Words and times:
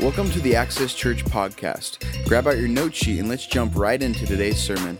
Welcome 0.00 0.30
to 0.30 0.40
the 0.40 0.56
Access 0.56 0.94
Church 0.94 1.24
podcast. 1.24 2.26
Grab 2.26 2.48
out 2.48 2.58
your 2.58 2.66
note 2.66 2.92
sheet 2.92 3.20
and 3.20 3.28
let's 3.28 3.46
jump 3.46 3.76
right 3.76 4.02
into 4.02 4.26
today's 4.26 4.60
sermon. 4.60 4.98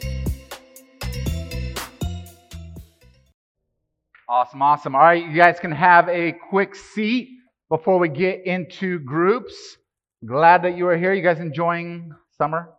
Awesome, 4.28 4.62
awesome. 4.62 4.94
All 4.94 5.00
right, 5.00 5.26
you 5.26 5.34
guys 5.34 5.58
can 5.58 5.72
have 5.72 6.08
a 6.08 6.32
quick 6.50 6.76
seat 6.76 7.30
before 7.68 7.98
we 7.98 8.08
get 8.08 8.46
into 8.46 9.00
groups. 9.00 9.76
Glad 10.24 10.62
that 10.62 10.76
you 10.76 10.86
are 10.86 10.96
here. 10.96 11.12
You 11.12 11.22
guys 11.22 11.40
enjoying 11.40 12.12
summer? 12.38 12.70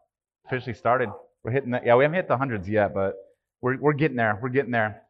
Officially 0.45 0.75
started. 0.75 1.09
We're 1.43 1.51
hitting 1.51 1.71
the, 1.71 1.81
yeah, 1.85 1.95
we 1.95 2.05
haven't 2.05 2.15
hit 2.15 2.29
the 2.29 2.37
hundreds 2.37 2.69
yet, 2.69 2.93
but 2.93 3.15
we're, 3.63 3.77
we're 3.77 3.93
getting 3.93 4.17
there. 4.17 4.37
We're 4.41 4.49
getting 4.49 4.71
there. 4.71 5.03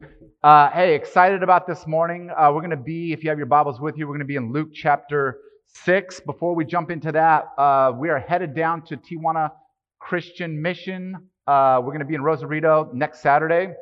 Uh, 0.43 0.69
hey, 0.69 0.93
excited 0.93 1.41
about 1.41 1.65
this 1.65 1.88
morning. 1.88 2.29
Uh, 2.29 2.51
we're 2.54 2.61
going 2.61 2.69
to 2.69 2.77
be, 2.77 3.11
if 3.11 3.23
you 3.23 3.29
have 3.29 3.39
your 3.39 3.47
Bibles 3.47 3.82
with 3.82 3.97
you, 3.97 4.05
we're 4.05 4.14
going 4.14 4.19
to 4.19 4.25
be 4.25 4.36
in 4.36 4.54
Luke 4.54 4.69
chapter 4.75 5.39
6. 5.86 6.19
Before 6.19 6.54
we 6.54 6.64
jump 6.64 6.92
into 6.92 7.11
that, 7.14 7.45
uh, 7.57 7.92
we 7.97 8.09
are 8.09 8.19
headed 8.19 8.54
down 8.54 8.83
to 8.83 8.97
Tijuana 8.97 9.50
Christian 9.97 10.61
Mission. 10.61 11.15
Uh, 11.47 11.79
we're 11.81 11.93
going 11.93 12.01
to 12.01 12.05
be 12.05 12.14
in 12.14 12.21
Rosarito 12.21 12.92
next 12.93 13.21
Saturday. 13.21 13.73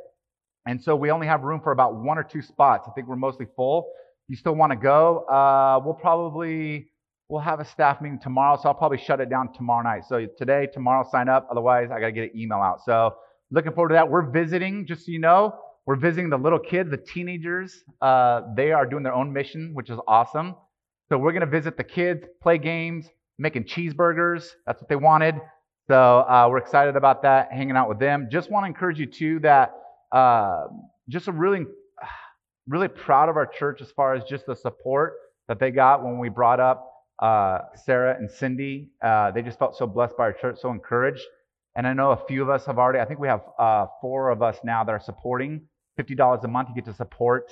And 0.66 0.82
so 0.82 0.96
we 0.96 1.12
only 1.12 1.27
have 1.27 1.41
room 1.41 1.60
for 1.62 1.74
about 1.74 1.96
one 1.96 2.18
or 2.18 2.24
two 2.24 2.41
spots. 2.41 2.88
I 2.90 2.91
think 2.94 3.10
we're 3.10 3.18
mostly 3.18 3.48
full. 3.58 3.91
You 4.30 4.38
still 4.38 4.55
want 4.55 4.72
to 4.72 4.77
go, 4.77 5.26
uh, 5.26 5.82
we'll 5.84 5.96
probably 5.96 6.88
we'll 7.27 7.41
have 7.41 7.60
a 7.60 7.66
staff 7.66 8.02
meeting 8.02 8.20
tomorrow, 8.22 8.58
so 8.62 8.70
I'll 8.70 8.76
probably 8.76 8.98
shut 8.98 9.20
it 9.20 9.30
down 9.30 9.54
tomorrow 9.54 9.84
night. 9.84 10.04
So 10.08 10.27
today, 10.38 10.68
tomorrow, 10.74 11.05
sign 11.10 11.27
up. 11.27 11.48
Otherwise, 11.52 11.90
I 11.91 11.99
got 11.99 12.08
to 12.08 12.12
get 12.13 12.34
an 12.34 12.40
email 12.40 12.60
out. 12.60 12.82
So 12.85 13.16
looking 13.52 13.73
forward 13.73 13.90
to 13.90 13.94
that. 13.96 14.10
We're 14.10 14.30
visiting, 14.32 14.88
just 14.88 15.05
so 15.05 15.12
you 15.12 15.20
know, 15.20 15.55
we're 15.86 15.96
visiting 15.96 16.30
the 16.30 16.38
little 16.38 16.60
kids, 16.60 16.90
the 16.90 16.98
teenagers. 16.98 17.84
Uh, 18.02 18.41
they 18.55 18.72
are 18.72 18.86
doing 18.86 19.04
their 19.04 19.14
own 19.14 19.32
mission, 19.34 19.72
which 19.74 19.90
is 19.90 20.00
awesome. 20.08 20.55
So 21.10 21.18
we're 21.18 21.34
going 21.34 21.41
to 21.41 21.48
visit 21.48 21.76
the 21.77 21.84
kids, 21.84 22.26
play 22.41 22.57
games, 22.57 23.07
making 23.38 23.66
cheeseburgers. 23.66 24.48
That's 24.66 24.82
what 24.82 24.88
they 24.88 24.96
wanted. 24.96 25.35
So 25.88 26.20
uh, 26.20 26.48
we're 26.49 26.60
excited 26.60 26.96
about 26.96 27.24
that, 27.24 27.52
hanging 27.52 27.76
out 27.76 27.90
with 27.90 27.99
them. 27.99 28.29
Just 28.32 28.49
want 28.49 28.63
to 28.63 28.68
encourage 28.68 28.99
you 28.99 29.07
too 29.07 29.40
that 29.40 29.74
uh, 30.12 30.68
just 31.10 31.27
a 31.27 31.32
really, 31.32 31.66
really 32.68 32.88
proud 32.88 33.27
of 33.27 33.35
our 33.35 33.46
church 33.48 33.82
as 33.82 33.91
far 33.91 34.13
as 34.13 34.24
just 34.24 34.46
the 34.46 34.55
support 34.55 35.13
that 35.48 35.60
they 35.60 35.72
got 35.72 36.04
when 36.04 36.20
we 36.20 36.29
brought 36.29 36.60
up 36.60 36.88
uh, 37.22 37.60
Sarah 37.76 38.16
and 38.18 38.29
Cindy. 38.29 38.90
Uh, 39.04 39.32
they 39.32 39.41
just 39.41 39.60
felt 39.60 39.76
so 39.77 39.85
blessed 39.85 40.18
by 40.18 40.24
our 40.26 40.34
church, 40.34 40.60
so 40.62 40.72
encouraged. 40.72 41.22
And 41.76 41.88
I 41.88 41.94
know 41.94 42.12
a 42.12 42.26
few 42.27 42.41
of 42.41 42.50
us 42.50 42.66
have 42.66 42.77
already. 42.77 43.00
I 43.00 43.05
think 43.05 43.20
we 43.20 43.27
have 43.27 43.41
uh, 43.58 43.86
four 44.02 44.30
of 44.30 44.41
us 44.41 44.58
now 44.64 44.84
that 44.84 44.91
are 44.91 45.00
supporting. 45.00 45.62
Fifty 45.98 46.16
dollars 46.16 46.41
a 46.44 46.48
month, 46.48 46.70
you 46.70 46.76
get 46.76 46.86
to 46.86 46.94
support 46.94 47.52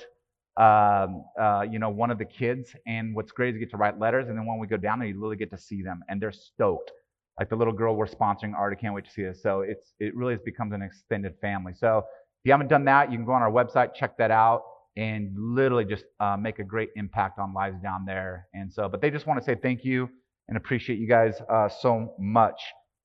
um, 0.56 1.24
uh, 1.40 1.62
you 1.62 1.78
know, 1.78 1.88
one 1.88 2.10
of 2.10 2.18
the 2.18 2.24
kids. 2.24 2.74
And 2.86 3.14
what's 3.14 3.32
great 3.32 3.50
is 3.50 3.54
you 3.54 3.60
get 3.60 3.70
to 3.70 3.76
write 3.76 3.98
letters, 3.98 4.28
and 4.28 4.36
then 4.36 4.46
when 4.46 4.58
we 4.58 4.66
go 4.66 4.76
down 4.76 4.98
there, 4.98 5.08
you 5.08 5.14
literally 5.14 5.36
get 5.36 5.50
to 5.50 5.58
see 5.58 5.82
them, 5.82 6.02
and 6.08 6.20
they're 6.20 6.32
stoked. 6.32 6.90
Like 7.38 7.48
the 7.48 7.56
little 7.56 7.72
girl 7.72 7.96
we're 7.96 8.06
sponsoring 8.06 8.54
already 8.54 8.76
can't 8.76 8.94
wait 8.94 9.06
to 9.06 9.10
see 9.10 9.26
us. 9.26 9.40
So 9.42 9.62
it's 9.62 9.94
it 9.98 10.14
really 10.14 10.34
has 10.34 10.42
become 10.42 10.72
an 10.72 10.82
extended 10.82 11.34
family. 11.40 11.72
So 11.74 11.98
if 11.98 12.04
you 12.44 12.52
haven't 12.52 12.68
done 12.68 12.84
that, 12.84 13.10
you 13.10 13.16
can 13.16 13.24
go 13.24 13.32
on 13.32 13.42
our 13.42 13.50
website, 13.50 13.94
check 13.94 14.18
that 14.18 14.30
out, 14.30 14.62
and 14.96 15.32
literally 15.38 15.86
just 15.86 16.04
uh, 16.18 16.36
make 16.36 16.58
a 16.58 16.64
great 16.64 16.90
impact 16.96 17.38
on 17.38 17.54
lives 17.54 17.80
down 17.82 18.04
there. 18.04 18.48
And 18.52 18.70
so, 18.70 18.88
but 18.88 19.00
they 19.00 19.10
just 19.10 19.26
want 19.26 19.40
to 19.40 19.44
say 19.44 19.54
thank 19.54 19.84
you 19.84 20.10
and 20.48 20.56
appreciate 20.58 20.98
you 20.98 21.08
guys 21.08 21.40
uh, 21.48 21.68
so 21.68 22.14
much. 22.18 22.60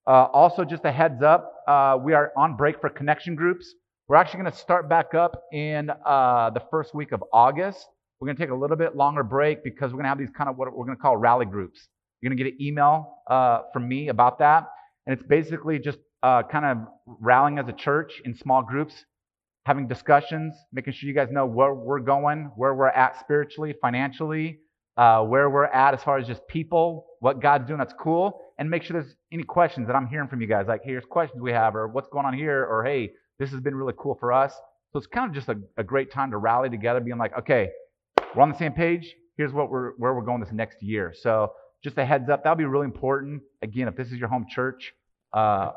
Uh, 0.08 0.28
also, 0.34 0.64
just 0.64 0.86
a 0.86 0.92
heads 0.92 1.24
up, 1.24 1.64
uh, 1.68 1.98
we 2.00 2.14
are 2.14 2.32
on 2.38 2.56
break 2.56 2.80
for 2.80 2.90
connection 2.90 3.36
groups. 3.36 3.74
We're 4.08 4.18
actually 4.18 4.42
going 4.42 4.52
to 4.52 4.58
start 4.58 4.88
back 4.88 5.16
up 5.16 5.44
in 5.52 5.90
uh, 5.90 6.52
the 6.52 6.62
first 6.70 6.94
week 6.94 7.12
of 7.12 7.24
August. 7.34 7.88
We're 8.20 8.28
going 8.28 8.38
to 8.38 8.44
take 8.44 8.52
a 8.52 8.56
little 8.56 8.78
bit 8.78 8.96
longer 8.96 9.24
break 9.24 9.64
because 9.64 9.92
we're 9.92 9.98
going 9.98 10.04
to 10.04 10.10
have 10.10 10.20
these 10.20 10.30
kind 10.38 10.48
of 10.48 10.58
what 10.58 10.72
we're 10.76 10.86
going 10.86 10.96
to 10.96 11.02
call 11.02 11.18
rally 11.18 11.48
groups. 11.48 11.88
You're 12.22 12.30
going 12.30 12.38
to 12.38 12.44
get 12.44 12.54
an 12.54 12.62
email 12.62 13.18
uh, 13.28 13.62
from 13.74 13.88
me 13.88 14.10
about 14.10 14.38
that. 14.40 14.68
And 15.08 15.18
it's 15.18 15.28
basically 15.28 15.80
just 15.80 15.98
uh, 16.22 16.44
kind 16.44 16.66
of 16.66 16.78
rallying 17.20 17.58
as 17.58 17.68
a 17.68 17.74
church 17.74 18.22
in 18.26 18.36
small 18.36 18.62
groups, 18.62 18.94
having 19.66 19.88
discussions, 19.88 20.56
making 20.72 20.94
sure 20.94 21.08
you 21.10 21.16
guys 21.16 21.30
know 21.32 21.48
where 21.48 21.74
we're 21.74 22.00
going, 22.00 22.52
where 22.56 22.76
we're 22.76 22.88
at 22.90 23.20
spiritually, 23.20 23.74
financially, 23.82 24.60
uh, 24.98 25.22
where 25.24 25.50
we're 25.50 25.66
at 25.66 25.94
as 25.94 26.04
far 26.04 26.18
as 26.18 26.28
just 26.28 26.48
people, 26.48 27.06
what 27.20 27.42
God's 27.42 27.68
doing 27.68 27.80
that's 27.80 27.94
cool, 28.00 28.42
and 28.58 28.70
make 28.70 28.84
sure 28.84 29.02
there's 29.02 29.16
any 29.32 29.44
questions 29.44 29.88
that 29.88 29.96
I'm 29.96 30.08
hearing 30.08 30.28
from 30.28 30.42
you 30.42 30.48
guys. 30.48 30.66
Like, 30.68 30.82
hey, 30.84 30.92
here's 30.92 31.06
questions 31.06 31.42
we 31.42 31.52
have, 31.52 31.76
or 31.76 31.88
what's 31.88 32.08
going 32.10 32.26
on 32.26 32.34
here, 32.34 32.66
or 32.66 32.84
hey, 32.84 33.12
this 33.40 33.52
has 33.52 33.60
been 33.60 33.76
really 33.76 33.94
cool 33.98 34.16
for 34.20 34.32
us. 34.32 34.54
So 34.92 35.00
it's 35.00 35.08
kind 35.08 35.30
of 35.30 35.36
just 35.36 35.50
a, 35.50 35.60
a 35.78 35.84
great 35.84 36.12
time 36.12 36.32
to 36.32 36.38
rally 36.38 36.70
together, 36.70 37.00
being 37.02 37.18
like, 37.18 37.38
okay, 37.38 37.70
we're 38.34 38.44
on 38.44 38.50
the 38.50 38.58
same 38.58 38.72
page. 38.72 39.16
Here's 39.38 39.52
what 39.52 39.70
we're 39.70 39.92
where 39.98 40.14
we're 40.14 40.22
going 40.22 40.40
this 40.40 40.54
next 40.54 40.82
year. 40.82 41.14
So 41.14 41.52
just 41.84 41.98
a 41.98 42.06
heads 42.06 42.30
up, 42.30 42.44
that'll 42.44 42.56
be 42.56 42.64
really 42.64 42.86
important. 42.86 43.42
Again, 43.62 43.88
if 43.90 43.96
this 43.96 44.08
is 44.08 44.14
your 44.14 44.30
home 44.30 44.46
church, 44.50 44.94
uh, 45.34 45.72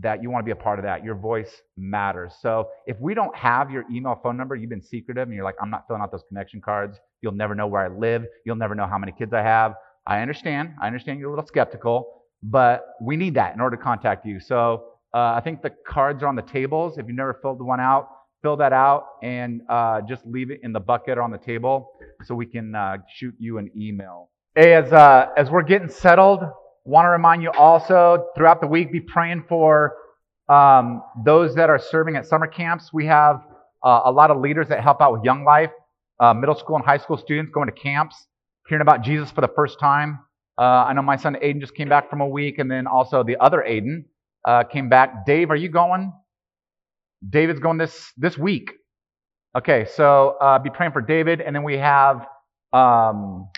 that 0.00 0.22
you 0.22 0.30
want 0.30 0.42
to 0.42 0.44
be 0.44 0.52
a 0.52 0.56
part 0.56 0.78
of 0.78 0.84
that. 0.84 1.04
Your 1.04 1.14
voice 1.14 1.50
matters. 1.76 2.32
So 2.40 2.68
if 2.86 2.98
we 3.00 3.14
don't 3.14 3.34
have 3.36 3.70
your 3.70 3.84
email 3.90 4.18
phone 4.22 4.36
number, 4.36 4.54
you've 4.54 4.70
been 4.70 4.82
secretive 4.82 5.24
and 5.24 5.34
you're 5.34 5.44
like, 5.44 5.56
I'm 5.60 5.70
not 5.70 5.86
filling 5.86 6.02
out 6.02 6.12
those 6.12 6.22
connection 6.28 6.60
cards. 6.60 6.98
You'll 7.24 7.32
never 7.32 7.54
know 7.54 7.66
where 7.66 7.82
I 7.82 7.88
live. 7.88 8.26
You'll 8.44 8.56
never 8.56 8.74
know 8.74 8.86
how 8.86 8.98
many 8.98 9.12
kids 9.12 9.32
I 9.32 9.40
have. 9.40 9.72
I 10.06 10.20
understand. 10.20 10.74
I 10.80 10.86
understand 10.86 11.18
you're 11.18 11.30
a 11.30 11.32
little 11.32 11.46
skeptical, 11.46 12.24
but 12.42 12.84
we 13.00 13.16
need 13.16 13.34
that 13.34 13.54
in 13.54 13.60
order 13.62 13.76
to 13.76 13.82
contact 13.82 14.26
you. 14.26 14.38
So 14.40 14.84
uh, 15.14 15.32
I 15.32 15.40
think 15.42 15.62
the 15.62 15.72
cards 15.86 16.22
are 16.22 16.26
on 16.26 16.36
the 16.36 16.42
tables. 16.42 16.98
If 16.98 17.06
you've 17.06 17.16
never 17.16 17.38
filled 17.40 17.62
one 17.62 17.80
out, 17.80 18.08
fill 18.42 18.58
that 18.58 18.74
out 18.74 19.06
and 19.22 19.62
uh, 19.70 20.02
just 20.02 20.26
leave 20.26 20.50
it 20.50 20.60
in 20.62 20.74
the 20.74 20.80
bucket 20.80 21.16
or 21.16 21.22
on 21.22 21.30
the 21.30 21.38
table 21.38 21.92
so 22.24 22.34
we 22.34 22.44
can 22.44 22.74
uh, 22.74 22.98
shoot 23.16 23.34
you 23.38 23.56
an 23.56 23.70
email. 23.74 24.28
Hey, 24.54 24.74
as, 24.74 24.92
uh, 24.92 25.28
as 25.38 25.50
we're 25.50 25.62
getting 25.62 25.88
settled, 25.88 26.40
want 26.84 27.06
to 27.06 27.08
remind 27.08 27.42
you 27.42 27.50
also 27.52 28.26
throughout 28.36 28.60
the 28.60 28.66
week, 28.66 28.92
be 28.92 29.00
praying 29.00 29.44
for 29.48 29.94
um, 30.50 31.02
those 31.24 31.54
that 31.54 31.70
are 31.70 31.78
serving 31.78 32.16
at 32.16 32.26
summer 32.26 32.46
camps. 32.46 32.92
We 32.92 33.06
have 33.06 33.40
uh, 33.82 34.02
a 34.04 34.12
lot 34.12 34.30
of 34.30 34.40
leaders 34.40 34.68
that 34.68 34.82
help 34.82 35.00
out 35.00 35.12
with 35.12 35.24
Young 35.24 35.44
Life, 35.44 35.70
uh, 36.20 36.34
middle 36.34 36.54
school 36.54 36.76
and 36.76 36.84
high 36.84 36.98
school 36.98 37.16
students 37.16 37.50
going 37.52 37.66
to 37.66 37.72
camps, 37.72 38.26
hearing 38.68 38.82
about 38.82 39.02
Jesus 39.02 39.30
for 39.30 39.40
the 39.40 39.50
first 39.54 39.78
time. 39.78 40.18
I 40.56 40.92
know 40.92 41.02
my 41.02 41.16
son 41.16 41.36
Aiden 41.42 41.60
just 41.60 41.74
came 41.74 41.88
back 41.88 42.08
from 42.08 42.20
a 42.20 42.28
week, 42.28 42.58
and 42.58 42.70
then 42.70 42.86
also 42.86 43.24
the 43.24 43.36
other 43.38 43.64
Aiden 43.66 44.04
uh, 44.44 44.62
came 44.64 44.88
back. 44.88 45.26
Dave, 45.26 45.50
are 45.50 45.56
you 45.56 45.68
going? 45.68 46.12
David's 47.28 47.60
going 47.60 47.78
this 47.78 48.12
this 48.16 48.36
week. 48.36 48.70
Okay, 49.56 49.86
so 49.94 50.36
uh, 50.40 50.58
be 50.58 50.70
praying 50.70 50.92
for 50.92 51.00
David, 51.00 51.40
and 51.40 51.54
then 51.54 51.62
we 51.62 51.78
have 51.78 52.26
um, 52.72 53.48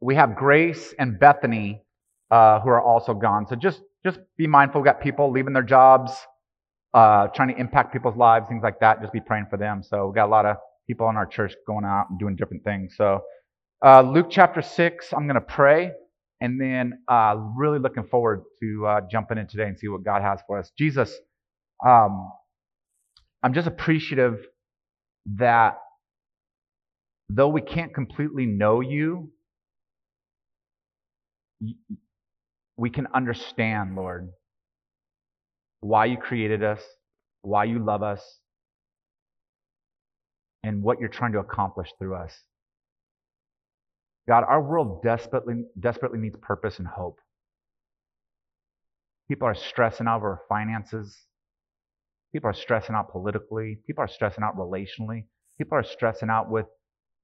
we 0.00 0.14
have 0.14 0.34
Grace 0.34 0.94
and 0.98 1.18
Bethany 1.18 1.82
uh, 2.30 2.60
who 2.60 2.70
are 2.70 2.82
also 2.82 3.14
gone. 3.14 3.46
So 3.46 3.54
just 3.56 3.80
just 4.04 4.18
be 4.36 4.46
mindful. 4.46 4.80
We've 4.80 4.86
got 4.86 5.00
people 5.00 5.30
leaving 5.30 5.52
their 5.52 5.62
jobs, 5.62 6.12
uh, 6.92 7.28
trying 7.28 7.48
to 7.48 7.60
impact 7.60 7.92
people's 7.92 8.16
lives, 8.16 8.46
things 8.48 8.62
like 8.62 8.80
that. 8.80 9.00
Just 9.00 9.12
be 9.12 9.20
praying 9.20 9.46
for 9.50 9.56
them. 9.56 9.82
So 9.82 10.06
we've 10.06 10.14
got 10.14 10.26
a 10.26 10.32
lot 10.32 10.46
of 10.46 10.56
people 10.86 11.08
in 11.08 11.16
our 11.16 11.26
church 11.26 11.54
going 11.66 11.84
out 11.84 12.06
and 12.10 12.18
doing 12.18 12.36
different 12.36 12.64
things. 12.64 12.94
So 12.96 13.20
uh, 13.84 14.02
Luke 14.02 14.26
chapter 14.30 14.62
six, 14.62 15.12
I'm 15.12 15.26
going 15.26 15.34
to 15.34 15.40
pray. 15.40 15.92
And 16.40 16.60
then 16.60 16.98
uh, 17.08 17.36
really 17.56 17.78
looking 17.78 18.04
forward 18.04 18.42
to 18.60 18.86
uh, 18.86 19.00
jumping 19.10 19.38
in 19.38 19.46
today 19.46 19.64
and 19.64 19.78
see 19.78 19.88
what 19.88 20.04
God 20.04 20.20
has 20.20 20.40
for 20.46 20.58
us. 20.58 20.70
Jesus, 20.76 21.10
um, 21.86 22.30
I'm 23.42 23.54
just 23.54 23.66
appreciative 23.66 24.44
that 25.36 25.78
though 27.30 27.48
we 27.48 27.62
can't 27.62 27.94
completely 27.94 28.44
know 28.44 28.80
you, 28.80 29.30
we 32.76 32.90
can 32.90 33.06
understand, 33.14 33.96
Lord, 33.96 34.28
why 35.80 36.06
you 36.06 36.18
created 36.18 36.62
us, 36.62 36.82
why 37.42 37.64
you 37.64 37.78
love 37.78 38.02
us, 38.02 38.22
and 40.64 40.82
what 40.82 40.98
you're 40.98 41.08
trying 41.08 41.32
to 41.32 41.38
accomplish 41.38 41.88
through 41.98 42.16
us. 42.16 42.32
God, 44.26 44.44
our 44.48 44.62
world 44.62 45.02
desperately, 45.02 45.64
desperately 45.78 46.18
needs 46.18 46.36
purpose 46.40 46.78
and 46.78 46.88
hope. 46.88 47.20
People 49.28 49.46
are 49.46 49.54
stressing 49.54 50.06
out 50.06 50.16
over 50.16 50.40
finances. 50.48 51.16
People 52.32 52.48
are 52.50 52.54
stressing 52.54 52.94
out 52.94 53.12
politically. 53.12 53.78
People 53.86 54.02
are 54.02 54.08
stressing 54.08 54.42
out 54.42 54.56
relationally. 54.56 55.24
People 55.58 55.78
are 55.78 55.84
stressing 55.84 56.30
out 56.30 56.50
with 56.50 56.66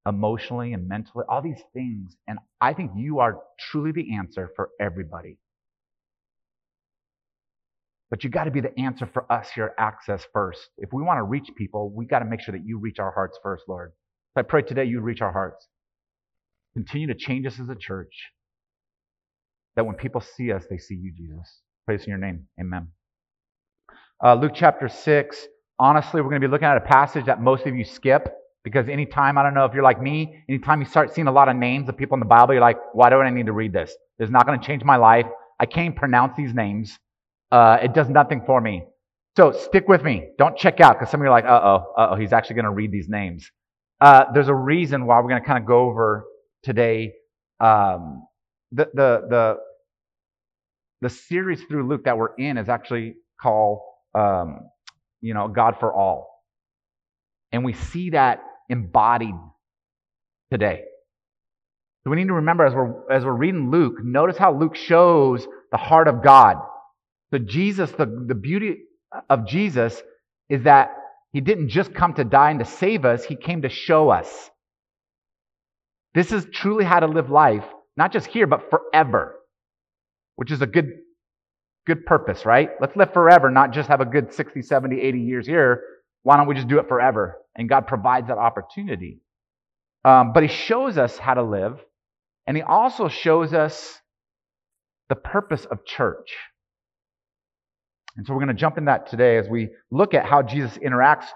emotionally 0.07 0.73
and 0.73 0.87
mentally, 0.87 1.25
all 1.29 1.43
these 1.43 1.63
things. 1.73 2.17
And 2.29 2.39
I 2.61 2.75
think 2.75 2.93
you 2.95 3.19
are 3.21 3.41
truly 3.59 3.93
the 3.93 4.15
answer 4.17 4.51
for 4.55 4.69
everybody. 4.79 5.39
But 8.11 8.25
you 8.25 8.31
got 8.31 8.45
to 8.45 8.51
be 8.51 8.61
the 8.61 8.77
answer 8.79 9.07
for 9.07 9.31
us 9.33 9.51
here 9.51 9.67
at 9.67 9.75
Access 9.79 10.27
first. 10.33 10.69
If 10.79 10.93
we 10.93 11.03
want 11.03 11.19
to 11.19 11.23
reach 11.23 11.49
people, 11.57 11.91
we 11.95 12.07
got 12.07 12.19
to 12.19 12.25
make 12.25 12.41
sure 12.41 12.53
that 12.53 12.67
you 12.67 12.79
reach 12.79 12.99
our 12.99 13.13
hearts 13.13 13.39
first, 13.43 13.65
Lord. 13.69 13.93
So 14.35 14.41
I 14.41 14.43
pray 14.43 14.63
today 14.63 14.85
you 14.85 15.01
reach 15.01 15.21
our 15.21 15.33
hearts. 15.33 15.67
Continue 16.75 17.07
to 17.07 17.15
change 17.15 17.47
us 17.47 17.61
as 17.61 17.69
a 17.69 17.77
church. 17.77 18.13
That 19.77 19.87
when 19.87 19.95
people 19.95 20.21
see 20.21 20.53
us, 20.53 20.65
they 20.69 20.79
see 20.79 20.97
you, 20.97 21.13
Jesus. 21.17 21.61
Praise 21.87 22.03
in 22.03 22.11
your 22.11 22.19
name. 22.19 22.47
Amen. 22.61 22.89
Uh, 24.23 24.35
Luke 24.35 24.53
chapter 24.55 24.89
6. 24.89 25.47
Honestly, 25.79 26.21
we're 26.21 26.29
going 26.29 26.43
to 26.43 26.47
be 26.47 26.51
looking 26.51 26.69
at 26.69 26.77
a 26.77 26.81
passage 26.81 27.27
that 27.27 27.41
most 27.41 27.67
of 27.67 27.75
you 27.77 27.85
skip. 27.85 28.29
Because 28.63 28.89
anytime, 28.89 29.39
I 29.39 29.43
don't 29.43 29.55
know 29.55 29.65
if 29.65 29.73
you're 29.73 29.83
like 29.83 30.03
me, 30.03 30.45
anytime 30.49 30.81
you 30.81 30.87
start 30.87 31.15
seeing 31.15 31.29
a 31.29 31.33
lot 31.33 31.49
of 31.49 31.57
names 31.57 31.89
of 31.89 31.97
people 31.97 32.15
in 32.15 32.21
the 32.21 32.27
Bible, 32.27 32.53
you're 32.53 32.61
like, 32.61 32.77
why 32.93 33.09
do 33.09 33.17
I 33.17 33.31
need 33.31 33.47
to 33.47 33.53
read 33.53 33.73
this? 33.73 33.95
It's 34.19 34.31
not 34.31 34.47
going 34.47 34.61
to 34.61 34.67
change 34.67 34.85
my 34.85 34.97
life. 34.97 35.27
I 35.59 35.65
can't 35.65 35.97
pronounce 35.97 36.37
these 36.37 36.53
names. 36.53 36.99
Uh, 37.51 37.79
it 37.83 37.95
does 37.95 38.09
nothing 38.09 38.43
for 38.47 38.61
me. 38.61 38.85
So 39.37 39.53
stick 39.53 39.89
with 39.89 40.03
me. 40.03 40.29
Don't 40.39 40.57
check 40.57 40.81
out 40.81 40.99
because 40.99 41.11
some 41.11 41.21
of 41.21 41.25
you 41.25 41.29
are 41.29 41.35
like, 41.35 41.45
uh 41.45 41.61
oh, 41.63 41.95
uh 41.97 42.09
oh, 42.11 42.17
he's 42.17 42.33
actually 42.33 42.57
going 42.57 42.65
to 42.65 42.71
read 42.73 42.93
these 42.93 43.09
names. 43.09 43.51
Uh, 44.01 44.25
there's 44.33 44.49
a 44.49 44.55
reason 44.55 45.07
why 45.07 45.21
we're 45.21 45.29
going 45.29 45.43
to 45.43 45.47
kind 45.47 45.59
of 45.59 45.67
go 45.67 45.81
over 45.89 46.25
today 46.63 47.13
um, 47.61 48.27
the, 48.73 48.89
the, 48.95 49.21
the, 49.29 49.57
the 51.03 51.09
series 51.11 51.63
through 51.65 51.89
Luke 51.89 52.05
that 52.05 52.17
we're 52.17 52.35
in 52.37 52.57
is 52.59 52.69
actually 52.69 53.15
called, 53.41 53.81
um, 54.15 54.61
you 55.21 55.35
know, 55.35 55.49
God 55.49 55.77
for 55.79 55.93
All. 55.93 56.43
And 57.53 57.65
we 57.65 57.73
see 57.75 58.11
that 58.11 58.43
embodied 58.69 59.35
today. 60.51 60.83
So 62.05 62.11
we 62.11 62.17
need 62.17 62.29
to 62.29 62.35
remember 62.35 62.65
as 62.65 62.75
we're, 62.75 63.11
as 63.13 63.25
we're 63.25 63.33
reading 63.33 63.71
Luke, 63.71 64.03
notice 64.03 64.39
how 64.39 64.59
Luke 64.59 64.77
shows 64.77 65.47
the 65.71 65.77
heart 65.77 66.09
of 66.09 66.23
God. 66.23 66.57
So 67.33 67.39
Jesus, 67.39 67.91
the, 67.93 68.07
the 68.07 68.35
beauty 68.35 68.79
of 69.29 69.47
Jesus 69.47 70.01
is 70.49 70.65
that 70.65 70.91
he 71.33 71.41
didn't 71.41 71.69
just 71.69 71.95
come 71.95 72.15
to 72.15 72.25
die 72.25 72.51
and 72.51 72.59
to 72.59 72.65
save 72.65 73.05
us, 73.05 73.25
he 73.25 73.37
came 73.37 73.63
to 73.63 73.69
show 73.69 74.11
us. 74.11 74.51
This 76.15 76.33
is 76.33 76.45
truly 76.53 76.85
how 76.85 77.01
to 77.01 77.07
live 77.07 77.31
life, 77.31 77.65
not 77.97 78.13
just 78.13 78.27
here, 78.27 78.49
but 78.49 78.69
forever, 78.69 79.37
which 80.35 80.51
is 80.51 80.61
a 80.61 80.67
good, 80.67 80.91
good 81.87 82.05
purpose, 82.05 82.45
right? 82.45 82.71
Let's 82.81 82.97
live 82.97 83.13
forever, 83.13 83.49
not 83.49 83.73
just 83.73 83.89
have 83.89 84.01
a 84.01 84.05
good 84.05 84.35
60, 84.35 84.63
70, 84.63 85.01
80 85.01 85.21
years 85.21 85.47
here. 85.47 85.83
Why 86.25 86.37
don't 86.37 86.49
we 86.49 86.57
just 86.57 86.69
do 86.69 86.81
it 86.81 86.89
forever? 86.89 87.39
And 87.55 87.69
God 87.69 87.87
provides 87.87 88.27
that 88.27 88.39
opportunity. 88.39 89.21
Um, 90.05 90.33
but 90.33 90.43
he 90.43 90.49
shows 90.49 90.99
us 90.99 91.17
how 91.17 91.35
to 91.35 91.43
live, 91.43 91.79
and 92.47 92.57
he 92.57 92.63
also 92.63 93.09
shows 93.09 93.53
us 93.53 94.01
the 95.09 95.15
purpose 95.15 95.65
of 95.65 95.85
church. 95.85 96.37
And 98.17 98.27
so 98.27 98.33
we're 98.33 98.41
going 98.41 98.49
to 98.49 98.55
jump 98.55 98.79
in 98.79 98.87
that 98.87 99.09
today 99.09 99.37
as 99.39 99.49
we 99.49 99.71
look 99.91 100.15
at 100.15 100.27
how 100.27 100.43
Jesus 100.43 100.77
interacts 100.79 101.27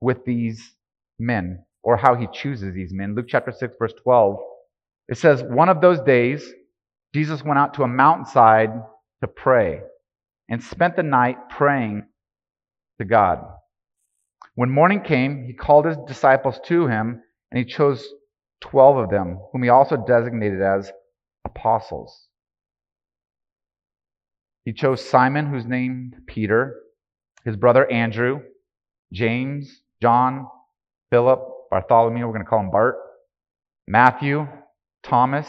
with 0.00 0.24
these 0.24 0.74
men 1.18 1.64
or 1.82 1.96
how 1.96 2.14
he 2.14 2.26
chooses 2.32 2.74
these 2.74 2.92
men. 2.92 3.14
Luke 3.14 3.26
chapter 3.28 3.52
6, 3.52 3.74
verse 3.78 3.94
12. 4.02 4.36
It 5.08 5.18
says, 5.18 5.42
One 5.42 5.68
of 5.68 5.80
those 5.80 6.00
days, 6.00 6.52
Jesus 7.14 7.42
went 7.42 7.58
out 7.58 7.74
to 7.74 7.82
a 7.82 7.88
mountainside 7.88 8.70
to 9.22 9.28
pray 9.28 9.80
and 10.48 10.62
spent 10.62 10.96
the 10.96 11.02
night 11.02 11.36
praying 11.50 12.04
to 12.98 13.04
God. 13.04 13.44
When 14.54 14.70
morning 14.70 15.00
came, 15.00 15.44
he 15.46 15.52
called 15.52 15.86
his 15.86 15.96
disciples 16.06 16.60
to 16.66 16.86
him, 16.86 17.22
and 17.50 17.58
he 17.58 17.64
chose 17.64 18.06
12 18.60 18.96
of 18.96 19.10
them, 19.10 19.38
whom 19.52 19.62
he 19.62 19.68
also 19.68 19.96
designated 19.96 20.60
as 20.60 20.92
apostles. 21.44 22.27
He 24.68 24.74
chose 24.74 25.02
Simon, 25.02 25.46
who's 25.46 25.64
named 25.64 26.14
Peter, 26.26 26.76
his 27.42 27.56
brother 27.56 27.90
Andrew, 27.90 28.42
James, 29.14 29.80
John, 30.02 30.46
Philip, 31.08 31.40
Bartholomew, 31.70 32.26
we're 32.26 32.34
going 32.34 32.44
to 32.44 32.50
call 32.50 32.60
him 32.60 32.70
Bart, 32.70 32.96
Matthew, 33.86 34.46
Thomas, 35.02 35.48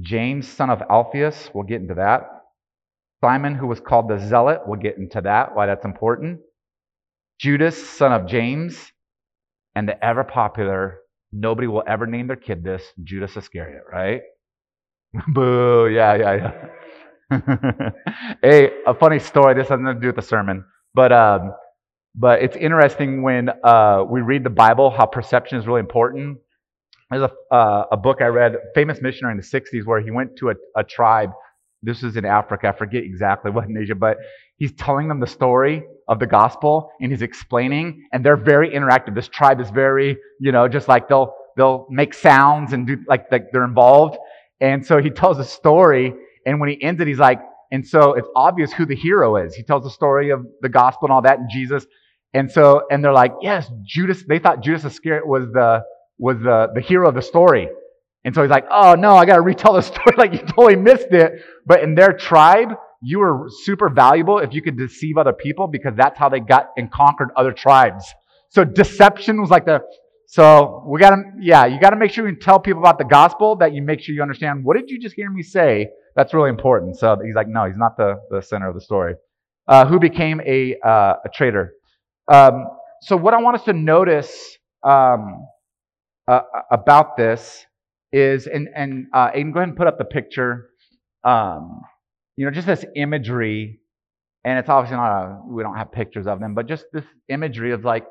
James, 0.00 0.48
son 0.48 0.70
of 0.70 0.82
Alphaeus, 0.90 1.50
we'll 1.54 1.62
get 1.62 1.80
into 1.80 1.94
that. 1.94 2.22
Simon, 3.20 3.54
who 3.54 3.68
was 3.68 3.78
called 3.78 4.08
the 4.08 4.18
Zealot, 4.18 4.62
we'll 4.66 4.80
get 4.80 4.98
into 4.98 5.20
that, 5.20 5.54
why 5.54 5.66
that's 5.66 5.84
important. 5.84 6.40
Judas, 7.38 7.80
son 7.90 8.12
of 8.12 8.26
James, 8.26 8.90
and 9.76 9.88
the 9.88 10.04
ever 10.04 10.24
popular, 10.24 10.98
nobody 11.30 11.68
will 11.68 11.84
ever 11.86 12.08
name 12.08 12.26
their 12.26 12.34
kid 12.34 12.64
this, 12.64 12.82
Judas 13.04 13.36
Iscariot, 13.36 13.84
right? 13.88 14.22
Boo, 15.28 15.86
yeah, 15.86 16.16
yeah, 16.16 16.34
yeah. 16.34 16.68
hey, 18.42 18.70
a 18.86 18.94
funny 18.94 19.18
story. 19.18 19.54
This 19.54 19.68
has 19.68 19.80
nothing 19.80 19.96
to 19.96 20.00
do 20.00 20.06
with 20.08 20.16
the 20.16 20.22
sermon, 20.22 20.64
but 20.94 21.12
um, 21.12 21.52
but 22.14 22.40
it's 22.40 22.56
interesting 22.56 23.20
when 23.22 23.50
uh, 23.64 24.04
we 24.08 24.20
read 24.20 24.44
the 24.44 24.50
Bible 24.50 24.90
how 24.90 25.06
perception 25.06 25.58
is 25.58 25.66
really 25.66 25.80
important. 25.80 26.38
There's 27.10 27.22
a 27.22 27.54
uh, 27.54 27.86
a 27.90 27.96
book 27.96 28.18
I 28.20 28.26
read, 28.26 28.56
famous 28.76 29.02
missionary 29.02 29.32
in 29.32 29.38
the 29.38 29.42
'60s, 29.42 29.84
where 29.84 30.00
he 30.00 30.12
went 30.12 30.36
to 30.36 30.50
a, 30.50 30.54
a 30.76 30.84
tribe. 30.84 31.30
This 31.82 32.04
is 32.04 32.16
in 32.16 32.24
Africa. 32.24 32.68
I 32.68 32.78
forget 32.78 33.02
exactly 33.02 33.50
what 33.54 33.64
in 33.64 33.76
Asia, 33.76 33.96
but 33.96 34.18
he's 34.58 34.72
telling 34.74 35.08
them 35.08 35.18
the 35.18 35.26
story 35.26 35.82
of 36.06 36.20
the 36.20 36.26
gospel 36.26 36.92
and 37.00 37.10
he's 37.10 37.22
explaining, 37.22 38.06
and 38.12 38.24
they're 38.24 38.36
very 38.36 38.70
interactive. 38.70 39.16
This 39.16 39.26
tribe 39.26 39.60
is 39.60 39.70
very, 39.70 40.16
you 40.38 40.52
know, 40.52 40.68
just 40.68 40.86
like 40.86 41.08
they'll 41.08 41.34
they'll 41.56 41.88
make 41.90 42.14
sounds 42.14 42.72
and 42.72 42.86
do 42.86 42.98
like, 43.08 43.26
like 43.32 43.50
they're 43.50 43.64
involved. 43.64 44.16
And 44.60 44.86
so 44.86 45.02
he 45.02 45.10
tells 45.10 45.38
a 45.40 45.44
story 45.44 46.14
and 46.46 46.60
when 46.60 46.68
he 46.68 46.82
ends 46.82 47.00
it, 47.00 47.08
he's 47.08 47.18
like, 47.18 47.40
and 47.72 47.86
so 47.86 48.14
it's 48.14 48.28
obvious 48.36 48.72
who 48.72 48.86
the 48.86 48.94
hero 48.94 49.36
is. 49.36 49.54
He 49.54 49.64
tells 49.64 49.82
the 49.82 49.90
story 49.90 50.30
of 50.30 50.46
the 50.62 50.68
gospel 50.68 51.06
and 51.06 51.12
all 51.12 51.22
that 51.22 51.40
and 51.40 51.50
Jesus. 51.50 51.84
And 52.32 52.50
so, 52.50 52.82
and 52.90 53.04
they're 53.04 53.12
like, 53.12 53.32
yes, 53.42 53.70
Judas, 53.84 54.22
they 54.26 54.38
thought 54.38 54.62
Judas 54.62 54.84
Iscariot 54.84 55.26
was 55.26 55.48
the, 55.52 55.82
was 56.18 56.38
the, 56.38 56.68
the 56.74 56.80
hero 56.80 57.08
of 57.08 57.14
the 57.14 57.22
story. 57.22 57.68
And 58.24 58.34
so 58.34 58.42
he's 58.42 58.50
like, 58.50 58.66
oh 58.70 58.94
no, 58.94 59.16
I 59.16 59.26
got 59.26 59.36
to 59.36 59.40
retell 59.52 59.74
the 59.74 59.82
story. 59.82 60.14
like 60.16 60.32
you 60.32 60.38
totally 60.38 60.76
missed 60.76 61.08
it. 61.10 61.32
But 61.66 61.82
in 61.82 61.94
their 61.94 62.12
tribe, 62.12 62.70
you 63.02 63.18
were 63.18 63.48
super 63.64 63.88
valuable 63.88 64.38
if 64.38 64.54
you 64.54 64.62
could 64.62 64.78
deceive 64.78 65.18
other 65.18 65.32
people 65.32 65.66
because 65.66 65.94
that's 65.96 66.18
how 66.18 66.28
they 66.28 66.40
got 66.40 66.68
and 66.76 66.90
conquered 66.90 67.30
other 67.36 67.52
tribes. 67.52 68.14
So 68.50 68.64
deception 68.64 69.40
was 69.40 69.50
like 69.50 69.64
the, 69.64 69.80
so 70.26 70.84
we 70.86 71.00
got 71.00 71.10
to, 71.10 71.22
yeah, 71.40 71.66
you 71.66 71.80
got 71.80 71.90
to 71.90 71.96
make 71.96 72.12
sure 72.12 72.28
you 72.28 72.36
tell 72.36 72.60
people 72.60 72.80
about 72.80 72.98
the 72.98 73.04
gospel 73.04 73.56
that 73.56 73.72
you 73.72 73.82
make 73.82 74.00
sure 74.00 74.14
you 74.14 74.22
understand 74.22 74.64
what 74.64 74.76
did 74.76 74.90
you 74.90 75.00
just 75.00 75.14
hear 75.14 75.30
me 75.30 75.42
say 75.42 75.88
that's 76.16 76.34
really 76.34 76.50
important. 76.50 76.98
So 76.98 77.16
he's 77.24 77.34
like, 77.34 77.46
no, 77.46 77.66
he's 77.66 77.76
not 77.76 77.96
the, 77.96 78.16
the 78.30 78.40
center 78.40 78.68
of 78.68 78.74
the 78.74 78.80
story. 78.80 79.14
Uh, 79.68 79.84
who 79.84 79.98
became 79.98 80.40
a, 80.46 80.76
uh, 80.84 81.14
a 81.24 81.28
traitor. 81.34 81.72
Um, 82.32 82.68
so 83.02 83.16
what 83.16 83.34
I 83.34 83.40
want 83.40 83.56
us 83.56 83.64
to 83.64 83.72
notice 83.72 84.58
um, 84.82 85.44
uh, 86.28 86.40
about 86.70 87.16
this 87.16 87.66
is, 88.12 88.46
and, 88.46 88.68
and 88.74 89.06
uh, 89.12 89.30
Aiden, 89.32 89.52
go 89.52 89.58
ahead 89.58 89.68
and 89.68 89.76
put 89.76 89.88
up 89.88 89.98
the 89.98 90.04
picture. 90.04 90.70
Um, 91.24 91.82
you 92.36 92.44
know, 92.44 92.52
just 92.52 92.66
this 92.66 92.84
imagery, 92.94 93.80
and 94.44 94.58
it's 94.58 94.68
obviously 94.68 94.96
not 94.96 95.22
a, 95.24 95.40
we 95.48 95.62
don't 95.64 95.76
have 95.76 95.90
pictures 95.90 96.26
of 96.26 96.38
them, 96.38 96.54
but 96.54 96.68
just 96.68 96.84
this 96.92 97.04
imagery 97.28 97.72
of 97.72 97.84
like, 97.84 98.06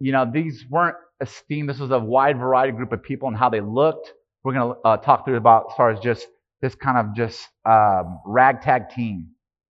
you 0.00 0.12
know, 0.12 0.28
these 0.32 0.64
weren't 0.70 0.96
esteemed. 1.20 1.68
This 1.68 1.78
was 1.78 1.90
a 1.90 1.98
wide 1.98 2.38
variety 2.38 2.72
group 2.72 2.92
of 2.92 3.02
people 3.02 3.28
and 3.28 3.36
how 3.36 3.50
they 3.50 3.60
looked. 3.60 4.10
We're 4.42 4.54
going 4.54 4.74
to 4.74 4.80
uh, 4.88 4.96
talk 4.98 5.26
through 5.26 5.36
about 5.36 5.66
as 5.70 5.76
far 5.76 5.90
as 5.90 6.00
just 6.00 6.26
this 6.62 6.74
kind 6.74 6.98
of 6.98 7.14
just 7.14 7.46
um, 7.64 8.20
ragtag 8.24 8.90
team. 8.90 9.28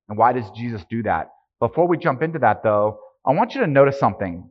And 0.09 0.16
why 0.16 0.33
does 0.33 0.49
Jesus 0.50 0.85
do 0.88 1.02
that? 1.02 1.28
Before 1.61 1.88
we 1.88 1.99
jump 1.99 2.23
into 2.23 2.38
that, 2.40 2.62
though, 2.62 2.99
I 3.26 3.33
want 3.33 3.55
you 3.55 3.62
to 3.62 3.66
notice 3.66 3.99
something. 3.99 4.49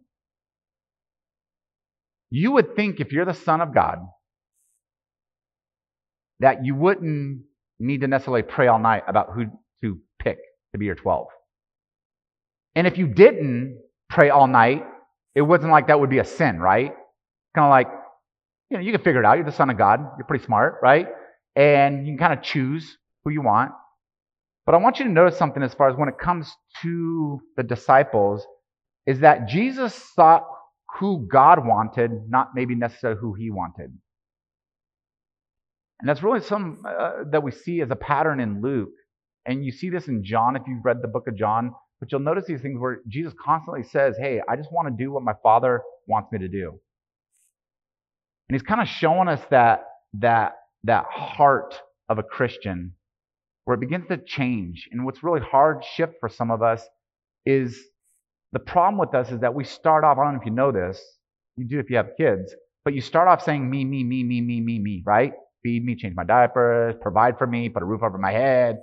You 2.30 2.52
would 2.54 2.76
think 2.76 3.00
if 3.00 3.12
you're 3.12 3.26
the 3.26 3.34
Son 3.34 3.62
of 3.62 3.74
God, 3.74 4.00
that 6.42 6.66
you 6.66 6.76
wouldn't 6.76 7.44
need 7.80 8.02
to 8.02 8.08
necessarily 8.08 8.44
pray 8.44 8.68
all 8.68 8.80
night 8.80 9.04
about 9.08 9.30
who 9.34 9.46
to 9.82 10.00
pick 10.20 10.38
to 10.74 10.80
be 10.80 10.86
your 10.86 10.96
12. 10.96 11.28
And 12.76 12.88
if 12.88 12.98
you 12.98 13.08
didn't 13.08 13.80
pray 14.10 14.30
all 14.30 14.48
night, 14.48 14.84
it 15.34 15.42
wasn't 15.42 15.72
like 15.72 15.88
that 15.88 16.00
would 16.00 16.10
be 16.10 16.20
a 16.20 16.26
sin, 16.26 16.60
right? 16.60 16.94
Kind 17.54 17.66
of 17.66 17.70
like, 17.70 17.88
you 18.70 18.78
know, 18.78 18.84
you 18.84 18.92
can 18.92 19.02
figure 19.02 19.22
it 19.22 19.26
out. 19.26 19.38
You're 19.38 19.46
the 19.46 19.52
Son 19.52 19.70
of 19.70 19.78
God. 19.78 20.02
You're 20.18 20.28
pretty 20.28 20.44
smart, 20.44 20.80
right? 20.82 21.08
And 21.56 22.06
you 22.06 22.14
can 22.14 22.18
kind 22.18 22.38
of 22.38 22.44
choose 22.44 22.98
who 23.24 23.32
you 23.32 23.42
want. 23.42 23.72
But 24.66 24.76
I 24.76 24.78
want 24.80 25.00
you 25.00 25.06
to 25.06 25.12
notice 25.12 25.38
something 25.38 25.62
as 25.62 25.74
far 25.74 25.90
as 25.90 25.96
when 25.96 26.10
it 26.10 26.18
comes 26.18 26.52
to 26.82 27.40
the 27.56 27.64
disciples, 27.64 28.46
is 29.06 29.20
that 29.20 29.48
Jesus 29.48 29.94
sought 30.16 30.46
who 31.00 31.28
God 31.32 31.66
wanted, 31.66 32.30
not 32.30 32.50
maybe 32.56 32.76
necessarily 32.76 33.20
who 33.20 33.34
he 33.34 33.52
wanted. 33.52 33.96
And 36.00 36.10
that's 36.10 36.24
really 36.24 36.42
some 36.42 36.84
uh, 36.88 37.24
that 37.32 37.44
we 37.44 37.52
see 37.52 37.82
as 37.82 37.92
a 37.92 37.96
pattern 37.96 38.40
in 38.40 38.62
Luke. 38.62 38.90
And 39.46 39.64
you 39.64 39.72
see 39.72 39.90
this 39.90 40.08
in 40.08 40.24
John 40.24 40.56
if 40.56 40.64
you've 40.68 40.84
read 40.84 41.02
the 41.02 41.08
book 41.08 41.28
of 41.28 41.38
John, 41.38 41.74
but 42.00 42.12
you'll 42.12 42.22
notice 42.22 42.46
these 42.46 42.62
things 42.62 42.80
where 42.80 43.00
Jesus 43.08 43.34
constantly 43.44 43.84
says, 43.84 44.18
Hey, 44.18 44.42
I 44.50 44.56
just 44.56 44.72
want 44.72 44.88
to 44.88 45.04
do 45.04 45.12
what 45.12 45.24
my 45.24 45.34
Father 45.44 45.82
wants 46.08 46.32
me 46.32 46.40
to 46.40 46.48
do. 46.48 46.80
And 48.50 48.56
he's 48.56 48.64
kind 48.64 48.82
of 48.82 48.88
showing 48.88 49.28
us 49.28 49.42
that, 49.52 49.86
that 50.16 50.56
that 50.86 51.06
heart 51.10 51.76
of 52.10 52.20
a 52.20 52.24
Christian 52.24 52.94
where 53.66 53.76
it 53.76 53.80
begins 53.80 54.08
to 54.08 54.18
change. 54.18 54.88
And 54.92 55.06
what's 55.06 55.24
really 55.24 55.42
hard 55.42 55.84
shift 55.84 56.14
for 56.20 56.30
some 56.30 56.52
of 56.52 56.62
us 56.62 56.84
is 57.46 57.80
the 58.52 58.60
problem 58.60 58.98
with 59.00 59.14
us 59.14 59.32
is 59.32 59.42
that 59.42 59.54
we 59.54 59.64
start 59.64 60.04
off, 60.04 60.18
I 60.18 60.24
don't 60.24 60.36
know 60.36 60.40
if 60.40 60.46
you 60.46 60.52
know 60.52 60.72
this, 60.72 61.04
you 61.58 61.68
do 61.68 61.80
if 61.80 61.90
you 61.90 61.98
have 61.98 62.10
kids, 62.18 62.54
but 62.84 62.94
you 62.94 63.02
start 63.02 63.28
off 63.28 63.44
saying 63.44 63.70
me, 63.70 63.84
me, 63.84 64.04
me, 64.04 64.24
me, 64.24 64.42
me, 64.42 64.62
me, 64.62 64.80
me, 64.80 65.04
right? 65.06 65.34
Feed 65.64 65.84
me, 65.84 65.96
change 65.96 66.16
my 66.16 66.24
diapers, 66.24 66.96
provide 67.02 67.38
for 67.38 67.48
me, 67.48 67.70
put 67.70 67.82
a 67.82 67.86
roof 67.86 68.04
over 68.04 68.18
my 68.18 68.32
head. 68.32 68.78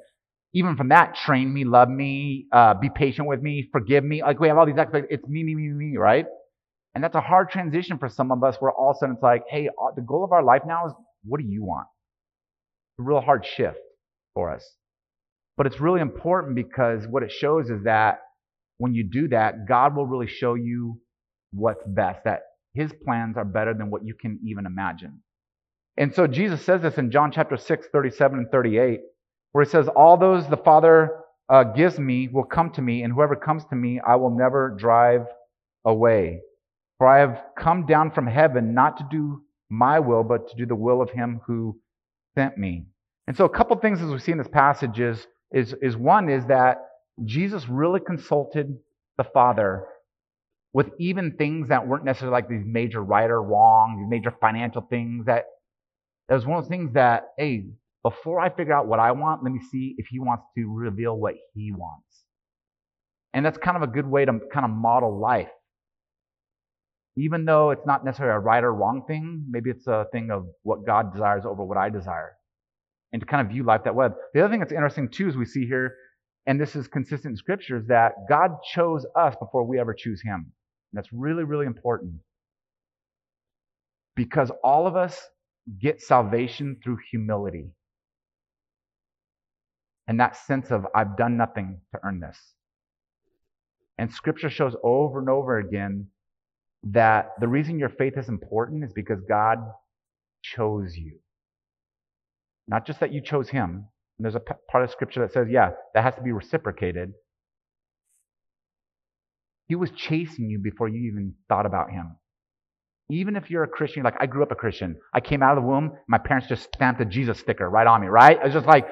Even 0.55 0.77
from 0.77 0.89
that, 0.89 1.15
train 1.15 1.53
me, 1.55 1.65
love 1.65 1.89
me, 1.89 2.47
uh, 2.53 2.75
be 2.75 2.91
patient 2.91 3.29
with 3.29 3.41
me, 3.41 3.69
forgive 3.73 4.05
me. 4.05 4.23
Like 4.23 4.41
we 4.41 4.49
have 4.49 4.59
all 4.59 4.67
these 4.67 4.77
expectations. 4.77 5.21
It's 5.23 5.29
me, 5.29 5.45
me, 5.45 5.55
me, 5.55 5.69
me, 5.69 5.97
right? 5.97 6.27
And 6.95 7.03
that's 7.03 7.15
a 7.15 7.21
hard 7.21 7.51
transition 7.51 7.99
for 7.99 8.09
some 8.09 8.33
of 8.33 8.43
us 8.45 8.57
where 8.59 8.73
all 8.73 8.91
of 8.91 8.97
a 8.97 8.99
sudden 8.99 9.15
it's 9.15 9.23
like, 9.23 9.45
hey, 9.49 9.69
uh, 9.69 9.93
the 9.97 10.03
goal 10.03 10.25
of 10.25 10.33
our 10.33 10.43
life 10.43 10.63
now 10.67 10.87
is 10.87 10.93
what 11.25 11.41
do 11.41 11.47
you 11.47 11.65
want? 11.65 11.87
A 12.99 13.03
real 13.03 13.21
hard 13.21 13.47
shift 13.47 13.79
for 14.35 14.51
us. 14.51 14.65
But 15.57 15.67
it's 15.67 15.81
really 15.81 16.01
important 16.01 16.55
because 16.55 17.07
what 17.07 17.23
it 17.23 17.31
shows 17.31 17.71
is 17.71 17.85
that 17.85 18.21
when 18.79 18.95
you 18.95 19.05
do 19.05 19.29
that, 19.29 19.67
God 19.69 19.95
will 19.95 20.07
really 20.07 20.27
show 20.27 20.55
you 20.55 21.01
what's 21.53 21.85
best, 21.87 22.25
that 22.25 22.41
his 22.75 22.93
plans 23.05 23.37
are 23.37 23.45
better 23.45 23.75
than 23.75 23.91
what 23.91 24.05
you 24.05 24.15
can 24.15 24.41
even 24.45 24.67
imagine. 24.67 25.23
And 25.97 26.15
so 26.15 26.27
Jesus 26.27 26.65
says 26.65 26.83
this 26.83 26.97
in 26.97 27.11
John 27.11 27.31
chapter 27.33 27.57
6, 27.57 27.87
37 27.93 28.39
and 28.39 28.51
38, 28.51 29.01
where 29.53 29.65
he 29.65 29.71
says, 29.71 29.89
All 29.89 30.17
those 30.17 30.49
the 30.49 30.57
Father 30.57 31.11
uh, 31.49 31.65
gives 31.65 31.99
me 31.99 32.29
will 32.29 32.45
come 32.45 32.71
to 32.73 32.83
me, 32.83 33.03
and 33.03 33.13
whoever 33.13 33.37
comes 33.37 33.65
to 33.67 33.77
me, 33.77 34.01
I 34.01 34.17
will 34.17 34.37
never 34.37 34.75
drive 34.79 35.27
away. 35.85 36.41
For 36.97 37.07
I 37.07 37.19
have 37.19 37.43
come 37.59 37.85
down 37.85 38.13
from 38.13 38.27
heaven 38.27 38.75
not 38.75 38.97
to 38.99 39.07
do 39.11 39.43
my 39.69 40.01
will, 40.01 40.25
but 40.25 40.49
to 40.49 40.57
do 40.57 40.67
the 40.67 40.75
will 40.75 41.03
of 41.03 41.11
him 41.11 41.41
who 41.47 41.79
sent 42.35 42.59
me. 42.59 42.87
And 43.27 43.37
so, 43.37 43.45
a 43.45 43.49
couple 43.49 43.77
things 43.79 44.01
as 44.01 44.11
we 44.11 44.19
see 44.19 44.33
in 44.33 44.39
this 44.39 44.49
passage 44.49 44.99
is, 44.99 45.27
is, 45.53 45.75
is 45.81 45.97
one 45.97 46.29
is 46.29 46.47
that 46.47 46.79
Jesus 47.25 47.69
really 47.69 48.01
consulted 48.01 48.77
the 49.19 49.25
Father 49.25 49.85
with 50.73 50.89
even 50.99 51.37
things 51.37 51.69
that 51.69 51.87
weren't 51.87 52.05
necessarily 52.05 52.33
like 52.33 52.49
these 52.49 52.65
major 52.65 53.03
right 53.03 53.31
or 53.31 53.43
wrong, 53.43 53.99
these 53.99 54.11
major 54.11 54.35
financial 54.41 54.83
things. 54.83 55.27
That, 55.27 55.45
that 56.29 56.35
was 56.35 56.47
one 56.47 56.59
of 56.59 56.65
those 56.65 56.71
things 56.71 56.95
that, 56.95 57.25
hey, 57.37 57.67
before 58.03 58.41
I 58.41 58.49
figure 58.49 58.73
out 58.73 58.87
what 58.87 58.99
I 58.99 59.13
want, 59.13 59.45
let 59.45 59.53
me 59.53 59.61
see 59.71 59.95
if 59.99 60.07
he 60.11 60.19
wants 60.19 60.45
to 60.57 60.65
reveal 60.67 61.17
what 61.17 61.35
he 61.55 61.73
wants. 61.73 62.07
And 63.35 63.45
that's 63.45 63.59
kind 63.59 63.77
of 63.77 63.83
a 63.83 63.87
good 63.87 64.07
way 64.07 64.25
to 64.25 64.33
kind 64.53 64.65
of 64.65 64.71
model 64.71 65.21
life. 65.21 65.49
Even 67.17 67.45
though 67.45 67.71
it's 67.71 67.87
not 67.87 68.05
necessarily 68.05 68.37
a 68.37 68.39
right 68.39 68.65
or 68.65 68.73
wrong 68.73 69.05
thing, 69.07 69.45
maybe 69.51 69.71
it's 69.71 69.87
a 69.87 70.07
thing 70.13 70.31
of 70.31 70.47
what 70.63 70.87
God 70.87 71.13
desires 71.13 71.45
over 71.45 71.63
what 71.63 71.77
I 71.77 71.91
desire. 71.91 72.37
And 73.13 73.21
to 73.21 73.27
kind 73.27 73.47
of 73.47 73.53
view 73.53 73.65
life 73.65 73.83
that 73.85 73.95
way. 73.95 74.09
The 74.33 74.41
other 74.41 74.51
thing 74.51 74.61
that's 74.61 74.73
interesting 74.73 75.11
too 75.11 75.29
is 75.29 75.37
we 75.37 75.45
see 75.45 75.67
here, 75.67 75.95
and 76.47 76.59
this 76.59 76.75
is 76.75 76.89
consistent 76.89 77.33
in 77.33 77.37
scripture, 77.37 77.77
is 77.77 77.87
that 77.89 78.13
God 78.29 78.53
chose 78.73 79.05
us 79.15 79.35
before 79.39 79.65
we 79.65 79.79
ever 79.79 79.93
choose 79.93 80.23
him. 80.23 80.53
And 80.93 80.99
that's 80.99 81.13
really, 81.13 81.45
really 81.45 81.67
important. 81.67 82.15
Because 84.17 84.51
all 84.65 84.87
of 84.87 84.97
us 84.97 85.21
get 85.79 86.01
salvation 86.01 86.79
through 86.83 86.99
humility. 87.11 87.67
And 90.09 90.19
that 90.19 90.37
sense 90.37 90.71
of, 90.71 90.87
I've 90.95 91.17
done 91.17 91.37
nothing 91.37 91.81
to 91.95 92.01
earn 92.03 92.21
this. 92.21 92.39
And 93.99 94.11
scripture 94.11 94.51
shows 94.51 94.75
over 94.83 95.19
and 95.19 95.29
over 95.29 95.59
again 95.59 96.09
that 96.85 97.31
the 97.41 97.49
reason 97.49 97.79
your 97.79 97.89
faith 97.89 98.15
is 98.17 98.29
important 98.29 98.85
is 98.85 98.93
because 98.93 99.21
God 99.29 99.59
chose 100.43 100.97
you. 100.97 101.19
Not 102.67 102.87
just 102.87 103.01
that 103.01 103.13
you 103.13 103.21
chose 103.21 103.49
him. 103.49 103.87
And 104.19 104.25
there's 104.25 104.35
a 104.35 104.41
part 104.71 104.85
of 104.85 104.91
scripture 104.91 105.21
that 105.21 105.33
says, 105.33 105.49
yeah, 105.51 105.71
that 105.95 106.05
has 106.05 106.15
to 106.17 106.23
be 106.23 106.33
reciprocated. 106.33 107.13
He 109.69 109.75
was 109.75 109.91
chasing 109.91 110.51
you 110.51 110.59
before 110.59 110.89
you 110.89 111.11
even 111.11 111.35
thought 111.49 111.67
about 111.67 111.91
him. 111.91 112.17
Even 113.11 113.37
if 113.37 113.51
you're 113.51 113.65
a 113.65 113.69
Christian, 113.69 114.03
like 114.03 114.17
I 114.21 114.27
grew 114.27 114.43
up 114.43 114.53
a 114.53 114.57
Christian, 114.57 114.97
I 115.13 115.21
came 115.21 115.43
out 115.43 115.57
of 115.57 115.63
the 115.63 115.69
womb, 115.69 115.93
my 116.09 116.19
parents 116.19 116.49
just 116.49 116.65
stamped 116.75 117.01
a 117.01 117.05
Jesus 117.05 117.39
sticker 117.39 117.69
right 117.69 117.87
on 117.87 118.01
me, 118.01 118.09
right? 118.09 118.39
I 118.41 118.45
was 118.45 118.55
just 118.55 118.67
like, 118.67 118.87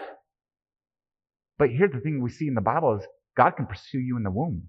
but 1.59 1.70
here's 1.70 1.92
the 1.92 2.00
thing 2.00 2.23
we 2.23 2.30
see 2.30 2.47
in 2.47 2.54
the 2.54 2.61
Bible 2.61 2.97
is 2.99 3.06
God 3.37 3.52
can 3.56 3.66
pursue 3.66 3.99
you 3.99 4.16
in 4.16 4.23
the 4.23 4.30
womb. 4.30 4.68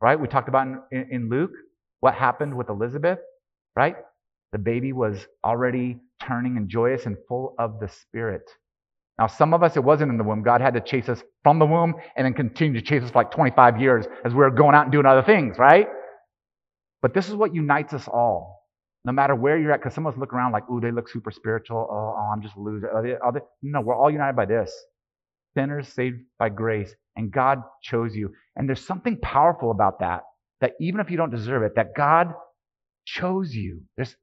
Right? 0.00 0.18
We 0.18 0.28
talked 0.28 0.48
about 0.48 0.66
in, 0.92 1.08
in 1.10 1.28
Luke 1.28 1.52
what 2.00 2.14
happened 2.14 2.56
with 2.56 2.68
Elizabeth, 2.68 3.18
right? 3.76 3.96
The 4.52 4.58
baby 4.58 4.92
was 4.92 5.26
already 5.44 5.98
turning 6.22 6.56
and 6.56 6.68
joyous 6.68 7.06
and 7.06 7.16
full 7.28 7.54
of 7.58 7.80
the 7.80 7.88
Spirit. 7.88 8.48
Now, 9.18 9.26
some 9.26 9.52
of 9.52 9.62
us, 9.64 9.76
it 9.76 9.82
wasn't 9.82 10.12
in 10.12 10.18
the 10.18 10.24
womb. 10.24 10.42
God 10.42 10.60
had 10.60 10.74
to 10.74 10.80
chase 10.80 11.08
us 11.08 11.22
from 11.42 11.58
the 11.58 11.66
womb 11.66 11.94
and 12.16 12.24
then 12.24 12.34
continue 12.34 12.80
to 12.80 12.86
chase 12.86 13.02
us 13.02 13.10
for 13.10 13.18
like 13.18 13.32
25 13.32 13.80
years 13.80 14.06
as 14.24 14.32
we 14.32 14.38
were 14.38 14.50
going 14.50 14.76
out 14.76 14.84
and 14.84 14.92
doing 14.92 15.06
other 15.06 15.22
things, 15.24 15.58
right? 15.58 15.88
But 17.02 17.14
this 17.14 17.28
is 17.28 17.34
what 17.34 17.54
unites 17.54 17.92
us 17.92 18.06
all. 18.08 18.58
No 19.04 19.12
matter 19.12 19.34
where 19.34 19.58
you're 19.58 19.72
at, 19.72 19.80
because 19.80 19.94
some 19.94 20.06
of 20.06 20.14
us 20.14 20.20
look 20.20 20.32
around 20.32 20.52
like, 20.52 20.68
ooh, 20.70 20.80
they 20.80 20.90
look 20.92 21.08
super 21.08 21.30
spiritual. 21.30 21.88
Oh, 21.90 22.14
oh 22.16 22.30
I'm 22.32 22.42
just 22.42 22.56
a 22.56 22.60
loser. 22.60 22.90
No, 23.62 23.80
we're 23.80 23.96
all 23.96 24.10
united 24.10 24.36
by 24.36 24.46
this. 24.46 24.72
Sinners 25.58 25.88
saved 25.88 26.20
by 26.38 26.50
grace, 26.50 26.94
and 27.16 27.32
God 27.32 27.58
chose 27.82 28.14
you. 28.14 28.32
And 28.54 28.68
there's 28.68 28.86
something 28.86 29.18
powerful 29.20 29.72
about 29.72 29.98
that, 29.98 30.20
that 30.60 30.74
even 30.80 31.00
if 31.00 31.10
you 31.10 31.16
don't 31.16 31.32
deserve 31.32 31.64
it, 31.64 31.72
that 31.74 31.96
God 31.96 32.28
chose 33.04 33.52
you. 33.52 33.82
There's, 33.96 34.14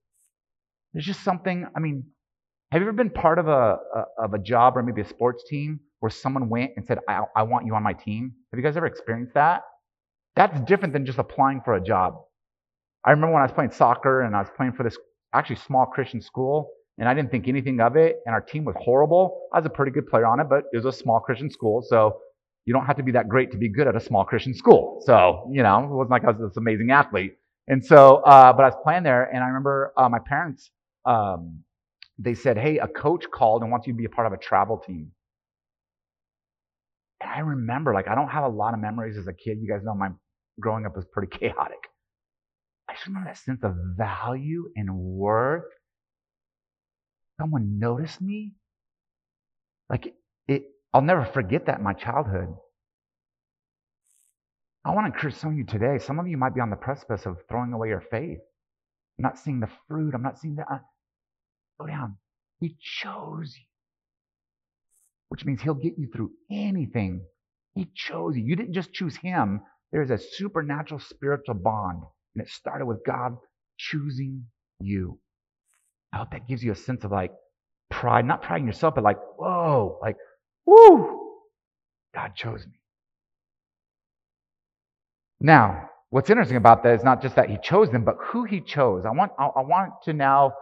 there's 0.93 1.05
just 1.05 1.23
something, 1.23 1.67
I 1.75 1.81
mean, 1.81 2.05
have 2.71 2.81
you 2.81 2.87
ever 2.87 2.95
been 2.95 3.09
part 3.09 3.37
of 3.37 3.49
a, 3.49 3.51
a, 3.51 4.23
of 4.23 4.33
a 4.33 4.39
job 4.39 4.77
or 4.77 4.83
maybe 4.83 5.01
a 5.01 5.07
sports 5.09 5.43
team 5.49 5.81
where 5.99 6.09
someone 6.09 6.47
went 6.47 6.71
and 6.77 6.85
said, 6.85 6.99
I, 7.09 7.23
I 7.35 7.43
want 7.43 7.65
you 7.65 7.75
on 7.75 7.83
my 7.83 7.91
team? 7.91 8.31
Have 8.53 8.57
you 8.57 8.63
guys 8.63 8.77
ever 8.77 8.85
experienced 8.85 9.33
that? 9.33 9.63
That's 10.37 10.57
different 10.61 10.93
than 10.93 11.05
just 11.05 11.19
applying 11.19 11.61
for 11.65 11.75
a 11.75 11.83
job. 11.83 12.15
I 13.03 13.11
remember 13.11 13.33
when 13.33 13.41
I 13.41 13.45
was 13.45 13.51
playing 13.51 13.71
soccer 13.71 14.21
and 14.21 14.33
I 14.37 14.39
was 14.39 14.49
playing 14.55 14.71
for 14.71 14.83
this 14.83 14.97
actually 15.33 15.57
small 15.57 15.85
Christian 15.85 16.21
school, 16.21 16.69
and 16.97 17.09
I 17.09 17.13
didn't 17.13 17.31
think 17.31 17.47
anything 17.47 17.79
of 17.81 17.95
it, 17.95 18.17
and 18.25 18.33
our 18.33 18.41
team 18.41 18.65
was 18.65 18.75
horrible. 18.79 19.47
I 19.53 19.59
was 19.59 19.65
a 19.65 19.69
pretty 19.69 19.91
good 19.91 20.07
player 20.07 20.25
on 20.25 20.39
it, 20.39 20.47
but 20.49 20.65
it 20.71 20.77
was 20.77 20.85
a 20.85 20.91
small 20.91 21.19
Christian 21.19 21.49
school, 21.49 21.81
so 21.81 22.19
you 22.65 22.73
don't 22.73 22.85
have 22.85 22.97
to 22.97 23.03
be 23.03 23.11
that 23.11 23.29
great 23.29 23.51
to 23.51 23.57
be 23.57 23.69
good 23.69 23.87
at 23.87 23.95
a 23.95 23.99
small 23.99 24.25
Christian 24.25 24.53
school. 24.53 25.01
So, 25.05 25.49
you 25.51 25.61
know, 25.61 25.83
it 25.83 25.89
wasn't 25.89 26.11
like 26.11 26.23
I 26.23 26.31
was 26.31 26.49
this 26.49 26.57
amazing 26.57 26.91
athlete. 26.91 27.37
And 27.67 27.83
so, 27.83 28.17
uh, 28.17 28.53
but 28.53 28.63
I 28.63 28.67
was 28.67 28.77
playing 28.83 29.03
there, 29.03 29.23
and 29.23 29.43
I 29.43 29.47
remember 29.47 29.93
uh, 29.97 30.09
my 30.09 30.19
parents 30.19 30.71
um, 31.05 31.63
they 32.17 32.33
said, 32.33 32.57
Hey, 32.57 32.77
a 32.79 32.87
coach 32.87 33.25
called 33.33 33.61
and 33.61 33.71
wants 33.71 33.87
you 33.87 33.93
to 33.93 33.97
be 33.97 34.05
a 34.05 34.09
part 34.09 34.27
of 34.27 34.33
a 34.33 34.37
travel 34.37 34.77
team. 34.77 35.11
And 37.21 37.29
I 37.31 37.39
remember, 37.39 37.93
like, 37.93 38.07
I 38.07 38.15
don't 38.15 38.29
have 38.29 38.43
a 38.43 38.49
lot 38.49 38.73
of 38.73 38.79
memories 38.79 39.17
as 39.17 39.27
a 39.27 39.33
kid. 39.33 39.59
You 39.61 39.67
guys 39.67 39.83
know 39.83 39.95
my 39.95 40.09
growing 40.59 40.85
up 40.85 40.95
was 40.95 41.05
pretty 41.11 41.27
chaotic. 41.37 41.77
I 42.89 42.93
just 42.93 43.07
remember 43.07 43.29
that 43.29 43.37
sense 43.37 43.63
of 43.63 43.75
value 43.97 44.69
and 44.75 44.95
worth. 44.95 45.63
Someone 47.39 47.79
noticed 47.79 48.21
me. 48.21 48.53
Like, 49.89 50.13
it, 50.47 50.63
I'll 50.93 51.01
never 51.01 51.25
forget 51.25 51.65
that 51.65 51.79
in 51.79 51.83
my 51.83 51.93
childhood. 51.93 52.55
I 54.85 54.93
want 54.93 55.07
to 55.07 55.13
encourage 55.13 55.35
some 55.35 55.51
of 55.51 55.57
you 55.57 55.65
today. 55.65 55.97
Some 55.99 56.19
of 56.19 56.27
you 56.27 56.37
might 56.37 56.55
be 56.55 56.61
on 56.61 56.69
the 56.69 56.75
precipice 56.75 57.25
of 57.25 57.37
throwing 57.49 57.73
away 57.73 57.89
your 57.89 58.01
faith. 58.01 58.39
I'm 59.17 59.23
not 59.23 59.37
seeing 59.37 59.59
the 59.59 59.69
fruit. 59.87 60.13
I'm 60.13 60.21
not 60.23 60.39
seeing 60.39 60.55
the. 60.55 60.63
Uh, 60.63 60.79
Slow 61.77 61.87
down. 61.87 62.17
He 62.59 62.77
chose 62.79 63.53
you, 63.57 63.65
which 65.29 65.43
means 65.43 65.61
He'll 65.61 65.73
get 65.73 65.97
you 65.97 66.07
through 66.07 66.31
anything. 66.49 67.25
He 67.73 67.89
chose 67.93 68.37
you. 68.37 68.43
You 68.43 68.55
didn't 68.55 68.73
just 68.73 68.93
choose 68.93 69.17
Him, 69.17 69.61
there's 69.91 70.11
a 70.11 70.17
supernatural 70.17 70.99
spiritual 70.99 71.55
bond. 71.55 72.03
And 72.33 72.43
it 72.43 72.49
started 72.49 72.85
with 72.85 73.05
God 73.05 73.37
choosing 73.77 74.45
you. 74.79 75.19
I 76.15 76.19
hope 76.19 76.31
that 76.31 76.48
gives 76.48 76.63
you 76.63 76.72
a 76.72 76.75
sense 76.75 77.03
of 77.03 77.12
like 77.12 77.31
pride, 77.91 78.24
not 78.24 78.41
pride 78.41 78.62
in 78.62 78.65
yourself, 78.65 78.95
but 78.95 79.03
like, 79.03 79.17
whoa, 79.38 80.00
like, 80.01 80.15
whoo, 80.65 81.34
God 82.13 82.31
chose 82.36 82.65
me. 82.65 82.79
Now, 85.41 85.89
what's 86.12 86.29
interesting 86.29 86.55
about 86.55 86.84
that 86.84 86.95
is 86.95 87.03
not 87.03 87.22
just 87.22 87.36
that 87.36 87.50
he 87.50 87.57
chose 87.62 87.91
them, 87.91 88.05
but 88.05 88.15
who 88.17 88.45
he 88.45 88.62
chose. 88.62 89.03
I 89.05 89.12
want, 89.12 89.34
I 89.38 89.60
want 89.60 89.91
to 90.05 90.13
now 90.13 90.53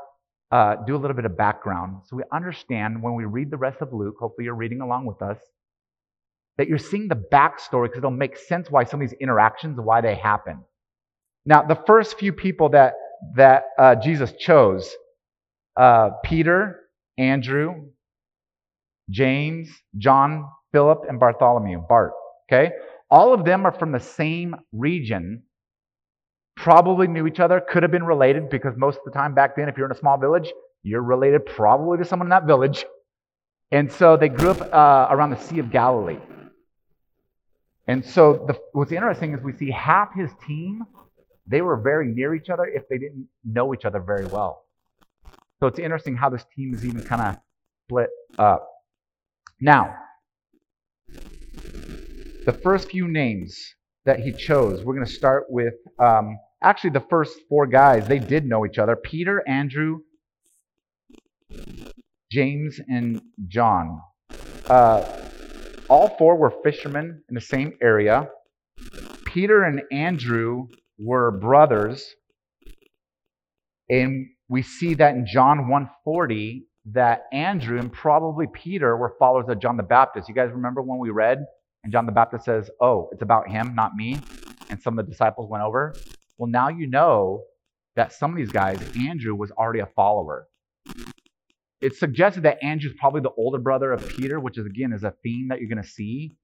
uh, 0.51 0.77
do 0.87 0.95
a 0.95 0.97
little 0.97 1.15
bit 1.15 1.25
of 1.25 1.37
background 1.37 2.01
so 2.05 2.15
we 2.15 2.23
understand 2.33 3.03
when 3.03 3.13
we 3.13 3.25
read 3.25 3.51
the 3.51 3.57
rest 3.57 3.79
of 3.81 3.93
Luke, 3.93 4.15
hopefully 4.19 4.45
you're 4.45 4.55
reading 4.55 4.81
along 4.81 5.05
with 5.05 5.21
us, 5.21 5.37
that 6.57 6.67
you're 6.67 6.79
seeing 6.79 7.07
the 7.07 7.23
backstory 7.31 7.83
because 7.83 7.99
it'll 7.99 8.09
make 8.09 8.37
sense 8.37 8.71
why 8.71 8.85
some 8.85 8.99
of 8.99 9.07
these 9.07 9.17
interactions, 9.19 9.79
why 9.79 10.01
they 10.01 10.15
happen. 10.15 10.63
Now, 11.45 11.61
the 11.61 11.79
first 11.85 12.17
few 12.17 12.33
people 12.33 12.69
that, 12.69 12.95
that 13.35 13.65
uh, 13.77 13.95
Jesus 13.95 14.33
chose, 14.39 14.95
uh, 15.75 16.11
Peter, 16.23 16.81
Andrew, 17.17 17.85
James, 19.09 19.69
John, 19.97 20.49
Philip, 20.71 21.05
and 21.07 21.19
Bartholomew, 21.19 21.83
Bart, 21.87 22.13
okay? 22.51 22.71
All 23.09 23.33
of 23.33 23.45
them 23.45 23.65
are 23.65 23.71
from 23.71 23.91
the 23.91 23.99
same 23.99 24.55
region 24.71 25.43
probably 26.55 27.07
knew 27.07 27.27
each 27.27 27.39
other, 27.39 27.59
could 27.59 27.83
have 27.83 27.91
been 27.91 28.03
related 28.03 28.49
because 28.49 28.75
most 28.77 28.97
of 28.97 29.03
the 29.05 29.11
time 29.11 29.33
back 29.33 29.55
then, 29.55 29.67
if 29.69 29.77
you're 29.77 29.85
in 29.85 29.91
a 29.91 29.97
small 29.97 30.17
village, 30.17 30.51
you're 30.83 31.01
related 31.01 31.45
probably 31.45 31.97
to 31.97 32.05
someone 32.05 32.27
in 32.27 32.29
that 32.29 32.45
village. 32.45 32.85
And 33.71 33.91
so 33.91 34.17
they 34.17 34.29
grew 34.29 34.51
up 34.51 34.61
uh, 34.73 35.07
around 35.13 35.31
the 35.31 35.37
Sea 35.39 35.59
of 35.59 35.71
Galilee. 35.71 36.19
And 37.87 38.05
so 38.05 38.45
the, 38.47 38.59
what's 38.73 38.91
interesting 38.91 39.33
is 39.33 39.41
we 39.41 39.53
see 39.53 39.71
half 39.71 40.13
his 40.13 40.29
team, 40.45 40.83
they 41.47 41.61
were 41.61 41.77
very 41.77 42.07
near 42.07 42.33
each 42.35 42.49
other 42.49 42.65
if 42.65 42.87
they 42.87 42.97
didn't 42.97 43.27
know 43.43 43.73
each 43.73 43.85
other 43.85 43.99
very 43.99 44.25
well. 44.25 44.63
So 45.63 45.67
it's 45.67 45.79
interesting 45.79 46.17
how 46.17 46.29
this 46.29 46.43
team 46.53 46.73
is 46.73 46.85
even 46.85 47.01
kind 47.03 47.21
of 47.21 47.37
split 47.85 48.09
up. 48.37 48.67
Now, 49.61 49.95
the 52.45 52.59
first 52.61 52.89
few 52.89 53.07
names 53.07 53.57
that 54.03 54.19
he 54.19 54.33
chose. 54.33 54.83
We're 54.83 54.93
going 54.93 55.05
to 55.05 55.13
start 55.13 55.45
with 55.47 55.75
um, 55.99 56.37
actually 56.61 56.89
the 56.89 57.05
first 57.09 57.39
four 57.47 57.65
guys. 57.65 58.05
They 58.05 58.19
did 58.19 58.45
know 58.45 58.65
each 58.65 58.77
other 58.77 58.97
Peter, 58.97 59.41
Andrew, 59.47 59.99
James, 62.29 62.81
and 62.89 63.21
John. 63.47 64.01
Uh, 64.67 65.05
all 65.87 66.09
four 66.17 66.35
were 66.35 66.51
fishermen 66.61 67.23
in 67.29 67.35
the 67.35 67.39
same 67.39 67.77
area. 67.81 68.27
Peter 69.23 69.63
and 69.63 69.81
Andrew 69.93 70.67
were 70.97 71.31
brothers. 71.31 72.15
And 73.89 74.27
we 74.53 74.61
see 74.61 74.93
that 74.93 75.15
in 75.15 75.25
John 75.25 75.67
140 75.67 76.67
that 76.91 77.23
Andrew 77.33 77.79
and 77.79 77.91
probably 77.91 78.45
Peter 78.53 78.95
were 78.95 79.15
followers 79.17 79.49
of 79.49 79.59
John 79.59 79.77
the 79.77 79.83
Baptist. 79.83 80.29
You 80.29 80.35
guys 80.35 80.51
remember 80.53 80.83
when 80.83 80.99
we 80.99 81.09
read 81.09 81.43
and 81.83 81.91
John 81.91 82.05
the 82.05 82.11
Baptist 82.11 82.45
says, 82.45 82.69
"Oh, 82.79 83.09
it's 83.11 83.23
about 83.23 83.49
him, 83.49 83.73
not 83.73 83.95
me." 83.95 84.19
And 84.69 84.79
some 84.79 84.99
of 84.99 85.07
the 85.07 85.11
disciples 85.11 85.49
went 85.49 85.63
over. 85.63 85.95
Well, 86.37 86.51
now 86.51 86.69
you 86.69 86.85
know 86.85 87.45
that 87.95 88.13
some 88.13 88.29
of 88.29 88.37
these 88.37 88.51
guys, 88.51 88.79
Andrew 88.95 89.33
was 89.33 89.49
already 89.49 89.79
a 89.79 89.87
follower. 89.87 90.47
It 91.81 91.95
suggested 91.95 92.43
that 92.43 92.63
Andrew's 92.63 92.93
probably 92.99 93.21
the 93.21 93.33
older 93.35 93.57
brother 93.57 93.91
of 93.91 94.07
Peter, 94.07 94.39
which 94.39 94.59
is 94.59 94.67
again 94.67 94.93
is 94.93 95.03
a 95.03 95.15
theme 95.23 95.47
that 95.47 95.61
you're 95.61 95.69
going 95.69 95.81
to 95.81 95.89
see, 95.89 96.35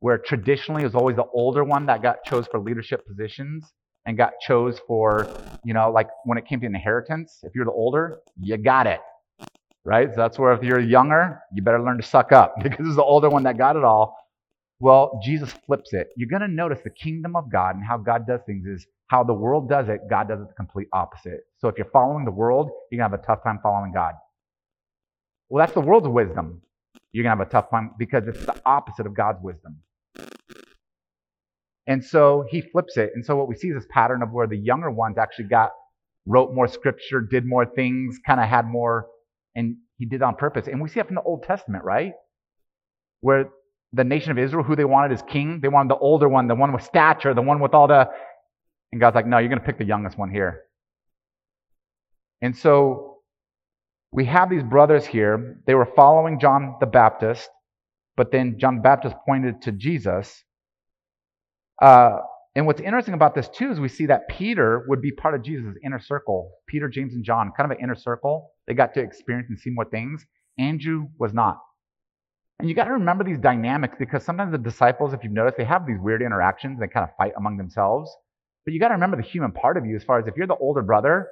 where 0.00 0.18
traditionally 0.18 0.82
it 0.82 0.86
was 0.86 0.96
always 0.96 1.14
the 1.14 1.30
older 1.32 1.62
one 1.62 1.86
that 1.86 2.02
got 2.02 2.24
chose 2.24 2.48
for 2.48 2.58
leadership 2.58 3.06
positions 3.06 3.72
and 4.08 4.16
got 4.16 4.32
chose 4.40 4.80
for, 4.86 5.28
you 5.64 5.74
know, 5.74 5.90
like 5.90 6.08
when 6.24 6.38
it 6.38 6.46
came 6.46 6.58
to 6.60 6.66
inheritance. 6.66 7.40
If 7.42 7.54
you're 7.54 7.66
the 7.66 7.70
older, 7.70 8.20
you 8.40 8.56
got 8.56 8.86
it, 8.86 9.00
right? 9.84 10.08
So 10.08 10.16
that's 10.16 10.38
where 10.38 10.52
if 10.54 10.62
you're 10.62 10.80
younger, 10.80 11.40
you 11.54 11.62
better 11.62 11.80
learn 11.80 11.98
to 11.98 12.02
suck 12.02 12.32
up 12.32 12.54
because 12.62 12.86
it's 12.86 12.96
the 12.96 13.04
older 13.04 13.28
one 13.28 13.42
that 13.42 13.58
got 13.58 13.76
it 13.76 13.84
all. 13.84 14.16
Well, 14.80 15.20
Jesus 15.22 15.52
flips 15.66 15.92
it. 15.92 16.08
You're 16.16 16.30
going 16.30 16.40
to 16.40 16.48
notice 16.48 16.80
the 16.82 16.90
kingdom 16.90 17.36
of 17.36 17.52
God 17.52 17.76
and 17.76 17.84
how 17.84 17.98
God 17.98 18.26
does 18.26 18.40
things 18.46 18.64
is 18.64 18.86
how 19.08 19.24
the 19.24 19.34
world 19.34 19.68
does 19.68 19.90
it, 19.90 20.00
God 20.08 20.28
does 20.28 20.40
it 20.40 20.48
the 20.48 20.54
complete 20.54 20.88
opposite. 20.94 21.40
So 21.58 21.68
if 21.68 21.76
you're 21.76 21.90
following 21.92 22.24
the 22.24 22.30
world, 22.30 22.70
you're 22.90 22.98
going 22.98 23.10
to 23.10 23.16
have 23.16 23.22
a 23.22 23.26
tough 23.26 23.44
time 23.44 23.58
following 23.62 23.92
God. 23.92 24.14
Well, 25.50 25.62
that's 25.62 25.74
the 25.74 25.80
world's 25.80 26.08
wisdom. 26.08 26.62
You're 27.12 27.24
going 27.24 27.36
to 27.36 27.44
have 27.44 27.46
a 27.46 27.50
tough 27.50 27.70
time 27.70 27.90
because 27.98 28.26
it's 28.26 28.46
the 28.46 28.58
opposite 28.64 29.06
of 29.06 29.14
God's 29.14 29.40
wisdom. 29.42 29.76
And 31.88 32.04
so 32.04 32.44
he 32.50 32.60
flips 32.60 32.98
it. 32.98 33.10
And 33.14 33.24
so 33.24 33.34
what 33.34 33.48
we 33.48 33.56
see 33.56 33.68
is 33.68 33.74
this 33.74 33.86
pattern 33.90 34.22
of 34.22 34.30
where 34.30 34.46
the 34.46 34.58
younger 34.58 34.90
ones 34.90 35.16
actually 35.16 35.46
got, 35.46 35.70
wrote 36.26 36.54
more 36.54 36.68
scripture, 36.68 37.22
did 37.22 37.46
more 37.46 37.64
things, 37.64 38.18
kind 38.26 38.38
of 38.38 38.46
had 38.46 38.66
more, 38.66 39.06
and 39.56 39.76
he 39.96 40.04
did 40.04 40.22
on 40.22 40.36
purpose. 40.36 40.68
And 40.68 40.82
we 40.82 40.90
see 40.90 41.00
that 41.00 41.06
from 41.06 41.16
the 41.16 41.22
Old 41.22 41.44
Testament, 41.44 41.82
right? 41.84 42.12
Where 43.22 43.48
the 43.94 44.04
nation 44.04 44.30
of 44.30 44.38
Israel, 44.38 44.62
who 44.62 44.76
they 44.76 44.84
wanted 44.84 45.12
as 45.12 45.22
king, 45.22 45.60
they 45.62 45.68
wanted 45.68 45.90
the 45.90 45.96
older 45.96 46.28
one, 46.28 46.46
the 46.46 46.54
one 46.54 46.74
with 46.74 46.84
stature, 46.84 47.32
the 47.32 47.40
one 47.40 47.58
with 47.58 47.72
all 47.72 47.88
the, 47.88 48.06
and 48.92 49.00
God's 49.00 49.14
like, 49.14 49.26
no, 49.26 49.38
you're 49.38 49.48
going 49.48 49.58
to 49.58 49.64
pick 49.64 49.78
the 49.78 49.86
youngest 49.86 50.18
one 50.18 50.30
here. 50.30 50.64
And 52.42 52.54
so 52.54 53.16
we 54.12 54.26
have 54.26 54.50
these 54.50 54.62
brothers 54.62 55.06
here. 55.06 55.56
They 55.66 55.74
were 55.74 55.88
following 55.96 56.38
John 56.38 56.76
the 56.80 56.86
Baptist, 56.86 57.48
but 58.14 58.30
then 58.30 58.58
John 58.58 58.76
the 58.76 58.82
Baptist 58.82 59.16
pointed 59.26 59.62
to 59.62 59.72
Jesus. 59.72 60.44
Uh, 61.80 62.18
and 62.54 62.66
what's 62.66 62.80
interesting 62.80 63.14
about 63.14 63.34
this 63.34 63.48
too 63.48 63.70
is 63.70 63.78
we 63.78 63.88
see 63.88 64.06
that 64.06 64.28
Peter 64.28 64.84
would 64.88 65.00
be 65.00 65.12
part 65.12 65.34
of 65.34 65.42
Jesus' 65.42 65.76
inner 65.84 66.00
circle. 66.00 66.52
Peter, 66.66 66.88
James, 66.88 67.14
and 67.14 67.24
John, 67.24 67.52
kind 67.56 67.70
of 67.70 67.76
an 67.76 67.82
inner 67.82 67.94
circle. 67.94 68.50
They 68.66 68.74
got 68.74 68.94
to 68.94 69.00
experience 69.00 69.48
and 69.48 69.58
see 69.58 69.70
more 69.70 69.84
things. 69.84 70.24
Andrew 70.58 71.06
was 71.18 71.32
not. 71.32 71.60
And 72.58 72.68
you 72.68 72.74
got 72.74 72.84
to 72.84 72.92
remember 72.92 73.22
these 73.22 73.38
dynamics 73.38 73.94
because 73.98 74.24
sometimes 74.24 74.50
the 74.50 74.58
disciples, 74.58 75.14
if 75.14 75.22
you've 75.22 75.32
noticed, 75.32 75.56
they 75.56 75.64
have 75.64 75.86
these 75.86 76.00
weird 76.00 76.22
interactions. 76.22 76.80
They 76.80 76.88
kind 76.88 77.04
of 77.04 77.14
fight 77.16 77.32
among 77.36 77.56
themselves. 77.56 78.10
But 78.64 78.74
you 78.74 78.80
got 78.80 78.88
to 78.88 78.94
remember 78.94 79.16
the 79.16 79.22
human 79.22 79.52
part 79.52 79.76
of 79.76 79.86
you 79.86 79.94
as 79.94 80.02
far 80.02 80.18
as 80.18 80.26
if 80.26 80.36
you're 80.36 80.48
the 80.48 80.56
older 80.56 80.82
brother, 80.82 81.28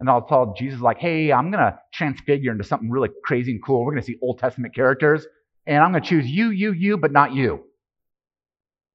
and 0.00 0.10
I'll 0.10 0.26
tell 0.26 0.54
Jesus, 0.58 0.80
like, 0.80 0.98
hey, 0.98 1.30
I'm 1.30 1.50
going 1.50 1.62
to 1.62 1.78
transfigure 1.94 2.50
into 2.50 2.64
something 2.64 2.90
really 2.90 3.10
crazy 3.24 3.52
and 3.52 3.64
cool. 3.64 3.84
We're 3.84 3.92
going 3.92 4.02
to 4.02 4.06
see 4.06 4.18
Old 4.20 4.38
Testament 4.38 4.74
characters, 4.74 5.24
and 5.66 5.82
I'm 5.82 5.92
going 5.92 6.02
to 6.02 6.08
choose 6.08 6.26
you, 6.26 6.50
you, 6.50 6.72
you, 6.72 6.96
but 6.96 7.12
not 7.12 7.32
you. 7.32 7.64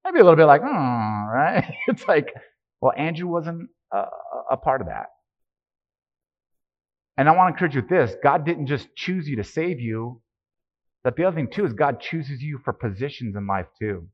Maybe 0.05 0.19
a 0.19 0.23
little 0.23 0.37
bit 0.37 0.45
like, 0.45 0.61
oh, 0.63 0.67
right? 0.67 1.65
It's 1.87 2.07
like, 2.07 2.31
well, 2.79 2.93
Andrew 2.95 3.27
wasn't 3.27 3.69
a, 3.91 4.05
a 4.51 4.57
part 4.57 4.81
of 4.81 4.87
that. 4.87 5.07
And 7.17 7.27
I 7.27 7.31
want 7.31 7.47
to 7.47 7.53
encourage 7.53 7.75
you 7.75 7.81
with 7.81 7.89
this 7.89 8.15
God 8.21 8.45
didn't 8.45 8.67
just 8.67 8.87
choose 8.95 9.27
you 9.27 9.37
to 9.37 9.43
save 9.43 9.79
you. 9.79 10.21
That 11.03 11.15
the 11.15 11.25
other 11.25 11.35
thing, 11.35 11.49
too, 11.51 11.65
is 11.65 11.73
God 11.73 12.01
chooses 12.01 12.41
you 12.41 12.59
for 12.63 12.73
positions 12.73 13.35
in 13.35 13.45
life, 13.45 13.67
too. 13.79 14.07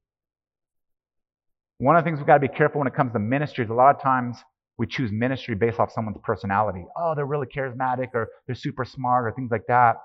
One 1.77 1.95
of 1.95 2.03
the 2.03 2.07
things 2.07 2.19
we've 2.19 2.27
got 2.27 2.35
to 2.35 2.47
be 2.47 2.53
careful 2.53 2.79
when 2.79 2.87
it 2.87 2.93
comes 2.93 3.13
to 3.13 3.19
ministry 3.19 3.63
is 3.63 3.71
a 3.71 3.73
lot 3.73 3.95
of 3.95 4.01
times 4.01 4.37
we 4.77 4.87
choose 4.87 5.11
ministry 5.11 5.55
based 5.55 5.79
off 5.79 5.91
someone's 5.91 6.17
personality. 6.23 6.85
Oh, 6.97 7.15
they're 7.15 7.25
really 7.25 7.47
charismatic 7.47 8.09
or 8.13 8.29
they're 8.45 8.55
super 8.55 8.85
smart 8.85 9.25
or 9.25 9.31
things 9.31 9.51
like 9.51 9.65
that. 9.67 9.95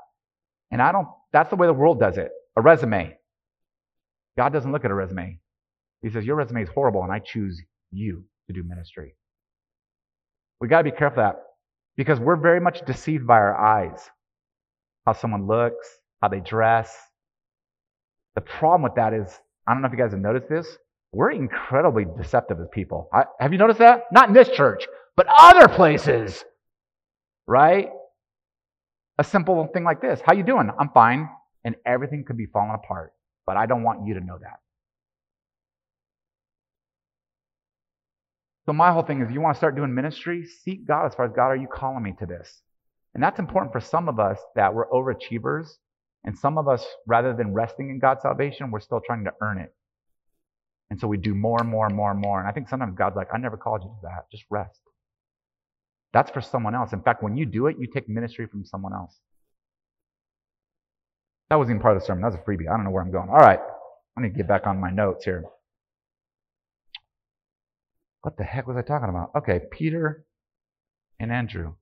And 0.70 0.80
I 0.80 0.92
don't, 0.92 1.08
that's 1.32 1.50
the 1.50 1.56
way 1.56 1.66
the 1.66 1.72
world 1.72 2.00
does 2.00 2.18
it. 2.18 2.30
A 2.56 2.60
resume. 2.60 3.16
God 4.38 4.52
doesn't 4.52 4.70
look 4.70 4.84
at 4.84 4.90
a 4.90 4.94
resume. 4.94 5.38
He 6.06 6.12
says, 6.12 6.24
Your 6.24 6.36
resume 6.36 6.62
is 6.62 6.68
horrible, 6.68 7.02
and 7.02 7.10
I 7.10 7.18
choose 7.18 7.60
you 7.90 8.22
to 8.46 8.52
do 8.52 8.62
ministry. 8.62 9.16
We 10.60 10.68
got 10.68 10.78
to 10.78 10.84
be 10.84 10.92
careful 10.92 11.20
of 11.20 11.34
that 11.34 11.42
because 11.96 12.20
we're 12.20 12.36
very 12.36 12.60
much 12.60 12.86
deceived 12.86 13.26
by 13.26 13.34
our 13.34 13.56
eyes. 13.56 14.08
How 15.04 15.14
someone 15.14 15.48
looks, 15.48 15.88
how 16.22 16.28
they 16.28 16.38
dress. 16.38 16.94
The 18.36 18.40
problem 18.40 18.82
with 18.82 18.94
that 18.94 19.14
is, 19.14 19.36
I 19.66 19.72
don't 19.72 19.82
know 19.82 19.86
if 19.86 19.92
you 19.92 19.98
guys 19.98 20.12
have 20.12 20.20
noticed 20.20 20.48
this, 20.48 20.78
we're 21.10 21.32
incredibly 21.32 22.04
deceptive 22.16 22.60
as 22.60 22.68
people. 22.72 23.08
I, 23.12 23.24
have 23.40 23.52
you 23.52 23.58
noticed 23.58 23.80
that? 23.80 24.04
Not 24.12 24.28
in 24.28 24.34
this 24.34 24.48
church, 24.50 24.86
but 25.16 25.26
other 25.28 25.66
places. 25.66 26.44
Right? 27.48 27.88
A 29.18 29.24
simple 29.24 29.68
thing 29.74 29.82
like 29.82 30.00
this. 30.00 30.20
How 30.24 30.34
you 30.34 30.44
doing? 30.44 30.70
I'm 30.78 30.90
fine. 30.90 31.28
And 31.64 31.74
everything 31.84 32.22
could 32.24 32.36
be 32.36 32.46
falling 32.46 32.74
apart. 32.74 33.12
But 33.44 33.56
I 33.56 33.66
don't 33.66 33.82
want 33.82 34.06
you 34.06 34.14
to 34.14 34.20
know 34.20 34.38
that. 34.40 34.60
So 38.66 38.72
my 38.72 38.92
whole 38.92 39.02
thing 39.02 39.22
is 39.22 39.32
you 39.32 39.40
want 39.40 39.54
to 39.54 39.58
start 39.58 39.76
doing 39.76 39.94
ministry, 39.94 40.44
seek 40.44 40.86
God 40.86 41.06
as 41.06 41.14
far 41.14 41.24
as 41.26 41.32
God, 41.32 41.46
are 41.46 41.56
you 41.56 41.68
calling 41.68 42.02
me 42.02 42.14
to 42.18 42.26
this? 42.26 42.62
And 43.14 43.22
that's 43.22 43.38
important 43.38 43.72
for 43.72 43.80
some 43.80 44.08
of 44.08 44.18
us 44.18 44.38
that 44.56 44.74
we're 44.74 44.88
overachievers. 44.88 45.68
And 46.24 46.36
some 46.36 46.58
of 46.58 46.66
us, 46.66 46.84
rather 47.06 47.32
than 47.32 47.54
resting 47.54 47.88
in 47.90 48.00
God's 48.00 48.22
salvation, 48.22 48.72
we're 48.72 48.80
still 48.80 49.00
trying 49.00 49.24
to 49.24 49.32
earn 49.40 49.58
it. 49.58 49.72
And 50.90 50.98
so 50.98 51.06
we 51.06 51.16
do 51.16 51.34
more 51.34 51.60
and 51.60 51.68
more 51.68 51.86
and 51.86 51.94
more 51.94 52.10
and 52.10 52.20
more. 52.20 52.40
And 52.40 52.48
I 52.48 52.52
think 52.52 52.68
sometimes 52.68 52.96
God's 52.96 53.14
like, 53.14 53.28
I 53.32 53.38
never 53.38 53.56
called 53.56 53.82
you 53.84 53.88
to 53.88 53.96
that. 54.02 54.30
Just 54.32 54.44
rest. 54.50 54.80
That's 56.12 56.30
for 56.30 56.40
someone 56.40 56.74
else. 56.74 56.92
In 56.92 57.02
fact, 57.02 57.22
when 57.22 57.36
you 57.36 57.46
do 57.46 57.68
it, 57.68 57.76
you 57.78 57.86
take 57.86 58.08
ministry 58.08 58.46
from 58.46 58.64
someone 58.64 58.92
else. 58.92 59.16
That 61.48 61.56
wasn't 61.56 61.76
even 61.76 61.82
part 61.82 61.96
of 61.96 62.02
the 62.02 62.06
sermon. 62.06 62.22
That 62.22 62.32
was 62.32 62.40
a 62.40 62.42
freebie. 62.42 62.68
I 62.68 62.76
don't 62.76 62.84
know 62.84 62.90
where 62.90 63.02
I'm 63.02 63.12
going. 63.12 63.28
All 63.28 63.36
right. 63.36 63.60
I 64.16 64.20
need 64.20 64.30
to 64.30 64.36
get 64.36 64.48
back 64.48 64.66
on 64.66 64.80
my 64.80 64.90
notes 64.90 65.24
here. 65.24 65.44
What 68.26 68.36
the 68.36 68.42
heck 68.42 68.66
was 68.66 68.76
I 68.76 68.82
talking 68.82 69.08
about? 69.08 69.30
Okay, 69.36 69.60
Peter 69.70 70.24
and 71.20 71.30
Andrew. 71.30 71.74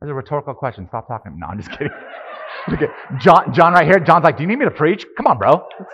That's 0.00 0.10
a 0.10 0.14
rhetorical 0.14 0.54
question. 0.54 0.88
Stop 0.88 1.08
talking. 1.08 1.38
No, 1.38 1.46
I'm 1.46 1.58
just 1.58 1.70
kidding. 1.72 1.92
Look 2.68 2.80
at 2.80 2.88
John, 3.20 3.52
John 3.52 3.74
right 3.74 3.84
here. 3.84 4.00
John's 4.00 4.24
like, 4.24 4.38
Do 4.38 4.44
you 4.44 4.48
need 4.48 4.58
me 4.58 4.64
to 4.64 4.70
preach? 4.70 5.04
Come 5.18 5.26
on, 5.26 5.36
bro. 5.36 5.68
Let's 5.78 5.92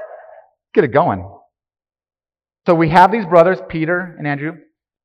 get 0.74 0.84
it 0.84 0.92
going. 0.92 1.28
So 2.68 2.76
we 2.76 2.90
have 2.90 3.10
these 3.10 3.26
brothers, 3.26 3.58
Peter 3.68 4.14
and 4.16 4.28
Andrew. 4.28 4.52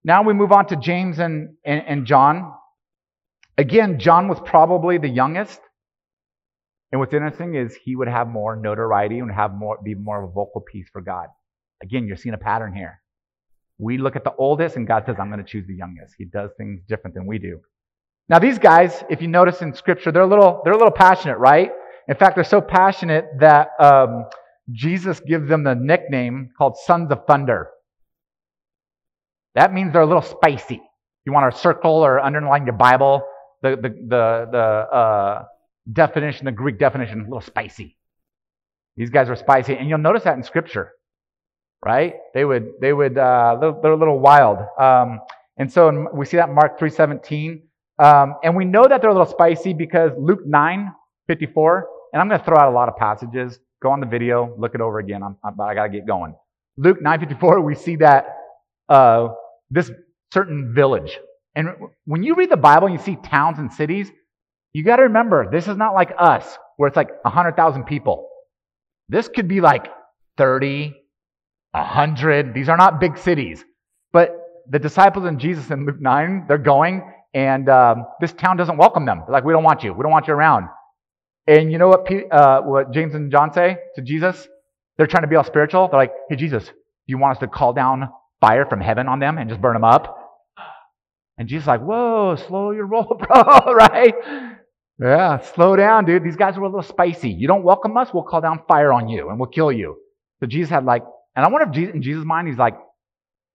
Now 0.04 0.22
we 0.22 0.36
move 0.36 0.52
on 0.52 0.68
to 0.68 0.76
James 0.76 1.18
and, 1.18 1.56
and, 1.66 1.82
and 1.88 2.06
John. 2.06 2.54
Again, 3.58 3.98
John 3.98 4.28
was 4.28 4.38
probably 4.46 5.00
the 5.00 5.10
youngest. 5.10 5.60
And 6.92 7.00
what's 7.00 7.16
interesting 7.16 7.56
is 7.56 7.76
he 7.76 7.96
would 7.96 8.08
have 8.08 8.28
more 8.28 8.56
notoriety 8.56 9.18
and 9.18 9.32
have 9.32 9.56
more, 9.56 9.80
be 9.84 9.96
more 9.96 10.24
of 10.24 10.30
a 10.30 10.32
vocal 10.32 10.62
piece 10.62 10.86
for 10.94 11.02
God. 11.02 11.30
Again, 11.82 12.06
you're 12.06 12.18
seeing 12.18 12.36
a 12.36 12.38
pattern 12.38 12.76
here. 12.76 13.02
We 13.78 13.98
look 13.98 14.16
at 14.16 14.24
the 14.24 14.34
oldest, 14.38 14.78
and 14.78 14.88
God 14.88 15.04
says, 15.06 15.18
I'm 15.20 15.30
going 15.30 15.44
to 15.44 15.50
choose 15.50 15.68
the 15.68 15.76
youngest. 15.76 16.16
He 16.18 16.26
does 16.26 16.52
things 16.58 16.82
different 16.88 17.14
than 17.14 17.26
we 17.26 17.40
do. 17.40 17.60
Now, 18.30 18.40
these 18.40 18.58
guys, 18.58 19.04
if 19.10 19.22
you 19.22 19.28
notice 19.28 19.62
in 19.62 19.74
Scripture, 19.74 20.12
they're 20.12 20.24
a 20.24 20.28
little, 20.28 20.62
they're 20.64 20.74
a 20.74 20.78
little 20.78 20.92
passionate, 20.92 21.38
right? 21.38 21.72
In 22.08 22.16
fact, 22.16 22.36
they're 22.36 22.44
so 22.44 22.62
passionate 22.62 23.26
that 23.40 23.70
um, 23.80 24.26
Jesus 24.72 25.20
gives 25.20 25.48
them 25.50 25.64
the 25.64 25.76
nickname 25.76 26.52
called 26.58 26.78
Sons 26.78 27.12
of 27.12 27.26
Thunder. 27.28 27.70
That 29.56 29.74
means 29.74 29.94
they're 29.94 30.02
a 30.02 30.08
little 30.08 30.22
spicy. 30.22 30.82
You 31.26 31.34
want 31.34 31.54
to 31.54 31.60
circle 31.60 32.06
or 32.06 32.20
underline 32.20 32.66
your 32.66 32.76
Bible, 32.76 33.24
the, 33.62 33.72
the, 33.72 33.90
the, 33.90 34.48
the 34.52 34.58
uh, 34.58 35.44
definition, 35.92 36.46
the 36.46 36.52
Greek 36.52 36.78
definition, 36.80 37.22
a 37.22 37.24
little 37.24 37.42
spicy. 37.42 37.98
These 38.96 39.10
guys 39.10 39.30
are 39.30 39.36
spicy. 39.36 39.76
And 39.76 39.90
you'll 39.90 39.98
notice 39.98 40.24
that 40.24 40.38
in 40.38 40.44
Scripture, 40.44 40.94
right? 41.86 42.16
They 42.34 42.44
would, 42.44 42.72
they 42.82 42.92
would, 42.92 43.18
uh, 43.18 43.58
they're, 43.62 43.76
they're 43.82 43.92
a 43.94 43.98
little 43.98 44.20
wild. 44.20 44.58
Um, 44.80 45.22
and 45.58 45.72
so 45.72 45.88
in, 45.90 46.08
we 46.14 46.26
see 46.26 46.38
that 46.38 46.50
Mark 46.50 46.80
3.17. 46.80 47.62
Um, 47.98 48.36
and 48.44 48.56
we 48.56 48.66
know 48.66 48.88
that 48.88 49.02
they're 49.02 49.12
a 49.12 49.14
little 49.14 49.32
spicy 49.32 49.74
because 49.74 50.12
Luke 50.18 50.46
9.54, 50.46 51.84
and 52.12 52.22
I'm 52.22 52.28
going 52.28 52.40
to 52.40 52.46
throw 52.46 52.58
out 52.58 52.70
a 52.70 52.76
lot 52.76 52.90
of 52.90 52.98
passages 52.98 53.60
Go 53.86 53.92
on 53.92 54.00
the 54.00 54.08
video, 54.08 54.52
look 54.58 54.74
it 54.74 54.82
over 54.82 54.98
again. 54.98 55.22
I'm, 55.22 55.38
I'm, 55.44 55.62
I 55.62 55.76
got 55.76 55.84
to 55.84 55.90
get 55.90 56.08
going. 56.08 56.34
Luke 56.76 57.02
9:54, 57.02 57.64
we 57.64 57.76
see 57.76 57.98
that 57.98 58.26
uh, 58.90 59.28
this 59.70 59.92
certain 60.34 60.74
village. 60.74 61.20
And 61.56 61.70
when 62.06 62.24
you 62.24 62.34
read 62.34 62.50
the 62.50 62.58
Bible 62.58 62.88
and 62.88 62.98
you 62.98 63.04
see 63.04 63.16
towns 63.18 63.60
and 63.60 63.72
cities, 63.72 64.12
you 64.74 64.84
got 64.84 64.96
to 64.96 65.04
remember 65.04 65.52
this 65.52 65.68
is 65.68 65.78
not 65.78 65.94
like 65.94 66.12
us, 66.18 66.58
where 66.78 66.88
it's 66.88 66.98
like 66.98 67.24
100,000 67.24 67.84
people. 67.84 68.28
This 69.08 69.28
could 69.28 69.48
be 69.48 69.62
like 69.62 69.88
30, 70.38 70.94
100. 71.76 72.54
These 72.54 72.70
are 72.70 72.78
not 72.78 73.00
big 73.00 73.18
cities. 73.18 73.64
But 74.14 74.36
the 74.70 74.80
disciples 74.80 75.26
and 75.26 75.40
Jesus 75.40 75.70
in 75.70 75.86
Luke 75.86 76.00
9, 76.00 76.46
they're 76.48 76.58
going, 76.58 77.12
and 77.34 77.70
um, 77.70 78.06
this 78.22 78.34
town 78.34 78.58
doesn't 78.58 78.78
welcome 78.78 79.06
them. 79.06 79.24
They're 79.26 79.34
like, 79.34 79.44
we 79.44 79.54
don't 79.54 79.64
want 79.64 79.84
you. 79.84 79.94
We 79.94 80.04
don't 80.04 80.12
want 80.12 80.28
you 80.28 80.34
around. 80.34 80.70
And 81.48 81.72
you 81.72 81.78
know 81.78 81.90
what, 81.90 82.08
uh, 82.32 82.62
what 82.62 82.92
James 82.92 83.14
and 83.14 83.32
John 83.32 83.54
say 83.54 83.78
to 83.96 84.02
Jesus? 84.02 84.48
They're 84.98 85.08
trying 85.08 85.24
to 85.24 85.28
be 85.28 85.36
all 85.36 85.44
spiritual. 85.44 85.88
They're 85.90 86.00
like, 86.00 86.14
hey, 86.30 86.36
Jesus, 86.36 86.66
do 86.66 86.74
you 87.08 87.18
want 87.18 87.36
us 87.36 87.40
to 87.42 87.48
call 87.48 87.74
down 87.74 88.10
fire 88.42 88.66
from 88.66 88.82
heaven 88.82 89.08
on 89.08 89.20
them 89.20 89.38
and 89.38 89.50
just 89.50 89.62
burn 89.62 89.74
them 89.74 89.84
up? 89.84 90.18
And 91.38 91.48
Jesus 91.50 91.66
is 91.66 91.68
like, 91.68 91.82
whoa, 91.82 92.36
slow 92.48 92.72
your 92.72 92.86
roll, 92.86 93.04
bro, 93.20 93.74
right? 93.74 94.14
Yeah, 95.00 95.42
slow 95.42 95.76
down, 95.76 96.06
dude. 96.06 96.24
These 96.24 96.38
guys 96.38 96.58
are 96.58 96.62
a 96.62 96.66
little 96.66 96.82
spicy. 96.82 97.30
You 97.30 97.48
don't 97.48 97.64
welcome 97.64 97.98
us, 97.98 98.14
we'll 98.14 98.24
call 98.24 98.42
down 98.42 98.62
fire 98.68 98.94
on 98.94 99.10
you 99.10 99.30
and 99.30 99.38
we'll 99.38 99.50
kill 99.50 99.72
you. 99.72 99.98
So 100.40 100.48
Jesus 100.48 100.70
had 100.70 100.86
like, 100.86 101.04
and 101.36 101.46
I 101.46 101.50
wonder 101.50 101.68
if 101.68 101.74
Jesus, 101.74 101.94
in 101.94 102.02
Jesus' 102.02 102.26
mind, 102.26 102.48
he's 102.48 102.58
like, 102.58 102.76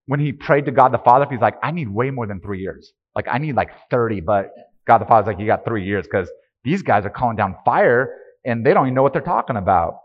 when 0.06 0.20
he 0.20 0.32
prayed 0.32 0.66
to 0.66 0.72
God 0.72 0.92
the 0.92 0.98
Father, 0.98 1.26
he's 1.30 1.40
like, 1.40 1.56
I 1.62 1.70
need 1.70 1.88
way 1.88 2.10
more 2.10 2.26
than 2.26 2.40
three 2.40 2.60
years. 2.60 2.92
Like, 3.14 3.26
I 3.30 3.38
need 3.38 3.54
like 3.54 3.70
30, 3.90 4.20
but 4.20 4.50
God 4.86 4.98
the 4.98 5.06
Father's 5.06 5.26
like, 5.26 5.38
you 5.38 5.46
got 5.46 5.64
three 5.64 5.84
years 5.84 6.06
because 6.10 6.30
these 6.64 6.82
guys 6.82 7.04
are 7.04 7.10
calling 7.10 7.36
down 7.36 7.56
fire 7.64 8.14
and 8.44 8.64
they 8.64 8.74
don't 8.74 8.86
even 8.86 8.94
know 8.94 9.02
what 9.02 9.12
they're 9.12 9.22
talking 9.22 9.56
about. 9.56 10.00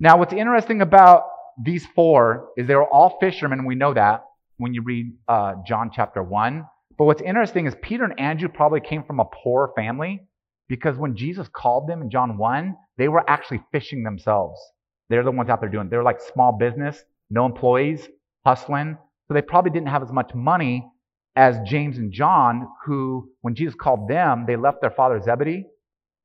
Now, 0.00 0.18
what's 0.18 0.32
interesting 0.32 0.80
about 0.80 1.24
these 1.62 1.86
four 1.94 2.48
is 2.56 2.66
they 2.66 2.74
were 2.74 2.88
all 2.88 3.18
fishermen. 3.20 3.64
We 3.64 3.74
know 3.74 3.94
that 3.94 4.24
when 4.56 4.74
you 4.74 4.82
read 4.82 5.12
uh, 5.28 5.54
John 5.66 5.90
chapter 5.92 6.22
1. 6.22 6.64
But 6.98 7.04
what's 7.04 7.22
interesting 7.22 7.66
is 7.66 7.74
Peter 7.82 8.04
and 8.04 8.18
Andrew 8.18 8.48
probably 8.48 8.80
came 8.80 9.02
from 9.04 9.20
a 9.20 9.24
poor 9.24 9.72
family 9.74 10.22
because 10.68 10.96
when 10.96 11.16
Jesus 11.16 11.48
called 11.48 11.88
them 11.88 12.02
in 12.02 12.10
John 12.10 12.38
1, 12.38 12.76
they 12.96 13.08
were 13.08 13.28
actually 13.28 13.60
fishing 13.72 14.02
themselves. 14.02 14.60
They're 15.08 15.24
the 15.24 15.30
ones 15.30 15.50
out 15.50 15.60
there 15.60 15.68
doing. 15.68 15.88
They're 15.88 16.02
like 16.02 16.20
small 16.20 16.52
business, 16.52 17.02
no 17.32 17.46
employees, 17.46 18.08
hustling. 18.46 18.96
So 19.26 19.34
they 19.34 19.42
probably 19.42 19.70
didn't 19.70 19.88
have 19.88 20.02
as 20.02 20.12
much 20.12 20.34
money 20.34 20.86
as 21.34 21.56
James 21.66 21.98
and 21.98 22.12
John, 22.12 22.68
who, 22.84 23.30
when 23.40 23.54
Jesus 23.54 23.74
called 23.74 24.08
them, 24.08 24.44
they 24.46 24.56
left 24.56 24.80
their 24.80 24.90
father 24.90 25.20
Zebedee. 25.20 25.64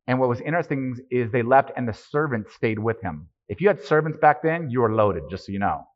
And 0.08 0.20
what 0.20 0.30
was 0.30 0.42
interesting 0.42 0.96
is 1.10 1.32
they 1.32 1.44
left 1.44 1.72
and 1.76 1.88
the 1.88 1.94
servants 1.94 2.54
stayed 2.54 2.80
with 2.80 3.02
him. 3.02 3.28
If 3.48 3.62
you 3.62 3.70
had 3.70 3.82
servants 3.84 4.18
back 4.22 4.44
then, 4.44 4.70
you 4.70 4.82
were 4.82 4.94
loaded, 4.94 5.24
just 5.30 5.46
so 5.46 5.52
you 5.52 5.60
know. 5.60 5.88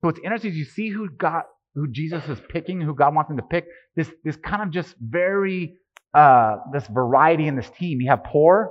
So 0.00 0.08
what's 0.08 0.18
interesting 0.18 0.50
is 0.50 0.56
you 0.56 0.64
see 0.64 0.88
who 0.88 1.08
got 1.10 1.46
who 1.74 1.88
Jesus 1.88 2.26
is 2.28 2.38
picking, 2.48 2.80
who 2.80 2.94
God 2.94 3.14
wants 3.14 3.30
him 3.30 3.36
to 3.36 3.42
pick. 3.42 3.66
This 3.96 4.10
this 4.24 4.36
kind 4.36 4.62
of 4.62 4.70
just 4.70 4.94
very 5.00 5.76
uh, 6.12 6.56
this 6.72 6.86
variety 6.86 7.46
in 7.46 7.56
this 7.56 7.70
team. 7.78 8.00
You 8.00 8.10
have 8.10 8.24
poor, 8.24 8.70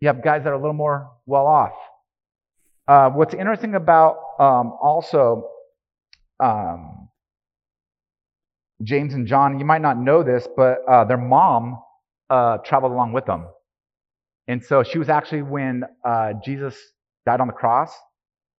you 0.00 0.08
have 0.08 0.22
guys 0.22 0.44
that 0.44 0.50
are 0.50 0.54
a 0.54 0.60
little 0.60 0.72
more 0.72 1.10
well 1.24 1.46
off. 1.46 1.72
Uh, 2.86 3.10
what's 3.10 3.34
interesting 3.34 3.74
about 3.74 4.16
um, 4.38 4.74
also 4.82 5.48
um, 6.42 7.08
James 8.82 9.14
and 9.14 9.26
John, 9.26 9.58
you 9.58 9.64
might 9.64 9.82
not 9.82 9.98
know 9.98 10.22
this, 10.22 10.48
but 10.56 10.78
uh, 10.88 11.04
their 11.04 11.18
mom 11.18 11.78
uh, 12.30 12.58
traveled 12.58 12.92
along 12.92 13.12
with 13.12 13.26
them. 13.26 13.46
And 14.48 14.64
so 14.64 14.82
she 14.82 14.98
was 14.98 15.08
actually, 15.08 15.42
when 15.42 15.84
uh, 16.04 16.34
Jesus 16.44 16.76
died 17.26 17.40
on 17.40 17.46
the 17.48 17.52
cross, 17.52 17.92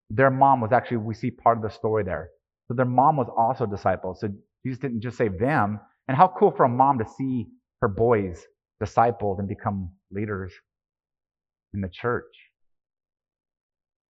their 0.09 0.31
mom 0.31 0.61
was 0.61 0.71
actually, 0.71 0.97
we 0.97 1.13
see 1.13 1.31
part 1.31 1.57
of 1.57 1.63
the 1.63 1.69
story 1.69 2.03
there. 2.03 2.29
So 2.67 2.73
their 2.73 2.85
mom 2.85 3.17
was 3.17 3.27
also 3.37 3.65
a 3.65 3.67
disciple. 3.67 4.15
So 4.15 4.29
Jesus 4.65 4.79
didn't 4.79 5.01
just 5.01 5.17
save 5.17 5.39
them. 5.39 5.79
And 6.07 6.17
how 6.17 6.33
cool 6.37 6.51
for 6.51 6.65
a 6.65 6.69
mom 6.69 6.99
to 6.99 7.05
see 7.17 7.47
her 7.81 7.87
boys 7.87 8.43
discipled 8.83 9.39
and 9.39 9.47
become 9.47 9.91
leaders 10.11 10.53
in 11.73 11.81
the 11.81 11.89
church. 11.89 12.25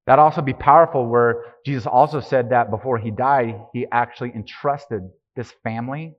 That 0.07 0.19
also 0.19 0.41
be 0.41 0.53
powerful 0.53 1.05
where 1.05 1.43
Jesus 1.65 1.85
also 1.85 2.21
said 2.21 2.49
that 2.49 2.71
before 2.71 2.97
he 2.97 3.11
died, 3.11 3.61
he 3.73 3.85
actually 3.91 4.31
entrusted 4.33 5.09
this 5.35 5.51
family, 5.63 6.15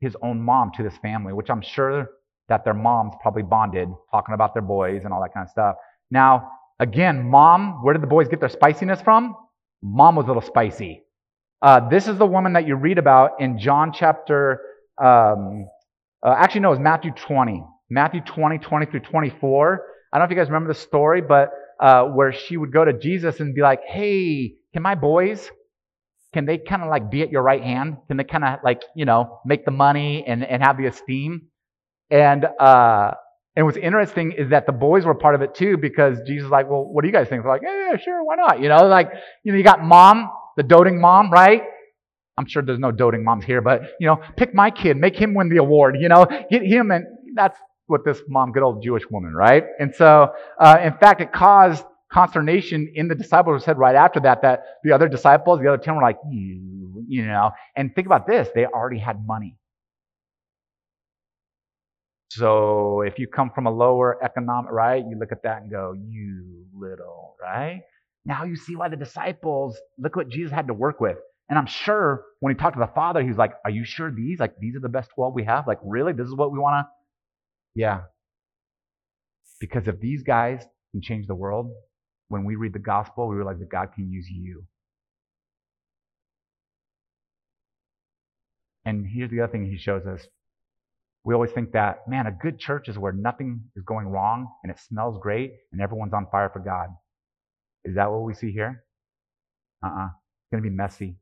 his 0.00 0.16
own 0.22 0.40
mom 0.40 0.70
to 0.76 0.84
this 0.84 0.96
family, 0.98 1.32
which 1.32 1.50
I'm 1.50 1.60
sure 1.60 2.08
that 2.48 2.64
their 2.64 2.74
moms 2.74 3.14
probably 3.20 3.42
bonded, 3.42 3.88
talking 4.12 4.34
about 4.34 4.54
their 4.54 4.62
boys 4.62 5.02
and 5.04 5.12
all 5.12 5.20
that 5.20 5.34
kind 5.34 5.44
of 5.44 5.50
stuff. 5.50 5.76
Now, 6.12 6.48
again, 6.78 7.28
mom, 7.28 7.82
where 7.82 7.92
did 7.92 8.02
the 8.02 8.08
boys 8.08 8.28
get 8.28 8.38
their 8.38 8.48
spiciness 8.48 9.02
from? 9.02 9.36
Mom 9.82 10.14
was 10.14 10.24
a 10.24 10.28
little 10.28 10.42
spicy. 10.42 11.02
Uh, 11.60 11.88
this 11.88 12.06
is 12.06 12.18
the 12.18 12.26
woman 12.26 12.52
that 12.52 12.66
you 12.68 12.76
read 12.76 12.98
about 12.98 13.40
in 13.40 13.58
John 13.58 13.92
chapter, 13.92 14.60
um, 15.02 15.66
uh, 16.24 16.34
actually, 16.38 16.60
no, 16.60 16.68
it 16.68 16.72
was 16.72 16.78
Matthew 16.78 17.10
20. 17.10 17.64
Matthew 17.90 18.20
20, 18.20 18.58
20 18.58 18.86
through 18.86 19.00
24. 19.00 19.84
I 20.12 20.18
don't 20.18 20.20
know 20.20 20.24
if 20.24 20.30
you 20.30 20.36
guys 20.36 20.48
remember 20.48 20.72
the 20.72 20.78
story, 20.78 21.20
but 21.20 21.50
uh, 21.82 22.04
where 22.04 22.32
she 22.32 22.56
would 22.56 22.72
go 22.72 22.84
to 22.84 22.92
Jesus 22.92 23.40
and 23.40 23.54
be 23.56 23.60
like, 23.60 23.80
hey, 23.84 24.54
can 24.72 24.82
my 24.82 24.94
boys, 24.94 25.50
can 26.32 26.46
they 26.46 26.56
kind 26.56 26.80
of 26.80 26.88
like 26.88 27.10
be 27.10 27.22
at 27.22 27.30
your 27.32 27.42
right 27.42 27.62
hand? 27.62 27.96
Can 28.06 28.16
they 28.16 28.24
kind 28.24 28.44
of 28.44 28.60
like, 28.62 28.82
you 28.94 29.04
know, 29.04 29.40
make 29.44 29.64
the 29.64 29.72
money 29.72 30.24
and, 30.24 30.44
and 30.44 30.62
have 30.62 30.78
the 30.78 30.86
esteem? 30.86 31.48
And, 32.08 32.46
uh, 32.60 33.10
and 33.56 33.66
what's 33.66 33.76
interesting 33.76 34.30
is 34.30 34.50
that 34.50 34.66
the 34.66 34.72
boys 34.72 35.04
were 35.04 35.14
part 35.14 35.34
of 35.34 35.42
it 35.42 35.56
too 35.56 35.76
because 35.76 36.18
Jesus 36.24 36.48
like, 36.48 36.70
well, 36.70 36.84
what 36.84 37.02
do 37.02 37.08
you 37.08 37.12
guys 37.12 37.28
think? 37.28 37.42
They're 37.42 37.52
like, 37.52 37.62
yeah, 37.64 37.90
yeah, 37.90 37.98
sure, 37.98 38.24
why 38.24 38.36
not? 38.36 38.60
You 38.60 38.68
know, 38.68 38.86
like, 38.86 39.10
you 39.42 39.50
know, 39.50 39.58
you 39.58 39.64
got 39.64 39.82
mom, 39.82 40.30
the 40.56 40.62
doting 40.62 41.00
mom, 41.00 41.32
right? 41.32 41.62
I'm 42.38 42.46
sure 42.46 42.62
there's 42.62 42.78
no 42.78 42.92
doting 42.92 43.24
moms 43.24 43.44
here, 43.44 43.60
but, 43.60 43.82
you 43.98 44.06
know, 44.06 44.20
pick 44.36 44.54
my 44.54 44.70
kid, 44.70 44.96
make 44.96 45.16
him 45.16 45.34
win 45.34 45.48
the 45.48 45.58
award, 45.58 45.96
you 46.00 46.08
know, 46.08 46.26
get 46.48 46.62
him. 46.62 46.92
And 46.92 47.04
that's 47.34 47.58
what 47.86 48.04
this 48.04 48.20
mom, 48.28 48.52
good 48.52 48.62
old 48.62 48.82
Jewish 48.82 49.02
woman, 49.10 49.34
right? 49.34 49.64
And 49.78 49.94
so, 49.94 50.32
uh, 50.58 50.78
in 50.82 50.94
fact, 50.98 51.20
it 51.20 51.32
caused 51.32 51.84
consternation 52.12 52.92
in 52.94 53.08
the 53.08 53.14
disciples 53.14 53.62
who 53.62 53.64
said 53.64 53.78
right 53.78 53.96
after 53.96 54.20
that, 54.20 54.42
that 54.42 54.64
the 54.84 54.92
other 54.92 55.08
disciples, 55.08 55.60
the 55.60 55.68
other 55.68 55.82
10 55.82 55.96
were 55.96 56.02
like, 56.02 56.18
you, 56.30 57.04
you 57.08 57.26
know, 57.26 57.50
and 57.76 57.94
think 57.94 58.06
about 58.06 58.26
this, 58.26 58.48
they 58.54 58.66
already 58.66 58.98
had 58.98 59.26
money. 59.26 59.56
So 62.30 63.02
if 63.02 63.18
you 63.18 63.26
come 63.26 63.50
from 63.54 63.66
a 63.66 63.70
lower 63.70 64.22
economic, 64.24 64.70
right, 64.70 65.04
you 65.06 65.18
look 65.18 65.32
at 65.32 65.42
that 65.42 65.62
and 65.62 65.70
go, 65.70 65.92
you 65.92 66.64
little, 66.74 67.36
right? 67.42 67.82
Now 68.24 68.44
you 68.44 68.56
see 68.56 68.76
why 68.76 68.88
the 68.88 68.96
disciples, 68.96 69.78
look 69.98 70.16
what 70.16 70.28
Jesus 70.28 70.52
had 70.52 70.68
to 70.68 70.74
work 70.74 71.00
with. 71.00 71.18
And 71.50 71.58
I'm 71.58 71.66
sure 71.66 72.24
when 72.40 72.54
he 72.54 72.58
talked 72.58 72.76
to 72.76 72.80
the 72.80 72.90
Father, 72.94 73.20
he 73.20 73.28
was 73.28 73.36
like, 73.36 73.52
Are 73.64 73.70
you 73.70 73.84
sure 73.84 74.10
these, 74.10 74.38
like, 74.38 74.54
these 74.58 74.74
are 74.76 74.80
the 74.80 74.88
best 74.88 75.10
12 75.14 75.34
we 75.34 75.44
have? 75.44 75.66
Like, 75.66 75.78
really? 75.84 76.14
This 76.14 76.26
is 76.26 76.34
what 76.34 76.52
we 76.52 76.58
want 76.58 76.86
to? 76.86 77.01
Yeah. 77.74 78.02
Because 79.60 79.88
if 79.88 80.00
these 80.00 80.22
guys 80.22 80.64
can 80.92 81.02
change 81.02 81.26
the 81.26 81.34
world, 81.34 81.70
when 82.28 82.44
we 82.44 82.56
read 82.56 82.72
the 82.72 82.78
gospel, 82.78 83.28
we 83.28 83.36
realize 83.36 83.58
that 83.60 83.70
God 83.70 83.90
can 83.94 84.10
use 84.10 84.28
you. 84.30 84.64
And 88.84 89.06
here's 89.06 89.30
the 89.30 89.40
other 89.40 89.52
thing 89.52 89.66
he 89.66 89.78
shows 89.78 90.06
us 90.06 90.26
we 91.24 91.34
always 91.34 91.52
think 91.52 91.72
that, 91.72 92.08
man, 92.08 92.26
a 92.26 92.32
good 92.32 92.58
church 92.58 92.88
is 92.88 92.98
where 92.98 93.12
nothing 93.12 93.62
is 93.76 93.84
going 93.84 94.08
wrong 94.08 94.48
and 94.64 94.72
it 94.72 94.78
smells 94.80 95.18
great 95.20 95.52
and 95.70 95.80
everyone's 95.80 96.12
on 96.14 96.26
fire 96.32 96.50
for 96.52 96.58
God. 96.58 96.88
Is 97.84 97.94
that 97.94 98.10
what 98.10 98.22
we 98.22 98.34
see 98.34 98.50
here? 98.52 98.84
Uh 99.84 99.88
uh-uh. 99.88 100.04
uh 100.04 100.06
It's 100.06 100.50
going 100.50 100.62
to 100.64 100.68
be 100.68 100.74
messy. 100.74 101.16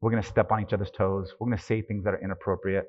We're 0.00 0.10
going 0.10 0.22
to 0.22 0.28
step 0.28 0.50
on 0.52 0.62
each 0.62 0.72
other's 0.72 0.90
toes. 0.90 1.34
We're 1.38 1.48
going 1.48 1.58
to 1.58 1.64
say 1.64 1.82
things 1.82 2.04
that 2.04 2.14
are 2.14 2.24
inappropriate. 2.24 2.86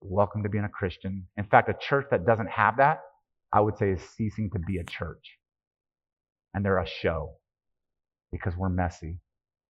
Welcome 0.00 0.42
to 0.42 0.48
being 0.48 0.64
a 0.64 0.68
Christian. 0.68 1.26
In 1.36 1.44
fact, 1.44 1.68
a 1.68 1.74
church 1.80 2.06
that 2.10 2.26
doesn't 2.26 2.50
have 2.50 2.76
that, 2.76 3.00
I 3.52 3.60
would 3.60 3.78
say, 3.78 3.90
is 3.90 4.02
ceasing 4.16 4.50
to 4.52 4.58
be 4.58 4.78
a 4.78 4.84
church. 4.84 5.38
And 6.54 6.64
they're 6.64 6.78
a 6.78 6.86
show 6.86 7.32
because 8.30 8.56
we're 8.56 8.68
messy. 8.68 9.18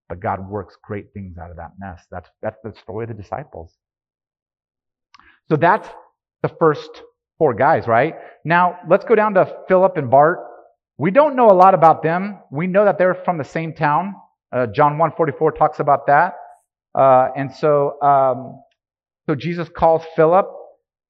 But 0.08 0.20
God 0.20 0.48
works 0.48 0.76
great 0.82 1.06
things 1.14 1.36
out 1.38 1.50
of 1.50 1.56
that 1.56 1.72
mess. 1.78 2.04
That's, 2.10 2.28
that's 2.42 2.58
the 2.62 2.72
story 2.80 3.04
of 3.04 3.16
the 3.16 3.22
disciples. 3.22 3.74
So 5.48 5.56
that's 5.56 5.88
the 6.42 6.48
first 6.48 7.02
four 7.38 7.54
guys, 7.54 7.86
right? 7.86 8.14
Now, 8.44 8.78
let's 8.88 9.04
go 9.04 9.14
down 9.14 9.34
to 9.34 9.52
Philip 9.68 9.96
and 9.96 10.10
Bart. 10.10 10.40
We 10.98 11.10
don't 11.10 11.36
know 11.36 11.50
a 11.50 11.54
lot 11.54 11.74
about 11.74 12.02
them. 12.02 12.38
We 12.50 12.66
know 12.66 12.84
that 12.84 12.98
they're 12.98 13.14
from 13.14 13.38
the 13.38 13.44
same 13.44 13.74
town. 13.74 14.14
Uh, 14.52 14.66
John 14.66 14.98
144 14.98 15.52
talks 15.52 15.80
about 15.80 16.06
that. 16.06 16.34
Uh, 16.94 17.28
and 17.36 17.52
so, 17.52 18.00
um, 18.00 18.62
so 19.26 19.34
Jesus 19.34 19.68
calls 19.68 20.02
Philip. 20.14 20.46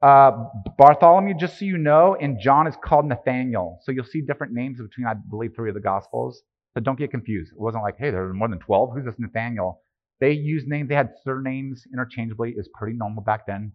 Uh, 0.03 0.31
Bartholomew, 0.77 1.35
just 1.39 1.59
so 1.59 1.65
you 1.65 1.79
know, 1.79 2.17
and 2.21 2.39
John 2.39 2.67
is 2.67 2.75
called 2.85 3.07
Nathaniel. 3.07 3.81
So 3.83 3.93
you'll 3.93 4.05
see 4.05 4.21
different 4.21 4.53
names 4.53 4.79
between, 4.79 5.07
I 5.07 5.15
believe, 5.15 5.53
three 5.57 5.71
of 5.71 5.75
the 5.75 5.81
Gospels. 5.81 6.43
So 6.75 6.81
don't 6.83 6.99
get 6.99 7.11
confused. 7.11 7.53
It 7.53 7.59
wasn't 7.59 7.83
like, 7.83 7.97
hey, 7.99 8.11
there 8.11 8.25
are 8.25 8.35
more 8.35 8.49
than 8.49 8.59
12. 8.59 8.91
Who's 8.95 9.07
this 9.07 9.15
Nathaniel? 9.19 9.81
They 10.21 10.33
used 10.33 10.69
names, 10.69 10.91
they 10.91 10.95
had 10.95 11.11
surnames 11.25 11.85
interchangeably. 11.93 12.55
It's 12.57 12.69
pretty 12.75 12.97
normal 12.97 13.23
back 13.23 13.47
then 13.47 13.73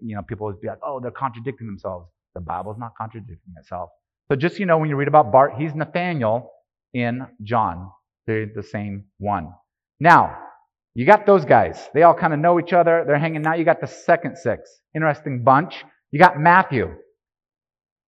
you 0.00 0.14
know, 0.14 0.22
people 0.22 0.46
would 0.46 0.60
be 0.60 0.68
like, 0.68 0.78
oh, 0.84 1.00
they're 1.00 1.10
contradicting 1.10 1.66
themselves. 1.66 2.08
The 2.34 2.40
Bible's 2.40 2.78
not 2.78 2.92
contradicting 2.96 3.54
itself. 3.58 3.90
So 4.30 4.36
just, 4.36 4.58
you 4.58 4.66
know, 4.66 4.78
when 4.78 4.88
you 4.88 4.96
read 4.96 5.08
about 5.08 5.32
Bart, 5.32 5.54
he's 5.58 5.74
Nathaniel. 5.74 6.50
in 6.94 7.26
John. 7.42 7.90
They're 8.26 8.50
the 8.54 8.62
same 8.62 9.04
one. 9.18 9.52
Now, 9.98 10.36
you 10.94 11.06
got 11.06 11.26
those 11.26 11.44
guys. 11.44 11.88
They 11.94 12.02
all 12.02 12.14
kind 12.14 12.34
of 12.34 12.38
know 12.38 12.60
each 12.60 12.72
other. 12.72 13.04
They're 13.06 13.18
hanging 13.18 13.46
out. 13.46 13.58
You 13.58 13.64
got 13.64 13.80
the 13.80 13.86
second 13.86 14.36
six. 14.36 14.80
Interesting 14.94 15.42
bunch. 15.42 15.84
You 16.10 16.18
got 16.18 16.38
Matthew. 16.38 16.94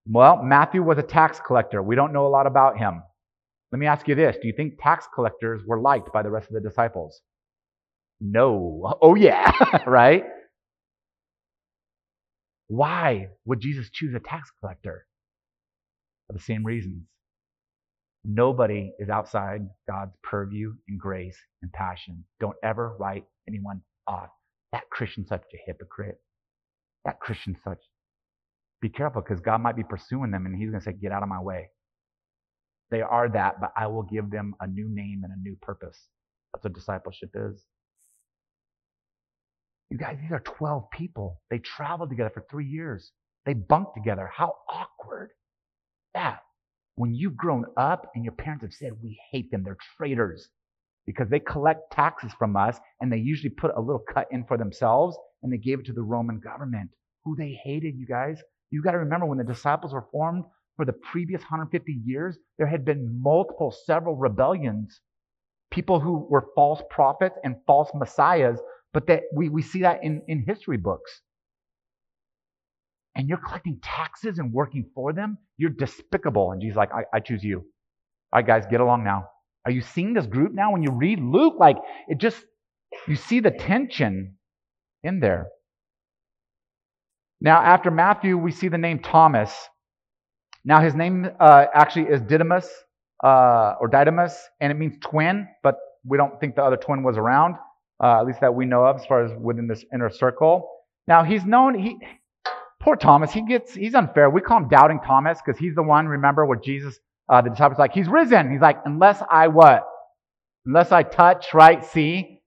Well, 0.07 0.43
Matthew 0.43 0.83
was 0.83 0.99
a 0.99 1.03
tax 1.03 1.41
collector. 1.45 1.83
We 1.83 1.97
don't 1.97 2.13
know 2.13 2.27
a 2.27 2.29
lot 2.29 2.47
about 2.47 2.77
him. 2.79 3.03
Let 3.73 3.79
me 3.79 3.87
ask 3.87 4.07
you 4.07 4.15
this 4.15 4.37
Do 4.41 4.47
you 4.47 4.55
think 4.55 4.75
tax 4.81 5.07
collectors 5.15 5.63
were 5.67 5.81
liked 5.81 6.13
by 6.13 6.23
the 6.23 6.31
rest 6.31 6.49
of 6.49 6.55
the 6.55 6.61
disciples? 6.61 7.23
No. 8.21 8.97
Oh, 9.01 9.15
yeah, 9.15 9.51
right? 9.87 10.25
Why 12.69 13.29
would 13.47 13.61
Jesus 13.61 13.91
choose 13.91 14.15
a 14.15 14.21
tax 14.21 14.51
collector? 14.61 15.07
For 16.27 16.35
the 16.35 16.41
same 16.41 16.65
reasons. 16.65 17.03
Nobody 18.25 18.93
is 18.99 19.11
outside 19.11 19.69
God's 19.89 20.17
purview 20.23 20.75
and 20.89 20.99
grace 20.99 21.37
and 21.63 21.73
passion. 21.73 22.25
Don't 22.41 22.57
ever 22.65 22.97
write 22.99 23.25
anyone 23.49 23.83
off. 24.07 24.31
That 24.73 24.89
Christian's 24.91 25.29
such 25.29 25.43
a 25.53 25.59
hypocrite. 25.67 26.19
That 27.05 27.21
Christian's 27.21 27.59
such. 27.63 27.79
Be 28.81 28.89
careful 28.89 29.23
because 29.23 29.41
God 29.41 29.61
might 29.61 29.77
be 29.77 29.85
pursuing 29.85 30.31
them 30.31 30.47
and 30.47 30.57
He's 30.57 30.71
going 30.71 30.81
to 30.81 30.85
say, 30.85 30.93
Get 30.95 31.13
out 31.13 31.23
of 31.23 31.29
my 31.29 31.41
way. 31.41 31.69
They 32.91 33.03
are 33.03 33.29
that, 33.31 33.61
but 33.61 33.73
I 33.77 33.87
will 33.89 34.03
give 34.03 34.31
them 34.31 34.55
a 34.61 34.67
new 34.67 34.89
name 34.89 35.23
and 35.25 35.33
a 35.33 35.41
new 35.43 35.57
purpose. 35.61 35.99
That's 36.53 36.65
what 36.65 36.75
discipleship 36.75 37.31
is. 37.35 37.63
You 39.91 39.99
guys, 39.99 40.19
these 40.21 40.33
are 40.33 40.41
12 40.41 40.91
people. 40.91 41.41
They 41.51 41.59
traveled 41.59 42.11
together 42.11 42.31
for 42.33 42.45
three 42.51 42.67
years. 42.67 43.13
They 43.47 43.55
bunked 43.55 43.95
together. 43.95 44.31
How 44.33 44.55
awkward. 44.69 45.31
That 46.15 46.41
when 46.97 47.15
you've 47.15 47.37
grown 47.37 47.65
up 47.77 48.11
and 48.15 48.25
your 48.25 48.35
parents 48.35 48.63
have 48.63 48.73
said, 48.73 48.93
we 49.03 49.19
hate 49.31 49.51
them, 49.51 49.63
they're 49.65 49.77
traitors 49.97 50.49
because 51.07 51.29
they 51.29 51.41
collect 51.41 51.93
taxes 51.93 52.33
from 52.39 52.57
us 52.57 52.79
and 53.01 53.13
they 53.13 53.19
usually 53.19 53.51
put 53.51 53.73
a 53.77 53.81
little 53.81 54.03
cut 54.13 54.27
in 54.31 54.45
for 54.45 54.57
themselves 54.57 55.17
and 55.43 55.53
they 55.53 55.59
gave 55.59 55.81
it 55.81 55.87
to 55.87 55.93
the 55.93 56.03
Roman 56.03 56.41
government, 56.41 56.91
who 57.25 57.37
they 57.37 57.59
hated, 57.65 57.95
you 57.97 58.07
guys. 58.07 58.41
You 58.71 58.83
got 58.83 58.93
to 58.93 58.99
remember 58.99 59.27
when 59.27 59.39
the 59.39 59.45
disciples 59.45 59.93
were 59.93 60.07
formed 60.13 60.45
for 60.77 60.85
the 60.85 60.93
previous 60.93 61.43
150 61.43 62.01
years, 62.05 62.37
there 62.59 62.67
had 62.67 62.85
been 62.85 63.21
multiple, 63.23 63.73
several 63.87 64.17
rebellions. 64.17 65.01
People 65.71 66.01
who 66.01 66.27
were 66.31 66.49
false 66.55 66.83
prophets 66.91 67.37
and 67.45 67.57
false 67.67 67.91
messiahs, 67.95 68.59
but 68.93 69.07
that 69.07 69.23
we, 69.33 69.49
we 69.49 69.63
see 69.63 69.83
that 69.83 70.03
in, 70.03 70.23
in 70.27 70.45
history 70.47 70.77
books 70.77 71.21
and 73.17 73.29
you're 73.29 73.39
collecting 73.39 73.79
taxes 73.83 74.39
and 74.39 74.53
working 74.53 74.87
for 74.95 75.13
them, 75.13 75.39
you're 75.57 75.71
despicable. 75.71 76.53
And 76.53 76.61
Jesus 76.61 76.77
like, 76.77 76.93
I, 76.93 77.05
I 77.15 77.21
choose 77.21 77.45
you. 77.45 77.59
All 77.59 78.41
right, 78.41 78.47
guys, 78.47 78.65
get 78.71 78.81
along 78.81 79.05
now. 79.05 79.29
Are 79.65 79.71
you 79.71 79.81
seeing 79.81 80.15
this 80.15 80.27
group 80.27 80.53
now? 80.53 80.73
When 80.73 80.83
you 80.83 80.91
read 80.93 81.21
Luke, 81.21 81.55
like 81.59 81.77
it 82.09 82.19
just, 82.19 82.45
you 83.07 83.17
see 83.17 83.41
the 83.41 83.51
tension 83.51 84.37
in 85.03 85.21
there. 85.21 85.47
Now, 87.41 87.61
after 87.61 87.91
Matthew, 87.91 88.37
we 88.39 88.51
see 88.51 88.69
the 88.69 88.79
name 88.79 89.01
Thomas. 89.01 89.53
Now, 90.65 90.81
his 90.81 90.95
name 90.95 91.29
uh, 91.41 91.67
actually 91.75 92.07
is 92.07 92.21
Didymus 92.23 92.69
uh, 93.23 93.75
or 93.81 93.89
Didymus, 93.89 94.35
and 94.61 94.73
it 94.73 94.77
means 94.77 94.97
twin, 95.03 95.47
but 95.63 95.77
we 96.05 96.17
don't 96.17 96.39
think 96.41 96.57
the 96.57 96.63
other 96.63 96.77
twin 96.77 97.03
was 97.03 97.17
around, 97.17 97.57
uh, 98.03 98.21
at 98.21 98.27
least 98.27 98.41
that 98.41 98.55
we 98.55 98.65
know 98.65 98.85
of 98.85 98.97
as 98.97 99.07
far 99.07 99.25
as 99.25 99.31
within 99.39 99.67
this 99.67 99.85
inner 99.93 100.11
circle. 100.11 100.69
Now, 101.07 101.23
he's 101.23 101.45
known, 101.45 101.79
he, 101.79 101.99
Poor 102.85 102.97
Thomas, 102.97 103.33
he 103.33 103.41
gets, 103.41 103.73
he's 103.73 103.95
unfair. 103.95 104.29
We 104.29 104.43
call 104.43 104.59
him 104.59 104.69
Doubting 104.69 105.01
Thomas 105.01 105.39
because 105.45 105.59
he's 105.59 105.75
the 105.75 105.83
one, 105.83 106.07
remember 106.07 106.45
what 106.45 106.63
Jesus, 106.63 106.99
uh, 107.31 107.41
the 107.41 107.49
disciples 107.49 107.79
like, 107.79 107.95
he's 107.95 108.09
risen. 108.09 108.53
He's 108.53 108.61
like, 108.61 108.77
unless 108.85 109.23
I 109.31 109.49
what? 109.49 109.85
Unless 110.67 110.93
I 110.93 111.03
touch, 111.03 111.55
right, 111.55 111.83
see? 111.83 112.43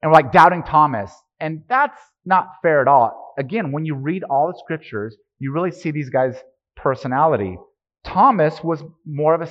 And 0.00 0.12
we're 0.12 0.14
like, 0.14 0.30
Doubting 0.30 0.62
Thomas. 0.62 1.12
And 1.40 1.64
that's 1.68 1.98
not 2.24 2.50
fair 2.62 2.80
at 2.80 2.86
all. 2.86 3.34
Again, 3.36 3.72
when 3.72 3.84
you 3.84 3.96
read 3.96 4.22
all 4.22 4.46
the 4.46 4.60
scriptures, 4.62 5.16
you 5.40 5.52
really 5.52 5.72
see 5.72 5.90
these 5.90 6.08
guys' 6.08 6.36
personality. 6.76 7.58
Thomas 8.04 8.62
was 8.62 8.84
more 9.04 9.34
of 9.34 9.42
a 9.42 9.48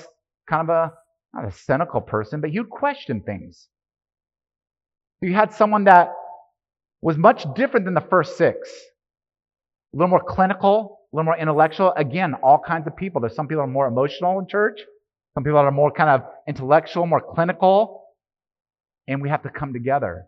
kind 0.49 0.69
of 0.69 0.73
a, 0.73 0.93
not 1.33 1.49
a 1.49 1.51
cynical 1.51 1.99
person, 1.99 2.39
but 2.39 2.51
he 2.51 2.61
would 2.61 2.69
question 2.69 3.23
things. 3.25 3.67
You 5.21 5.33
had 5.33 5.51
someone 5.51 5.83
that 5.83 6.13
was 7.01 7.17
much 7.17 7.45
different 7.55 7.85
than 7.85 7.93
the 7.93 8.07
first 8.09 8.37
six 8.37 8.69
a 9.93 9.97
little 9.97 10.09
more 10.09 10.23
clinical, 10.27 10.99
a 11.11 11.15
little 11.15 11.25
more 11.25 11.37
intellectual. 11.37 11.93
Again, 11.95 12.35
all 12.43 12.59
kinds 12.59 12.87
of 12.87 12.95
people. 12.95 13.21
There's 13.21 13.35
some 13.35 13.47
people 13.47 13.63
are 13.63 13.67
more 13.67 13.87
emotional 13.87 14.39
in 14.39 14.47
church, 14.47 14.79
some 15.33 15.43
people 15.43 15.59
are 15.59 15.71
more 15.71 15.91
kind 15.91 16.09
of 16.09 16.21
intellectual, 16.47 17.05
more 17.05 17.21
clinical, 17.21 18.03
and 19.07 19.21
we 19.21 19.29
have 19.29 19.43
to 19.43 19.49
come 19.49 19.73
together. 19.73 20.25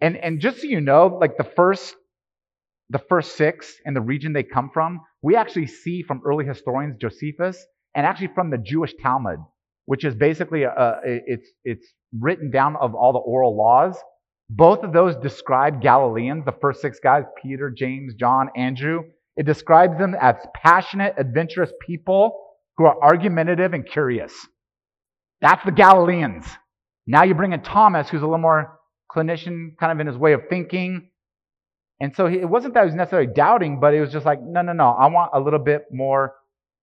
And 0.00 0.16
and 0.16 0.40
just 0.40 0.60
so 0.60 0.66
you 0.66 0.80
know, 0.80 1.18
like 1.20 1.36
the 1.36 1.44
first 1.56 1.94
the 2.90 2.98
first 2.98 3.36
six 3.36 3.74
and 3.84 3.94
the 3.94 4.00
region 4.00 4.32
they 4.32 4.42
come 4.42 4.70
from, 4.72 5.00
we 5.22 5.36
actually 5.36 5.66
see 5.66 6.02
from 6.02 6.22
early 6.24 6.46
historians 6.46 6.96
Josephus 7.00 7.64
and 7.94 8.06
actually 8.06 8.30
from 8.34 8.50
the 8.50 8.58
Jewish 8.58 8.94
Talmud, 9.02 9.40
which 9.86 10.04
is 10.04 10.14
basically 10.14 10.62
a, 10.62 11.00
it's 11.04 11.48
it's 11.64 11.86
written 12.18 12.50
down 12.50 12.76
of 12.76 12.94
all 12.94 13.12
the 13.12 13.18
oral 13.18 13.56
laws 13.56 13.96
both 14.50 14.82
of 14.82 14.92
those 14.92 15.16
describe 15.16 15.82
Galileans, 15.82 16.44
the 16.44 16.54
first 16.60 16.80
six 16.80 16.98
guys, 17.00 17.24
Peter, 17.42 17.70
James, 17.70 18.14
John, 18.14 18.48
Andrew. 18.56 19.02
It 19.36 19.46
describes 19.46 19.98
them 19.98 20.16
as 20.20 20.36
passionate, 20.54 21.14
adventurous 21.18 21.70
people 21.86 22.38
who 22.76 22.86
are 22.86 22.96
argumentative 23.02 23.74
and 23.74 23.86
curious. 23.86 24.32
That's 25.40 25.64
the 25.64 25.72
Galileans. 25.72 26.46
Now 27.06 27.24
you 27.24 27.34
bring 27.34 27.52
in 27.52 27.62
Thomas, 27.62 28.08
who's 28.08 28.22
a 28.22 28.24
little 28.24 28.38
more 28.38 28.78
clinician, 29.10 29.76
kind 29.78 29.92
of 29.92 30.00
in 30.00 30.06
his 30.06 30.16
way 30.16 30.32
of 30.32 30.42
thinking. 30.48 31.10
And 32.00 32.14
so 32.14 32.26
it 32.26 32.48
wasn't 32.48 32.74
that 32.74 32.80
he 32.80 32.86
was 32.86 32.94
necessarily 32.94 33.32
doubting, 33.32 33.80
but 33.80 33.94
it 33.94 34.00
was 34.00 34.12
just 34.12 34.26
like, 34.26 34.40
no, 34.42 34.62
no, 34.62 34.72
no, 34.72 34.90
I 34.90 35.06
want 35.08 35.30
a 35.34 35.40
little 35.40 35.58
bit 35.58 35.86
more 35.92 36.34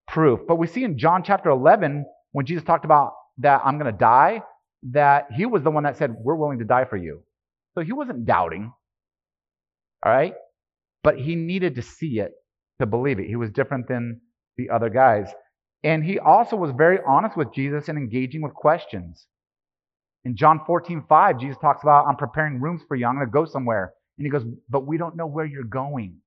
proof. 0.08 0.41
But 0.47 0.58
we 0.58 0.67
see 0.67 0.84
in 0.84 0.97
John 0.97 1.23
chapter 1.23 1.49
11, 1.49 2.06
when 2.32 2.45
Jesus 2.45 2.63
talked 2.63 2.86
about 2.86 3.13
that 3.39 3.62
I'm 3.65 3.78
going 3.80 3.91
to 3.91 3.97
die, 3.97 4.41
that 4.91 5.28
he 5.36 5.45
was 5.45 5.63
the 5.63 5.71
one 5.71 5.84
that 5.84 5.97
said, 5.97 6.15
We're 6.19 6.36
willing 6.36 6.60
to 6.60 6.65
die 6.65 6.86
for 6.86 6.97
you. 6.97 7.23
So 7.76 7.84
he 7.84 7.94
wasn't 7.94 8.26
doubting. 8.26 8.74
All 10.06 10.12
right? 10.12 10.34
But 11.04 11.20
he 11.20 11.36
needed 11.36 11.76
to 11.76 11.82
see 11.82 12.20
it 12.20 12.32
to 12.80 12.86
believe 12.86 13.20
it. 13.20 13.28
He 13.28 13.36
was 13.36 13.52
different 13.52 13.88
than 13.88 14.22
the 14.58 14.70
other 14.70 14.90
guys. 14.90 15.32
And 15.84 16.04
he 16.04 16.18
also 16.18 16.56
was 16.56 16.72
very 16.76 17.00
honest 17.06 17.38
with 17.38 17.54
Jesus 17.54 17.90
and 17.90 17.98
engaging 17.98 18.42
with 18.42 18.54
questions. 18.54 19.28
In 20.24 20.36
John 20.36 20.62
14, 20.66 21.04
5, 21.08 21.40
Jesus 21.40 21.58
talks 21.62 21.84
about, 21.84 22.08
I'm 22.08 22.16
preparing 22.16 22.60
rooms 22.60 22.82
for 22.88 22.96
you. 22.96 23.06
I'm 23.06 23.16
going 23.16 23.28
to 23.28 23.32
go 23.32 23.46
somewhere. 23.46 23.94
And 24.18 24.26
he 24.26 24.32
goes, 24.32 24.44
But 24.70 24.88
we 24.88 24.98
don't 24.98 25.16
know 25.16 25.28
where 25.28 25.46
you're 25.46 25.64
going. 25.64 26.18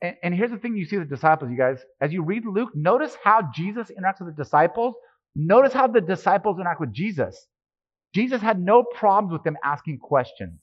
And, 0.00 0.16
and 0.22 0.34
here's 0.34 0.50
the 0.50 0.56
thing 0.56 0.76
you 0.76 0.86
see 0.86 0.96
the 0.96 1.04
disciples, 1.04 1.50
you 1.50 1.58
guys. 1.58 1.80
As 2.00 2.12
you 2.12 2.22
read 2.22 2.44
Luke, 2.46 2.70
notice 2.74 3.16
how 3.22 3.50
Jesus 3.54 3.90
interacts 3.90 4.24
with 4.24 4.34
the 4.34 4.42
disciples. 4.42 4.94
Notice 5.36 5.72
how 5.72 5.86
the 5.86 6.00
disciples 6.00 6.58
interact 6.58 6.80
with 6.80 6.92
Jesus. 6.92 7.46
Jesus 8.14 8.40
had 8.40 8.60
no 8.60 8.82
problems 8.82 9.32
with 9.32 9.44
them 9.44 9.56
asking 9.62 9.98
questions. 9.98 10.60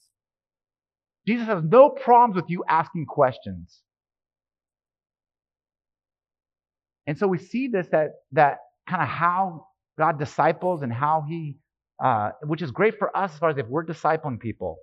Jesus 1.28 1.48
has 1.48 1.64
no 1.64 1.90
problems 1.90 2.36
with 2.36 2.50
you 2.50 2.64
asking 2.68 3.06
questions. 3.06 3.82
And 7.08 7.18
so 7.18 7.28
we 7.28 7.38
see 7.38 7.68
this 7.68 7.88
that 7.92 8.12
that 8.32 8.58
kind 8.90 9.02
of 9.02 9.08
how 9.08 9.68
God 9.98 10.20
disciples 10.20 10.82
and 10.82 10.92
how 10.92 11.26
He, 11.28 11.58
uh, 12.04 12.32
which 12.44 12.62
is 12.62 12.72
great 12.72 12.98
for 12.98 13.16
us 13.16 13.34
as 13.34 13.40
far 13.40 13.50
as 13.50 13.58
if 13.58 13.68
we're 13.68 13.86
discipling 13.86 14.40
people 14.40 14.78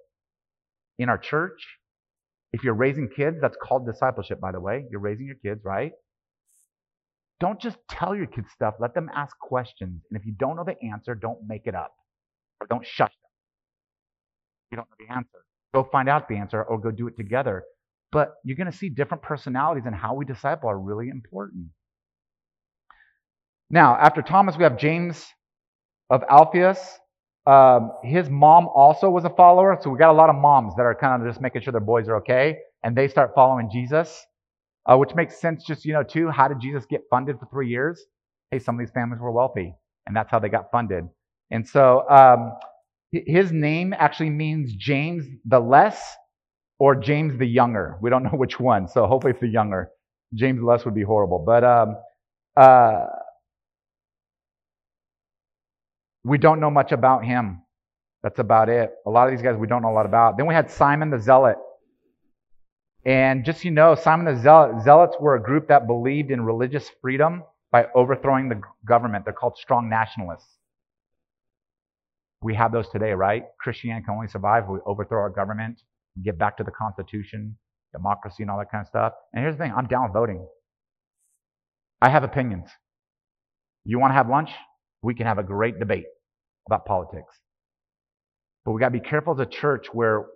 in 0.99 1.09
our 1.09 1.19
church. 1.19 1.79
If 2.53 2.65
you're 2.65 2.75
raising 2.75 3.09
kids, 3.09 3.39
that's 3.41 3.57
called 3.63 3.87
discipleship, 3.87 4.41
by 4.41 4.53
the 4.53 4.61
way. 4.61 4.85
You're 4.91 5.01
raising 5.01 5.27
your 5.27 5.37
kids, 5.37 5.65
right? 5.65 5.93
Don't 7.41 7.61
just 7.61 7.79
tell 7.91 8.15
your 8.15 8.27
kids 8.27 8.49
stuff. 8.55 8.75
Let 8.79 8.95
them 8.95 9.09
ask 9.15 9.37
questions. 9.39 10.03
And 10.11 10.21
if 10.21 10.27
you 10.27 10.33
don't 10.33 10.57
know 10.57 10.65
the 10.65 10.77
answer, 10.87 11.15
don't 11.15 11.39
make 11.47 11.67
it 11.67 11.75
up. 11.75 11.93
Or 12.63 12.67
don't 12.67 12.87
shush 12.87 13.11
them. 13.11 13.31
You 14.71 14.77
don't 14.77 14.89
know 14.89 15.07
the 15.07 15.13
answer. 15.13 15.45
Go 15.75 15.83
find 15.91 16.09
out 16.09 16.29
the 16.29 16.37
answer 16.37 16.63
or 16.63 16.79
go 16.79 16.93
do 16.93 17.09
it 17.09 17.17
together. 17.17 17.65
But 18.13 18.35
you're 18.45 18.57
going 18.57 18.71
to 18.71 18.77
see 18.77 18.89
different 18.89 19.23
personalities 19.23 19.83
and 19.85 19.95
how 19.95 20.15
we 20.15 20.25
disciple 20.25 20.71
are 20.71 20.79
really 20.79 21.09
important. 21.09 21.67
Now, 23.69 23.97
after 23.97 24.23
Thomas, 24.23 24.57
we 24.57 24.63
have 24.63 24.79
James 24.79 25.27
of 26.09 26.23
Alphaeus. 26.31 26.79
Um, 27.47 27.91
his 28.05 28.31
mom 28.31 28.69
also 28.69 29.11
was 29.11 29.25
a 29.25 29.31
follower, 29.31 29.77
so 29.81 29.91
we 29.91 29.99
got 29.99 30.11
a 30.11 30.13
lot 30.13 30.31
of 30.31 30.37
moms 30.37 30.75
that 30.77 30.83
are 30.83 30.95
kind 30.95 31.21
of 31.21 31.29
just 31.29 31.41
making 31.41 31.63
sure 31.63 31.73
their 31.73 31.81
boys 31.81 32.07
are 32.09 32.17
okay, 32.19 32.59
and 32.85 32.95
they 32.95 33.09
start 33.09 33.33
following 33.35 33.69
Jesus, 33.73 34.25
uh, 34.87 34.97
which 34.97 35.17
makes 35.17 35.41
sense. 35.41 35.65
Just 35.65 35.85
you 35.85 35.95
know, 35.95 36.05
too, 36.05 36.29
how 36.29 36.47
did 36.47 36.61
Jesus 36.61 36.87
get 36.87 37.01
funded 37.11 37.41
for 37.41 37.47
three 37.47 37.69
years? 37.69 38.01
Hey, 38.53 38.61
some 38.61 38.77
of 38.77 38.79
these 38.79 38.93
families 38.93 39.21
were 39.21 39.33
wealthy, 39.33 39.75
and 40.07 40.15
that's 40.15 40.31
how 40.31 40.39
they 40.39 40.49
got 40.49 40.71
funded. 40.71 41.09
And 41.53 41.69
so 41.69 42.09
um, 42.11 42.55
his 43.13 43.53
name 43.53 43.95
actually 43.97 44.31
means 44.31 44.75
James 44.75 45.27
the 45.45 45.61
Less 45.61 46.17
or 46.81 46.97
James 46.97 47.39
the 47.39 47.47
Younger. 47.47 47.99
We 48.03 48.11
don't 48.11 48.25
know 48.29 48.31
which 48.31 48.59
one, 48.59 48.89
so 48.89 49.07
hopefully 49.07 49.33
it's 49.33 49.41
the 49.41 49.49
Younger. 49.49 49.91
James 50.35 50.59
the 50.61 50.67
Less 50.67 50.85
would 50.85 50.97
be 50.97 51.05
horrible. 51.05 51.39
But 51.39 51.65
um, 51.65 51.97
uh, 52.57 53.07
We 56.25 56.39
don't 56.39 56.61
know 56.61 56.71
much 56.71 56.93
about 56.93 57.25
him. 57.25 57.63
That's 58.23 58.39
about 58.39 58.69
it. 58.69 58.95
A 59.07 59.11
lot 59.11 59.29
of 59.29 59.35
these 59.35 59.43
guys 59.43 59.57
we 59.57 59.67
don't 59.67 59.83
know 59.83 59.91
a 59.91 59.93
lot 59.95 60.07
about. 60.07 60.37
Then 60.37 60.47
we 60.47 60.55
had 60.55 60.71
Simon 60.71 61.11
the 61.11 61.19
Zealot. 61.19 61.57
And 63.05 63.45
just 63.45 63.63
so 63.63 63.65
you 63.65 63.73
know, 63.73 63.97
Simon 63.97 64.33
the 64.33 64.41
Zealot, 64.41 64.83
Zealots 64.85 65.17
were 65.19 65.35
a 65.35 65.43
group 65.43 65.67
that 65.69 65.89
believed 65.89 66.31
in 66.31 66.43
religious 66.43 66.89
freedom 67.01 67.43
by 67.73 67.89
overthrowing 67.97 68.49
the 68.49 68.61
government. 68.87 69.25
They're 69.25 69.35
called 69.35 69.57
strong 69.59 69.89
nationalists. 69.89 70.59
We 72.43 72.55
have 72.55 72.73
those 72.73 72.89
today, 72.89 73.13
right? 73.13 73.45
Christianity 73.61 74.05
can 74.05 74.15
only 74.15 74.29
survive 74.29 74.65
if 74.65 74.71
we 74.71 74.79
overthrow 74.87 75.21
our 75.21 75.31
government, 75.31 75.81
and 76.17 76.25
get 76.25 76.39
back 76.39 76.57
to 76.57 76.65
the 76.65 76.71
Constitution, 76.71 77.57
democracy, 77.93 78.43
and 78.43 78.51
all 78.51 78.59
that 78.59 78.71
kind 78.71 78.83
of 78.83 78.89
stuff. 78.89 79.13
And 79.33 79.43
here's 79.43 79.57
the 79.57 79.65
thing 79.65 79.73
I'm 79.77 79.87
down 79.87 80.05
with 80.05 80.13
voting. 80.13 80.47
I 82.01 82.09
have 82.09 82.25
opinions. 82.25 82.69
You 83.85 83.99
want 83.99 84.11
to 84.11 84.15
have 84.15 84.29
lunch? 84.29 84.51
We 85.03 85.15
can 85.15 85.27
have 85.27 85.39
a 85.39 85.43
great 85.43 85.79
debate 85.79 86.07
about 86.67 86.85
politics. 86.85 87.35
But 88.65 88.73
we 88.73 88.81
got 88.81 88.87
to 88.87 88.99
be 88.99 89.01
careful 89.01 89.35
as 89.35 89.41
a 89.41 89.47
church 89.47 89.87
where 89.93 90.27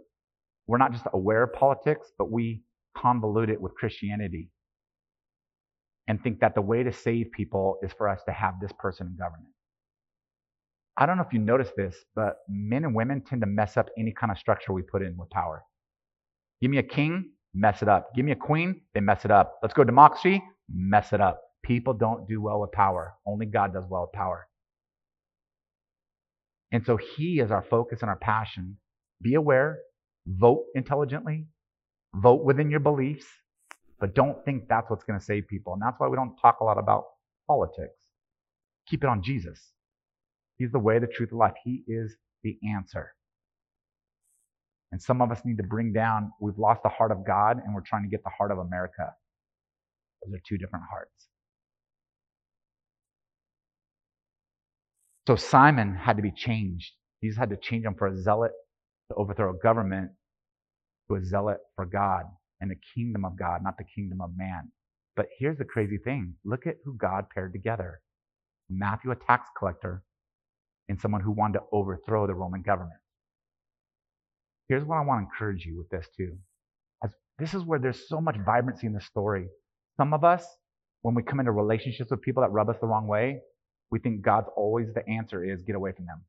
we're 0.67 0.79
not 0.79 0.93
just 0.93 1.05
aware 1.13 1.45
of 1.45 1.53
politics, 1.53 2.09
but 2.19 2.31
we 2.31 2.63
convolute 2.97 3.49
it 3.49 3.61
with 3.61 3.75
Christianity 3.75 4.51
and 6.09 6.23
think 6.23 6.41
that 6.41 6.55
the 6.55 6.61
way 6.63 6.83
to 6.83 6.93
save 6.93 7.31
people 7.33 7.79
is 7.83 7.93
for 7.97 8.09
us 8.09 8.21
to 8.27 8.33
have 8.33 8.55
this 8.61 8.73
person 8.79 9.09
in 9.09 9.17
government. 9.17 9.53
I 10.99 11.05
don't 11.05 11.17
know 11.19 11.25
if 11.25 11.33
you 11.33 11.39
notice 11.39 11.71
this, 11.77 11.95
but 12.15 12.39
men 12.49 12.85
and 12.85 12.95
women 12.95 13.21
tend 13.21 13.43
to 13.43 13.47
mess 13.47 13.77
up 13.77 13.89
any 13.99 14.13
kind 14.13 14.33
of 14.33 14.39
structure 14.39 14.73
we 14.73 14.83
put 14.83 15.03
in 15.03 15.17
with 15.17 15.29
power. 15.31 15.63
Give 16.63 16.71
me 16.71 16.79
a 16.79 16.83
king, 16.83 17.33
mess 17.53 17.83
it 17.83 17.89
up. 17.89 18.15
Give 18.15 18.25
me 18.25 18.33
a 18.33 18.37
queen, 18.37 18.81
they 18.95 19.01
mess 19.01 19.25
it 19.25 19.31
up. 19.31 19.59
Let's 19.63 19.75
go 19.75 19.85
democracy, 19.85 20.43
mess 20.73 21.13
it 21.13 21.21
up. 21.21 21.43
People 21.63 21.93
don't 21.93 22.27
do 22.27 22.41
well 22.41 22.61
with 22.61 22.73
power. 22.73 23.15
Only 23.27 23.47
God 23.47 23.75
does 23.75 23.85
well 23.89 24.03
with 24.03 24.13
power. 24.13 24.49
And 26.73 26.85
so 26.85 26.97
He 26.97 27.41
is 27.41 27.51
our 27.51 27.63
focus 27.63 28.01
and 28.01 28.09
our 28.09 28.17
passion. 28.17 28.79
Be 29.21 29.35
aware, 29.35 29.79
vote 30.27 30.65
intelligently, 30.75 31.47
vote 32.15 32.43
within 32.45 32.71
your 32.71 32.81
beliefs, 32.81 33.27
but 34.01 34.15
don't 34.15 34.43
think 34.45 34.69
that's 34.69 34.89
what's 34.91 35.05
going 35.05 35.19
to 35.19 35.25
save 35.25 35.47
people. 35.49 35.75
And 35.75 35.83
that's 35.83 35.99
why 35.99 36.09
we 36.09 36.17
don't 36.17 36.37
talk 36.37 36.61
a 36.61 36.65
lot 36.65 36.79
about 36.79 37.05
politics. 37.47 37.99
Keep 38.89 39.05
it 39.05 39.11
on 39.11 39.23
Jesus. 39.23 39.73
He's 40.59 40.73
the 40.73 40.79
way, 40.79 40.99
the 40.99 41.07
truth, 41.07 41.31
the 41.31 41.37
life. 41.37 41.55
He 41.65 41.85
is 41.87 42.17
the 42.43 42.59
answer. 42.75 43.13
And 44.93 45.03
some 45.03 45.21
of 45.21 45.31
us 45.31 45.41
need 45.45 45.59
to 45.59 45.63
bring 45.65 45.93
down, 45.93 46.33
we've 46.41 46.59
lost 46.59 46.83
the 46.83 46.89
heart 46.89 47.11
of 47.11 47.27
God 47.27 47.59
and 47.65 47.75
we're 47.75 47.83
trying 47.83 48.05
to 48.05 48.09
get 48.09 48.23
the 48.25 48.31
heart 48.31 48.51
of 48.53 48.59
America. 48.59 49.13
Those 50.25 50.37
are 50.37 50.43
two 50.49 50.59
different 50.59 50.85
hearts. 50.91 51.11
So 55.27 55.37
Simon 55.37 55.95
had 55.95 56.17
to 56.17 56.23
be 56.23 56.31
changed. 56.31 56.93
Jesus 57.23 57.39
had 57.39 57.51
to 57.51 57.57
change 57.57 57.85
him 57.85 57.95
for 57.99 58.07
a 58.07 58.17
zealot 58.17 58.53
to 59.11 59.17
overthrow 59.17 59.51
a 59.51 59.59
government 59.59 60.13
to 61.09 61.17
a 61.17 61.25
zealot 61.25 61.59
for 61.75 61.87
God 61.87 62.25
and 62.61 62.71
the 62.71 62.77
kingdom 62.95 63.25
of 63.25 63.39
God, 63.39 63.63
not 63.63 63.77
the 63.79 63.85
kingdom 63.85 64.21
of 64.21 64.31
man. 64.37 64.71
But 65.17 65.27
here's 65.39 65.59
the 65.59 65.65
crazy 65.65 65.99
thing 65.99 66.35
look 66.45 66.67
at 66.67 66.77
who 66.85 66.97
God 66.97 67.27
paired 67.35 67.53
together 67.53 68.01
Matthew, 68.69 69.11
a 69.11 69.17
tax 69.17 69.49
collector, 69.59 70.03
and 70.89 71.01
someone 71.01 71.21
who 71.21 71.33
wanted 71.33 71.59
to 71.59 71.65
overthrow 71.73 72.27
the 72.27 72.35
Roman 72.35 72.63
government. 72.63 73.01
Here's 74.69 74.85
what 74.85 74.97
I 74.97 75.05
want 75.05 75.21
to 75.21 75.33
encourage 75.33 75.65
you 75.65 75.79
with 75.79 75.89
this, 75.91 76.09
too. 76.17 76.37
As 77.05 77.11
this 77.39 77.55
is 77.55 77.65
where 77.65 77.79
there's 77.79 78.09
so 78.09 78.21
much 78.21 78.37
vibrancy 78.45 78.87
in 78.87 78.93
the 78.93 79.01
story. 79.01 79.49
Some 79.97 80.13
of 80.13 80.25
us, 80.25 80.45
when 81.03 81.15
we 81.15 81.23
come 81.23 81.41
into 81.41 81.53
relationships 81.53 82.11
with 82.11 82.23
people 82.23 82.43
that 82.43 82.51
rub 82.51 82.69
us 82.69 82.77
the 82.81 82.87
wrong 82.87 83.07
way, 83.07 83.41
we 83.91 84.01
think 84.01 84.23
God's 84.23 84.49
always 84.57 84.89
the 84.95 85.09
answer 85.09 85.45
is 85.45 85.63
get 85.63 85.77
away 85.77 85.93
from 85.93 86.07
them. 86.07 86.25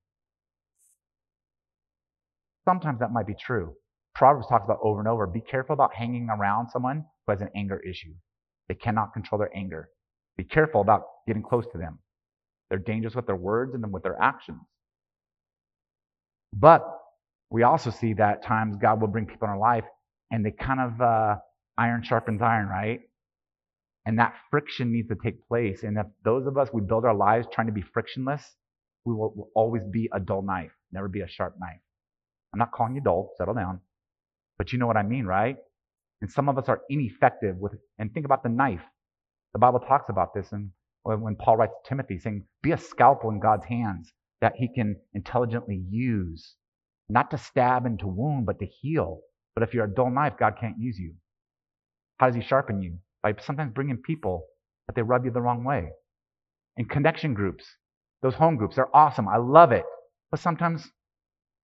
Sometimes 2.65 3.00
that 3.00 3.12
might 3.12 3.26
be 3.26 3.34
true. 3.34 3.74
Proverbs 4.13 4.48
talks 4.48 4.65
about 4.65 4.80
over 4.82 5.00
and 5.00 5.08
over 5.08 5.26
be 5.26 5.41
careful 5.41 5.74
about 5.74 5.93
hanging 5.93 6.28
around 6.30 6.70
someone 6.70 7.06
who 7.26 7.32
has 7.32 7.41
an 7.41 7.50
anger 7.56 7.80
issue. 7.80 8.13
They 8.67 8.76
cannot 8.76 9.13
control 9.13 9.39
their 9.39 9.56
anger. 9.56 9.89
Be 10.38 10.43
careful 10.43 10.82
about 10.82 11.04
getting 11.28 11.43
close 11.43 11.65
to 11.72 11.78
them. 11.78 12.00
They're 12.69 12.80
dangerous 12.80 13.15
with 13.15 13.25
their 13.25 13.36
words 13.36 13.73
and 13.73 13.84
then 13.84 13.91
with 13.91 14.03
their 14.03 14.21
actions. 14.21 14.62
But 16.53 16.84
we 17.49 17.63
also 17.63 17.91
see 17.91 18.13
that 18.13 18.43
times 18.43 18.75
God 18.82 18.99
will 19.01 19.08
bring 19.08 19.25
people 19.25 19.47
in 19.47 19.51
our 19.51 19.60
life 19.60 19.86
and 20.32 20.45
they 20.45 20.51
kind 20.51 20.80
of 20.80 21.01
uh, 21.01 21.36
iron 21.77 22.03
sharpens 22.03 22.41
iron, 22.41 22.67
right? 22.67 23.01
And 24.06 24.19
that 24.19 24.34
friction 24.49 24.91
needs 24.91 25.10
to 25.10 25.15
take 25.21 25.47
place. 25.47 25.84
And 25.84 25.97
if 25.97 26.06
those 26.23 26.47
of 26.47 26.58
us, 26.58 26.69
we 26.73 26.82
build 26.82 27.06
our 27.06 27.15
lives 27.15 27.47
trying 27.51 27.67
to 27.67 27.73
be 27.73 27.82
frictionless, 27.82 28.41
we 29.06 29.13
will, 29.13 29.34
will 29.36 29.49
always 29.56 29.84
be 29.91 30.10
a 30.13 30.19
dull 30.19 30.41
knife, 30.41 30.71
never 30.91 31.08
be 31.08 31.21
a 31.21 31.27
sharp 31.27 31.56
knife. 31.60 31.80
I'm 32.53 32.60
not 32.60 32.71
calling 32.71 32.95
you 32.95 33.01
dull, 33.01 33.32
settle 33.38 33.53
down. 33.53 33.82
But 34.58 34.73
you 34.73 34.80
know 34.80 34.88
what 34.88 34.97
I 34.97 35.03
mean, 35.03 35.25
right? 35.25 35.58
And 36.21 36.32
some 36.32 36.49
of 36.49 36.58
us 36.58 36.67
are 36.67 36.82
ineffective 36.89 37.58
with, 37.58 37.73
and 37.99 38.13
think 38.13 38.25
about 38.25 38.43
the 38.43 38.49
knife. 38.49 38.82
The 39.53 39.60
Bible 39.60 39.80
talks 39.80 40.10
about 40.10 40.34
this, 40.34 40.51
and 40.51 40.71
when 41.15 41.36
Paul 41.36 41.58
writes 41.58 41.74
to 41.84 41.89
Timothy, 41.89 42.20
saying, 42.20 42.43
Be 42.62 42.72
a 42.72 42.78
scalpel 42.78 43.30
in 43.30 43.39
God's 43.39 43.65
hands 43.65 44.12
that 44.41 44.54
he 44.56 44.67
can 44.74 44.98
intelligently 45.13 45.84
use, 45.89 46.56
not 47.10 47.32
to 47.32 47.38
stab 47.38 47.86
and 47.86 47.98
to 48.00 48.08
wound, 48.08 48.46
but 48.46 48.60
to 48.60 48.65
heal. 48.65 49.22
But 49.56 49.63
if 49.63 49.74
you're 49.74 49.86
a 49.86 49.93
dull 49.93 50.12
knife, 50.12 50.34
God 50.39 50.56
can't 50.60 50.78
use 50.78 51.00
you. 51.00 51.13
How 52.17 52.28
does 52.28 52.36
he 52.36 52.41
sharpen 52.41 52.82
you? 52.82 52.98
By 53.24 53.34
sometimes 53.39 53.74
bringing 53.74 53.98
people 53.98 54.46
that 54.88 54.96
they 54.96 55.02
rub 55.02 55.26
you 55.26 55.32
the 55.32 55.41
wrong 55.41 55.63
way. 55.63 55.89
And 56.78 56.89
connection 56.89 57.34
groups, 57.34 57.65
those 58.22 58.36
home 58.36 58.56
groups, 58.58 58.76
they're 58.76 58.96
awesome. 58.96 59.28
I 59.28 59.38
love 59.38 59.72
it. 59.72 59.86
But 60.30 60.39
sometimes 60.39 60.88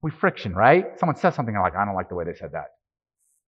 we 0.02 0.12
friction, 0.12 0.54
right? 0.54 0.86
Someone 1.00 1.18
says 1.18 1.36
something 1.36 1.56
like, 1.56 1.76
I 1.76 1.86
don't 1.86 1.96
like 1.96 2.10
the 2.10 2.16
way 2.16 2.26
they 2.26 2.34
said 2.34 2.52
that. 2.54 2.68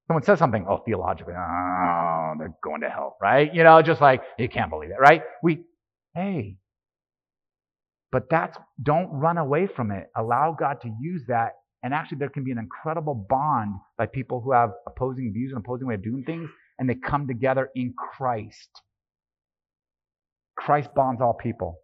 Someone 0.08 0.24
says 0.24 0.38
something, 0.38 0.66
oh, 0.70 0.84
theologically, 0.86 1.34
oh, 1.36 2.34
they're 2.38 2.54
going 2.64 2.82
to 2.82 2.90
hell, 2.90 3.18
right? 3.20 3.52
You 3.54 3.64
know, 3.64 3.82
just 3.82 4.02
like, 4.02 4.22
you 4.38 4.48
can't 4.48 4.70
believe 4.70 4.92
it, 4.92 5.00
right? 5.00 5.24
We, 5.42 5.64
hey, 6.16 6.58
but 8.12 8.30
that's, 8.30 8.58
don't 8.82 9.10
run 9.12 9.38
away 9.38 9.68
from 9.68 9.92
it. 9.92 10.08
Allow 10.16 10.56
God 10.58 10.82
to 10.82 10.92
use 11.02 11.24
that. 11.28 11.54
And 11.84 11.94
actually, 11.94 12.18
there 12.18 12.30
can 12.30 12.44
be 12.44 12.52
an 12.52 12.58
incredible 12.58 13.14
bond 13.30 13.76
by 13.98 14.08
people 14.08 14.42
who 14.42 14.54
have 14.54 14.72
opposing 14.88 15.34
views 15.34 15.52
and 15.52 15.60
opposing 15.60 15.88
way 15.88 15.96
of 15.96 16.04
doing 16.04 16.24
things, 16.24 16.50
and 16.80 16.90
they 16.90 16.96
come 16.96 17.28
together 17.28 17.70
in 17.76 17.94
Christ. 17.94 18.70
Christ 20.58 20.90
bonds 20.96 21.22
all 21.22 21.34
people. 21.34 21.78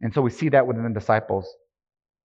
And 0.00 0.12
so 0.12 0.22
we 0.22 0.30
see 0.30 0.48
that 0.48 0.66
within 0.66 0.82
the 0.82 0.98
disciples. 0.98 1.46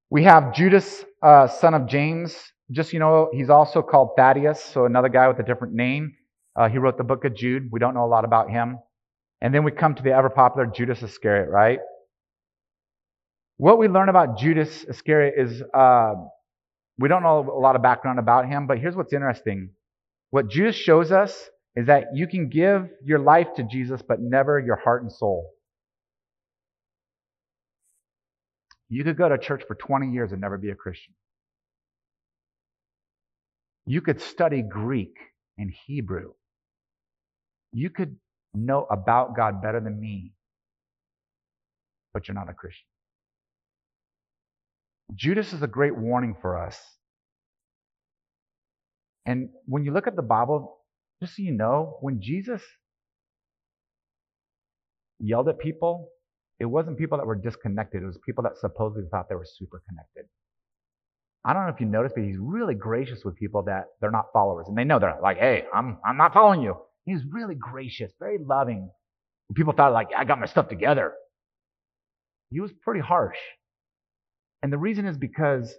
We 0.10 0.23
have 0.23 0.53
Judas, 0.53 1.03
uh, 1.21 1.47
son 1.47 1.73
of 1.73 1.88
James, 1.88 2.36
just 2.71 2.93
you 2.93 2.99
know, 2.99 3.29
he's 3.34 3.49
also 3.49 3.81
called 3.81 4.12
Thaddeus, 4.17 4.63
so 4.63 4.86
another 4.86 5.10
guy 5.10 5.27
with 5.27 5.39
a 5.39 5.43
different 5.43 5.73
name. 5.73 6.15
Uh, 6.55 6.69
he 6.69 6.77
wrote 6.77 6.97
the 6.97 7.03
book 7.03 7.25
of 7.25 7.36
Jude. 7.36 7.69
We 7.71 7.79
don't 7.79 7.93
know 7.93 8.05
a 8.05 8.08
lot 8.08 8.25
about 8.25 8.49
him. 8.49 8.79
And 9.41 9.54
then 9.54 9.63
we 9.63 9.71
come 9.71 9.95
to 9.95 10.04
the 10.04 10.12
ever 10.12 10.30
popular 10.30 10.65
Judas 10.67 11.04
Iscariot, 11.04 11.50
right? 11.50 11.80
What 13.58 13.78
we 13.78 13.88
learn 13.88 14.10
about 14.10 14.38
Judas 14.38 14.84
Iscariot 14.84 15.36
is 15.38 15.62
uh, 15.74 16.13
we 16.98 17.08
don't 17.08 17.24
know 17.24 17.39
a 17.39 17.60
lot 17.60 17.76
of 17.76 17.82
background 17.82 18.19
about 18.19 18.48
him, 18.48 18.67
but 18.67 18.80
here's 18.80 18.95
what's 18.95 19.13
interesting. 19.13 19.71
What 20.32 20.50
Judas 20.50 20.76
shows 20.76 21.12
us 21.12 21.50
is 21.76 21.88
that 21.88 22.06
you 22.13 22.28
can 22.28 22.50
give 22.50 22.89
your 23.04 23.19
life 23.19 23.48
to 23.58 23.63
Jesus, 23.63 24.02
but 24.08 24.19
never 24.21 24.60
your 24.60 24.78
heart 24.78 25.04
and 25.04 25.12
soul. 25.12 25.52
You 28.89 29.04
could 29.04 29.17
go 29.17 29.28
to 29.28 29.38
church 29.38 29.63
for 29.67 29.76
20 29.76 30.12
years 30.12 30.32
and 30.32 30.41
never 30.41 30.58
be 30.58 30.69
a 30.69 30.76
Christian. 30.76 31.13
You 33.86 34.02
could 34.02 34.21
study 34.21 34.62
Greek 34.62 35.15
and 35.58 35.71
Hebrew. 35.86 36.34
You 37.71 37.90
could 37.90 38.17
know 38.56 38.87
about 38.89 39.35
God 39.35 39.62
better 39.62 39.79
than 39.79 39.99
me, 39.99 40.33
but 42.13 42.27
you're 42.27 42.35
not 42.35 42.49
a 42.49 42.53
Christian. 42.53 42.85
Judas 45.13 45.53
is 45.53 45.62
a 45.62 45.67
great 45.67 45.95
warning 45.95 46.35
for 46.41 46.58
us. 46.58 46.79
And 49.25 49.49
when 49.65 49.83
you 49.83 49.91
look 49.93 50.08
at 50.08 50.15
the 50.15 50.21
Bible, 50.21 50.77
just 51.21 51.35
so 51.35 51.43
you 51.43 51.51
know, 51.51 51.97
when 52.01 52.21
Jesus 52.21 52.62
yelled 55.19 55.49
at 55.49 55.60
people, 55.60 56.10
it 56.60 56.65
wasn't 56.65 56.97
people 56.97 57.17
that 57.17 57.27
were 57.27 57.35
disconnected. 57.35 58.03
It 58.03 58.06
was 58.06 58.17
people 58.25 58.43
that 58.43 58.58
supposedly 58.58 59.08
thought 59.10 59.29
they 59.29 59.35
were 59.35 59.45
super 59.45 59.81
connected. 59.89 60.25
I 61.45 61.53
don't 61.53 61.65
know 61.67 61.73
if 61.73 61.79
you 61.79 61.85
noticed, 61.85 62.15
but 62.15 62.23
he's 62.23 62.37
really 62.39 62.75
gracious 62.75 63.23
with 63.23 63.35
people 63.35 63.63
that 63.63 63.85
they're 64.01 64.12
not 64.12 64.27
followers. 64.33 64.67
And 64.67 64.77
they 64.77 64.83
know 64.83 64.99
they're 64.99 65.19
like, 65.21 65.37
hey, 65.37 65.65
I'm, 65.73 65.97
I'm 66.06 66.17
not 66.17 66.33
following 66.33 66.62
you. 66.62 66.75
He's 67.06 67.21
really 67.29 67.56
gracious, 67.56 68.12
very 68.19 68.37
loving. 68.39 68.89
People 69.53 69.73
thought, 69.73 69.93
like, 69.93 70.10
I 70.15 70.25
got 70.25 70.39
my 70.39 70.47
stuff 70.47 70.67
together. 70.67 71.13
He 72.49 72.60
was 72.60 72.71
pretty 72.83 73.01
harsh. 73.01 73.37
And 74.63 74.73
the 74.73 74.77
reason 74.77 75.06
is 75.06 75.17
because 75.17 75.73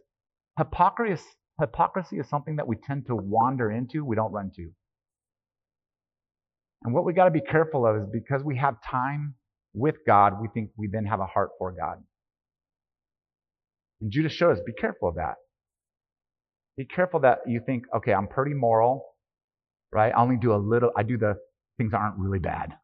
hypocrisy 0.58 1.22
hypocrisy 1.60 2.18
is 2.18 2.28
something 2.28 2.56
that 2.56 2.68
we 2.68 2.76
tend 2.76 3.06
to 3.06 3.16
wander 3.16 3.70
into, 3.70 4.04
we 4.04 4.16
don't 4.16 4.32
run 4.32 4.50
to. 4.56 4.70
And 6.82 6.94
what 6.94 7.04
we 7.04 7.14
got 7.14 7.24
to 7.24 7.30
be 7.30 7.40
careful 7.40 7.86
of 7.86 7.96
is 7.96 8.08
because 8.12 8.44
we 8.44 8.58
have 8.58 8.76
time 8.88 9.34
with 9.74 9.96
God, 10.06 10.34
we 10.40 10.48
think 10.52 10.70
we 10.76 10.88
then 10.90 11.06
have 11.06 11.20
a 11.20 11.26
heart 11.26 11.50
for 11.58 11.72
God. 11.72 12.02
And 14.00 14.10
Judas 14.10 14.32
shows, 14.32 14.58
us 14.58 14.64
be 14.64 14.72
careful 14.72 15.08
of 15.08 15.14
that. 15.16 15.36
Be 16.76 16.84
careful 16.84 17.20
that 17.20 17.38
you 17.46 17.60
think, 17.64 17.84
okay, 17.96 18.12
I'm 18.12 18.28
pretty 18.28 18.54
moral, 18.54 19.04
right? 19.92 20.12
I 20.14 20.20
only 20.20 20.36
do 20.36 20.52
a 20.52 20.56
little, 20.56 20.90
I 20.96 21.02
do 21.02 21.18
the 21.18 21.36
things 21.78 21.92
that 21.92 21.98
aren't 21.98 22.18
really 22.18 22.38
bad. 22.38 22.74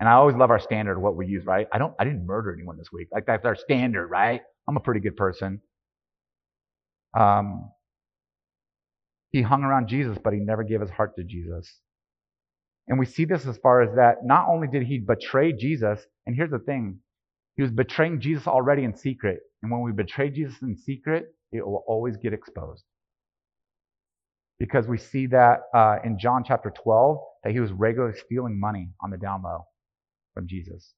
And 0.00 0.08
I 0.08 0.12
always 0.14 0.36
love 0.36 0.50
our 0.50 0.58
standard, 0.58 0.98
what 0.98 1.16
we 1.16 1.26
use, 1.26 1.46
right? 1.46 1.68
I 1.72 1.78
don't, 1.78 1.94
I 1.98 2.04
didn't 2.04 2.26
murder 2.26 2.52
anyone 2.52 2.76
this 2.76 2.88
week. 2.92 3.08
Like 3.12 3.26
that's 3.26 3.44
our 3.44 3.54
standard, 3.54 4.08
right? 4.08 4.40
I'm 4.68 4.76
a 4.76 4.80
pretty 4.80 5.00
good 5.00 5.16
person. 5.16 5.60
Um, 7.18 7.70
he 9.30 9.42
hung 9.42 9.62
around 9.62 9.88
Jesus, 9.88 10.18
but 10.22 10.32
he 10.32 10.40
never 10.40 10.64
gave 10.64 10.80
his 10.80 10.90
heart 10.90 11.16
to 11.16 11.24
Jesus. 11.24 11.72
And 12.88 12.98
we 12.98 13.06
see 13.06 13.24
this 13.24 13.46
as 13.46 13.56
far 13.58 13.82
as 13.82 13.94
that 13.96 14.24
not 14.24 14.48
only 14.48 14.66
did 14.68 14.82
he 14.82 14.98
betray 14.98 15.52
Jesus, 15.52 16.00
and 16.26 16.34
here's 16.34 16.50
the 16.50 16.58
thing, 16.58 16.98
he 17.56 17.62
was 17.62 17.70
betraying 17.70 18.20
Jesus 18.20 18.46
already 18.46 18.84
in 18.84 18.96
secret. 18.96 19.40
And 19.62 19.70
when 19.70 19.82
we 19.82 19.92
betray 19.92 20.30
Jesus 20.30 20.56
in 20.62 20.76
secret, 20.76 21.26
it 21.52 21.64
will 21.64 21.84
always 21.86 22.16
get 22.16 22.32
exposed. 22.32 22.82
Because 24.62 24.86
we 24.86 24.96
see 24.96 25.26
that 25.26 25.62
uh, 25.74 25.96
in 26.04 26.20
John 26.20 26.44
chapter 26.46 26.70
12, 26.84 27.18
that 27.42 27.52
he 27.52 27.58
was 27.58 27.72
regularly 27.72 28.16
stealing 28.16 28.60
money 28.60 28.90
on 29.00 29.10
the 29.10 29.16
down 29.16 29.42
low 29.42 29.66
from 30.34 30.46
Jesus. 30.46 30.94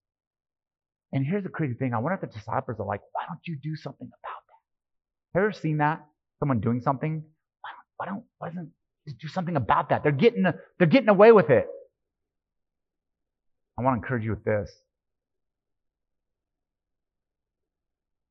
And 1.15 1.25
here's 1.25 1.45
the 1.45 1.49
crazy 1.49 1.73
thing 1.73 1.95
I 1.95 1.99
wonder 1.99 2.17
if 2.17 2.21
the 2.21 2.39
disciples 2.39 2.77
are 2.79 2.85
like, 2.85 3.01
why 3.13 3.23
don't 3.27 3.41
you 3.47 3.57
do 3.63 3.75
something 3.75 4.07
about 4.07 4.21
that? 4.21 5.39
Have 5.39 5.43
you 5.43 5.47
ever 5.47 5.59
seen 5.59 5.79
that? 5.79 6.05
Someone 6.41 6.61
doing 6.61 6.83
something? 6.83 7.25
Why 7.63 7.71
don't, 7.71 7.87
why 7.97 8.07
don't, 8.07 8.25
why 8.37 8.49
doesn't 8.51 9.19
do 9.19 9.29
something 9.29 9.57
about 9.57 9.89
that? 9.89 10.03
They're 10.03 10.13
getting, 10.13 10.43
they're 10.43 10.87
getting 10.87 11.09
away 11.09 11.33
with 11.33 11.49
it. 11.49 11.67
I 13.79 13.83
want 13.83 13.95
to 13.95 14.05
encourage 14.05 14.25
you 14.25 14.31
with 14.33 14.45
this. 14.45 14.71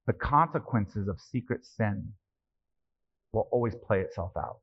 The 0.06 0.14
consequences 0.14 1.08
of 1.08 1.20
secret 1.20 1.66
sin 1.66 2.14
will 3.32 3.48
always 3.52 3.74
play 3.74 4.02
itself 4.02 4.34
out. 4.38 4.58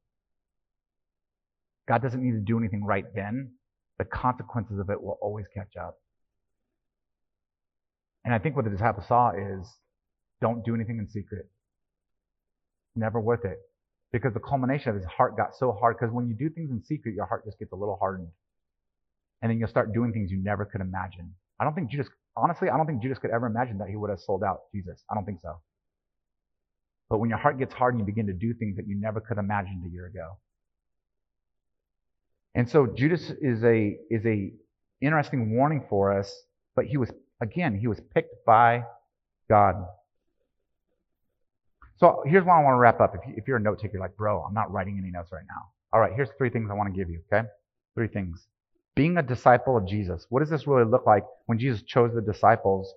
God 1.91 2.03
doesn't 2.03 2.23
need 2.23 2.39
to 2.39 2.41
do 2.41 2.57
anything 2.57 2.85
right 2.85 3.05
then. 3.17 3.51
The 3.99 4.05
consequences 4.05 4.79
of 4.79 4.91
it 4.91 5.03
will 5.03 5.19
always 5.21 5.47
catch 5.53 5.75
up. 5.77 5.99
And 8.25 8.33
I 8.33 8.39
think 8.39 8.55
what 8.55 8.65
the 8.65 8.71
disciples 8.71 9.09
saw 9.09 9.33
is 9.33 9.67
don't 10.41 10.65
do 10.65 10.73
anything 10.73 10.99
in 10.99 11.09
secret. 11.11 11.51
Never 12.95 13.21
worth 13.21 13.45
it. 13.45 13.59
Because 14.13 14.33
the 14.35 14.41
culmination 14.41 14.91
of 14.91 14.95
his 14.95 15.05
heart 15.05 15.37
got 15.37 15.57
so 15.59 15.73
hard. 15.73 15.97
Because 15.99 16.15
when 16.15 16.29
you 16.29 16.35
do 16.35 16.49
things 16.49 16.71
in 16.71 16.81
secret, 16.85 17.17
your 17.17 17.27
heart 17.27 17.45
just 17.45 17.59
gets 17.59 17.73
a 17.73 17.77
little 17.77 17.97
hardened. 17.97 18.29
And 19.43 19.51
then 19.51 19.59
you'll 19.59 19.69
start 19.69 19.93
doing 19.93 20.13
things 20.13 20.31
you 20.31 20.41
never 20.41 20.65
could 20.65 20.81
imagine. 20.81 21.35
I 21.59 21.65
don't 21.65 21.75
think 21.75 21.91
Judas, 21.91 22.07
honestly, 22.37 22.69
I 22.69 22.77
don't 22.77 22.87
think 22.87 23.03
Judas 23.03 23.19
could 23.19 23.33
ever 23.33 23.47
imagine 23.47 23.79
that 23.79 23.89
he 23.89 23.97
would 23.97 24.11
have 24.11 24.21
sold 24.21 24.45
out 24.45 24.61
Jesus. 24.73 25.03
I 25.11 25.15
don't 25.17 25.25
think 25.25 25.41
so. 25.41 25.61
But 27.09 27.19
when 27.19 27.31
your 27.31 27.39
heart 27.41 27.59
gets 27.59 27.75
hard 27.75 27.95
and 27.95 28.01
you 28.01 28.07
begin 28.07 28.29
to 28.29 28.33
do 28.33 28.55
things 28.55 28.77
that 28.77 28.87
you 28.87 28.95
never 28.95 29.21
could 29.21 29.39
imagine 29.39 29.83
a 29.85 29.91
year 29.91 30.07
ago. 30.07 30.39
And 32.55 32.69
so 32.69 32.87
Judas 32.87 33.31
is 33.41 33.63
a, 33.65 33.97
is 34.11 34.25
a 34.27 34.53
interesting 35.01 35.57
warning 35.57 35.85
for 35.89 36.13
us, 36.19 36.35
but 36.75 36.87
he 36.87 36.97
was 36.97 37.11
Again, 37.41 37.79
he 37.79 37.87
was 37.87 38.01
picked 38.15 38.45
by 38.45 38.85
God. 39.49 39.87
So 41.97 42.23
here's 42.27 42.45
what 42.45 42.55
I 42.55 42.63
want 42.63 42.75
to 42.75 42.79
wrap 42.79 43.01
up. 43.01 43.15
If, 43.15 43.47
you, 43.47 43.55
are 43.55 43.57
a 43.57 43.61
note 43.61 43.81
taker, 43.81 43.99
like, 43.99 44.17
bro, 44.17 44.43
I'm 44.43 44.55
not 44.55 44.71
writing 44.71 44.99
any 44.99 45.11
notes 45.11 45.31
right 45.33 45.45
now. 45.49 45.69
All 45.93 46.01
right, 46.01 46.13
here's 46.15 46.29
three 46.39 46.51
things 46.51 46.71
I 46.71 46.75
want 46.75 46.93
to 46.93 46.99
give 46.99 47.11
you, 47.11 47.21
okay? 47.33 47.49
Three 47.95 48.09
things. 48.09 48.47
Being 48.95 49.17
a 49.17 49.23
disciple 49.23 49.77
of 49.77 49.87
Jesus. 49.87 50.27
What 50.29 50.41
does 50.41 50.51
this 50.51 50.67
really 50.67 50.85
look 50.85 51.07
like 51.07 51.25
when 51.47 51.59
Jesus 51.59 51.83
chose 51.83 52.15
the 52.15 52.21
disciples? 52.21 52.93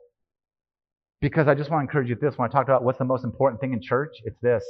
Because 1.22 1.48
I 1.48 1.56
just 1.56 1.70
want 1.70 1.82
to 1.82 1.90
encourage 1.90 2.10
you 2.10 2.16
this. 2.16 2.38
When 2.38 2.50
I 2.50 2.52
talked 2.52 2.70
about 2.70 2.84
what's 2.84 3.00
the 3.00 3.06
most 3.06 3.24
important 3.24 3.62
thing 3.62 3.74
in 3.74 3.82
church, 3.82 4.12
it's 4.26 4.40
this. 4.42 4.64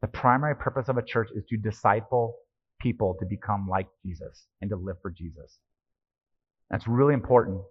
The 0.00 0.08
primary 0.08 0.56
purpose 0.56 0.88
of 0.88 0.96
a 0.96 1.02
church 1.02 1.28
is 1.34 1.44
to 1.48 1.56
disciple 1.56 2.34
people 2.82 3.16
to 3.20 3.26
become 3.26 3.68
like 3.68 3.86
Jesus 4.04 4.46
and 4.60 4.70
to 4.70 4.76
live 4.76 4.96
for 5.00 5.10
Jesus. 5.10 5.58
That's 6.70 6.86
really 6.88 7.14
important 7.14 7.62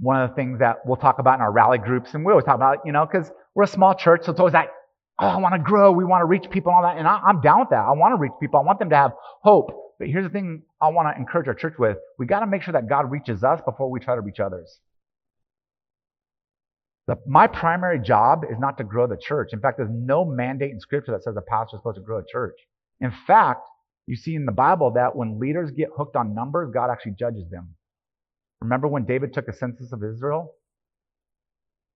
one 0.00 0.22
of 0.22 0.30
the 0.30 0.36
things 0.36 0.60
that 0.60 0.78
we'll 0.86 0.96
talk 0.96 1.18
about 1.18 1.34
in 1.34 1.40
our 1.40 1.52
rally 1.52 1.78
groups, 1.78 2.14
and 2.14 2.24
we 2.24 2.30
always 2.30 2.44
talk 2.44 2.54
about, 2.54 2.78
you 2.84 2.92
know, 2.92 3.04
because 3.04 3.30
we're 3.54 3.64
a 3.64 3.68
small 3.68 3.94
church, 3.94 4.22
so 4.24 4.30
it's 4.30 4.40
always 4.40 4.54
like, 4.54 4.70
oh, 5.20 5.26
I 5.26 5.36
want 5.38 5.54
to 5.54 5.58
grow, 5.58 5.90
we 5.90 6.04
want 6.04 6.22
to 6.22 6.26
reach 6.26 6.48
people 6.50 6.70
and 6.70 6.76
all 6.76 6.82
that. 6.82 6.98
And 6.98 7.08
I, 7.08 7.20
am 7.28 7.40
down 7.40 7.60
with 7.60 7.70
that. 7.70 7.84
I 7.84 7.92
want 7.92 8.12
to 8.12 8.20
reach 8.20 8.32
people. 8.40 8.60
I 8.60 8.62
want 8.62 8.78
them 8.78 8.90
to 8.90 8.96
have 8.96 9.12
hope. 9.42 9.70
But 9.98 10.08
here's 10.08 10.24
the 10.24 10.30
thing 10.30 10.62
I 10.80 10.88
want 10.88 11.12
to 11.12 11.20
encourage 11.20 11.48
our 11.48 11.54
church 11.54 11.74
with. 11.78 11.96
We 12.18 12.26
got 12.26 12.40
to 12.40 12.46
make 12.46 12.62
sure 12.62 12.72
that 12.72 12.88
God 12.88 13.10
reaches 13.10 13.42
us 13.42 13.60
before 13.66 13.90
we 13.90 13.98
try 13.98 14.14
to 14.14 14.20
reach 14.20 14.38
others. 14.38 14.78
The, 17.08 17.16
my 17.26 17.48
primary 17.48 17.98
job 17.98 18.44
is 18.48 18.58
not 18.60 18.78
to 18.78 18.84
grow 18.84 19.08
the 19.08 19.16
church. 19.16 19.50
In 19.52 19.60
fact, 19.60 19.78
there's 19.78 19.90
no 19.90 20.24
mandate 20.24 20.70
in 20.70 20.78
Scripture 20.78 21.12
that 21.12 21.24
says 21.24 21.34
a 21.36 21.40
pastor 21.40 21.76
is 21.76 21.80
supposed 21.80 21.96
to 21.96 22.02
grow 22.02 22.18
a 22.18 22.24
church. 22.30 22.54
In 23.00 23.12
fact, 23.26 23.66
you 24.06 24.16
see 24.16 24.34
in 24.34 24.46
the 24.46 24.52
Bible 24.52 24.92
that 24.92 25.14
when 25.14 25.38
leaders 25.38 25.70
get 25.70 25.90
hooked 25.96 26.16
on 26.16 26.34
numbers, 26.34 26.70
God 26.72 26.90
actually 26.90 27.12
judges 27.18 27.48
them. 27.50 27.74
Remember 28.60 28.88
when 28.88 29.04
David 29.04 29.32
took 29.32 29.48
a 29.48 29.52
census 29.52 29.92
of 29.92 30.02
Israel? 30.02 30.54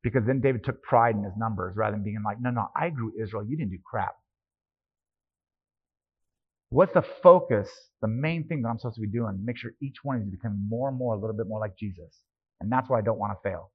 Because 0.02 0.24
then 0.26 0.40
David 0.40 0.64
took 0.64 0.82
pride 0.82 1.14
in 1.14 1.24
his 1.24 1.32
numbers 1.36 1.76
rather 1.76 1.96
than 1.96 2.04
being 2.04 2.22
like, 2.24 2.40
no, 2.40 2.50
no, 2.50 2.66
I 2.76 2.90
grew 2.90 3.12
Israel. 3.20 3.44
You 3.44 3.56
didn't 3.56 3.70
do 3.70 3.78
crap. 3.84 4.14
What's 6.70 6.94
the 6.94 7.02
focus, 7.22 7.68
the 8.00 8.08
main 8.08 8.48
thing 8.48 8.62
that 8.62 8.68
I'm 8.68 8.78
supposed 8.78 8.94
to 8.96 9.02
be 9.02 9.06
doing? 9.06 9.40
Make 9.44 9.58
sure 9.58 9.72
each 9.82 9.96
one 10.02 10.22
is 10.22 10.28
becoming 10.28 10.66
more 10.68 10.88
and 10.88 10.96
more, 10.96 11.14
a 11.14 11.18
little 11.18 11.36
bit 11.36 11.46
more 11.46 11.60
like 11.60 11.76
Jesus. 11.76 12.16
And 12.60 12.72
that's 12.72 12.88
why 12.88 12.98
I 12.98 13.02
don't 13.02 13.18
want 13.18 13.32
to 13.32 13.48
fail. 13.48 13.70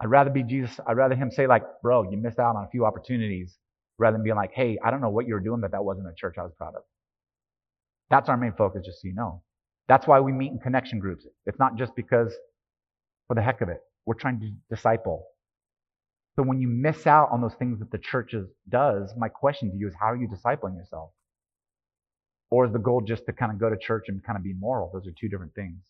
I'd 0.00 0.10
rather 0.10 0.30
be 0.30 0.42
Jesus, 0.42 0.78
I'd 0.86 0.96
rather 0.96 1.14
him 1.14 1.30
say, 1.30 1.46
like, 1.46 1.62
bro, 1.82 2.10
you 2.10 2.16
missed 2.16 2.38
out 2.38 2.54
on 2.54 2.64
a 2.64 2.68
few 2.68 2.84
opportunities, 2.84 3.56
rather 3.98 4.16
than 4.16 4.24
being 4.24 4.36
like, 4.36 4.52
hey, 4.54 4.78
I 4.84 4.90
don't 4.90 5.00
know 5.00 5.10
what 5.10 5.26
you 5.26 5.34
were 5.34 5.40
doing, 5.40 5.60
but 5.60 5.72
that 5.72 5.84
wasn't 5.84 6.08
a 6.08 6.14
church 6.16 6.36
I 6.38 6.42
was 6.42 6.52
proud 6.56 6.74
of. 6.74 6.82
That's 8.10 8.28
our 8.28 8.36
main 8.36 8.52
focus, 8.56 8.82
just 8.84 9.02
so 9.02 9.08
you 9.08 9.14
know. 9.14 9.42
That's 9.88 10.06
why 10.06 10.20
we 10.20 10.32
meet 10.32 10.52
in 10.52 10.58
connection 10.58 10.98
groups. 10.98 11.26
It's 11.46 11.58
not 11.58 11.76
just 11.76 11.94
because 11.96 12.34
for 13.28 13.34
the 13.34 13.42
heck 13.42 13.60
of 13.60 13.68
it. 13.68 13.80
We're 14.04 14.14
trying 14.14 14.40
to 14.40 14.50
disciple. 14.74 15.24
So 16.36 16.42
when 16.42 16.60
you 16.60 16.68
miss 16.68 17.06
out 17.06 17.30
on 17.32 17.40
those 17.40 17.54
things 17.54 17.78
that 17.78 17.90
the 17.90 17.98
church 17.98 18.34
does, 18.68 19.14
my 19.16 19.28
question 19.28 19.70
to 19.70 19.76
you 19.76 19.88
is 19.88 19.94
how 19.98 20.06
are 20.06 20.16
you 20.16 20.28
discipling 20.28 20.76
yourself? 20.76 21.10
Or 22.50 22.66
is 22.66 22.72
the 22.72 22.78
goal 22.78 23.00
just 23.00 23.26
to 23.26 23.32
kind 23.32 23.50
of 23.50 23.58
go 23.58 23.70
to 23.70 23.76
church 23.76 24.04
and 24.08 24.22
kind 24.22 24.36
of 24.36 24.44
be 24.44 24.52
moral? 24.52 24.90
Those 24.92 25.06
are 25.06 25.14
two 25.18 25.28
different 25.28 25.54
things. 25.54 25.82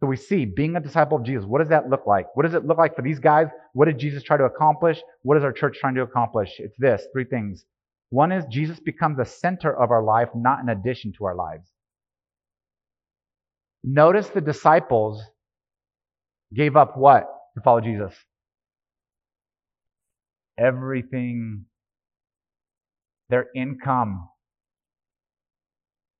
So 0.00 0.06
we 0.06 0.16
see 0.16 0.44
being 0.44 0.76
a 0.76 0.80
disciple 0.80 1.18
of 1.18 1.24
Jesus. 1.24 1.44
What 1.44 1.58
does 1.58 1.70
that 1.70 1.88
look 1.90 2.06
like? 2.06 2.26
What 2.36 2.44
does 2.44 2.54
it 2.54 2.64
look 2.64 2.78
like 2.78 2.94
for 2.94 3.02
these 3.02 3.18
guys? 3.18 3.48
What 3.72 3.86
did 3.86 3.98
Jesus 3.98 4.22
try 4.22 4.36
to 4.36 4.44
accomplish? 4.44 5.00
What 5.22 5.36
is 5.36 5.42
our 5.42 5.52
church 5.52 5.78
trying 5.80 5.96
to 5.96 6.02
accomplish? 6.02 6.50
It's 6.58 6.76
this 6.78 7.02
three 7.12 7.24
things. 7.24 7.64
One 8.10 8.30
is 8.30 8.44
Jesus 8.50 8.78
becomes 8.78 9.18
the 9.18 9.24
center 9.24 9.76
of 9.76 9.90
our 9.90 10.02
life, 10.02 10.28
not 10.34 10.62
an 10.62 10.68
addition 10.68 11.12
to 11.18 11.24
our 11.24 11.34
lives. 11.34 11.68
Notice 13.82 14.28
the 14.28 14.40
disciples 14.40 15.22
gave 16.54 16.76
up 16.76 16.96
what 16.96 17.26
to 17.56 17.62
follow 17.62 17.80
Jesus? 17.80 18.14
Everything. 20.58 21.64
Their 23.30 23.46
income. 23.54 24.28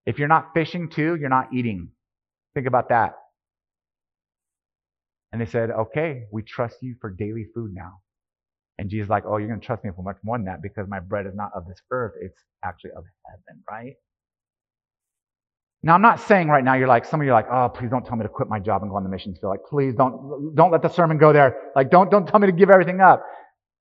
If 0.04 0.18
you're 0.18 0.28
not 0.28 0.50
fishing 0.52 0.90
too, 0.90 1.16
you're 1.16 1.28
not 1.28 1.52
eating. 1.54 1.90
Think 2.54 2.66
about 2.66 2.88
that. 2.88 3.14
And 5.32 5.40
they 5.40 5.46
said, 5.46 5.70
okay, 5.70 6.24
we 6.32 6.42
trust 6.42 6.76
you 6.80 6.96
for 7.00 7.10
daily 7.10 7.46
food 7.54 7.72
now. 7.74 8.00
And 8.78 8.88
Jesus 8.88 9.10
like, 9.10 9.24
oh, 9.26 9.36
you're 9.36 9.48
going 9.48 9.60
to 9.60 9.66
trust 9.66 9.84
me 9.84 9.90
for 9.94 10.02
much 10.02 10.16
more 10.22 10.38
than 10.38 10.46
that 10.46 10.62
because 10.62 10.86
my 10.88 11.00
bread 11.00 11.26
is 11.26 11.34
not 11.34 11.50
of 11.54 11.66
this 11.66 11.80
earth. 11.90 12.12
It's 12.20 12.38
actually 12.64 12.92
of 12.96 13.04
heaven, 13.26 13.62
right? 13.70 13.94
Now, 15.82 15.94
I'm 15.94 16.02
not 16.02 16.20
saying 16.20 16.48
right 16.48 16.64
now 16.64 16.74
you're 16.74 16.88
like, 16.88 17.04
some 17.04 17.20
of 17.20 17.24
you 17.24 17.32
are 17.32 17.34
like, 17.34 17.50
oh, 17.50 17.68
please 17.68 17.90
don't 17.90 18.04
tell 18.04 18.16
me 18.16 18.24
to 18.24 18.28
quit 18.28 18.48
my 18.48 18.58
job 18.58 18.82
and 18.82 18.90
go 18.90 18.96
on 18.96 19.04
the 19.04 19.08
missions 19.08 19.38
field. 19.38 19.50
Like, 19.50 19.64
please 19.68 19.94
don't, 19.94 20.54
don't 20.54 20.72
let 20.72 20.82
the 20.82 20.88
sermon 20.88 21.18
go 21.18 21.32
there. 21.32 21.56
Like, 21.76 21.90
don't, 21.90 22.10
don't 22.10 22.26
tell 22.26 22.40
me 22.40 22.46
to 22.46 22.52
give 22.52 22.70
everything 22.70 23.00
up. 23.00 23.24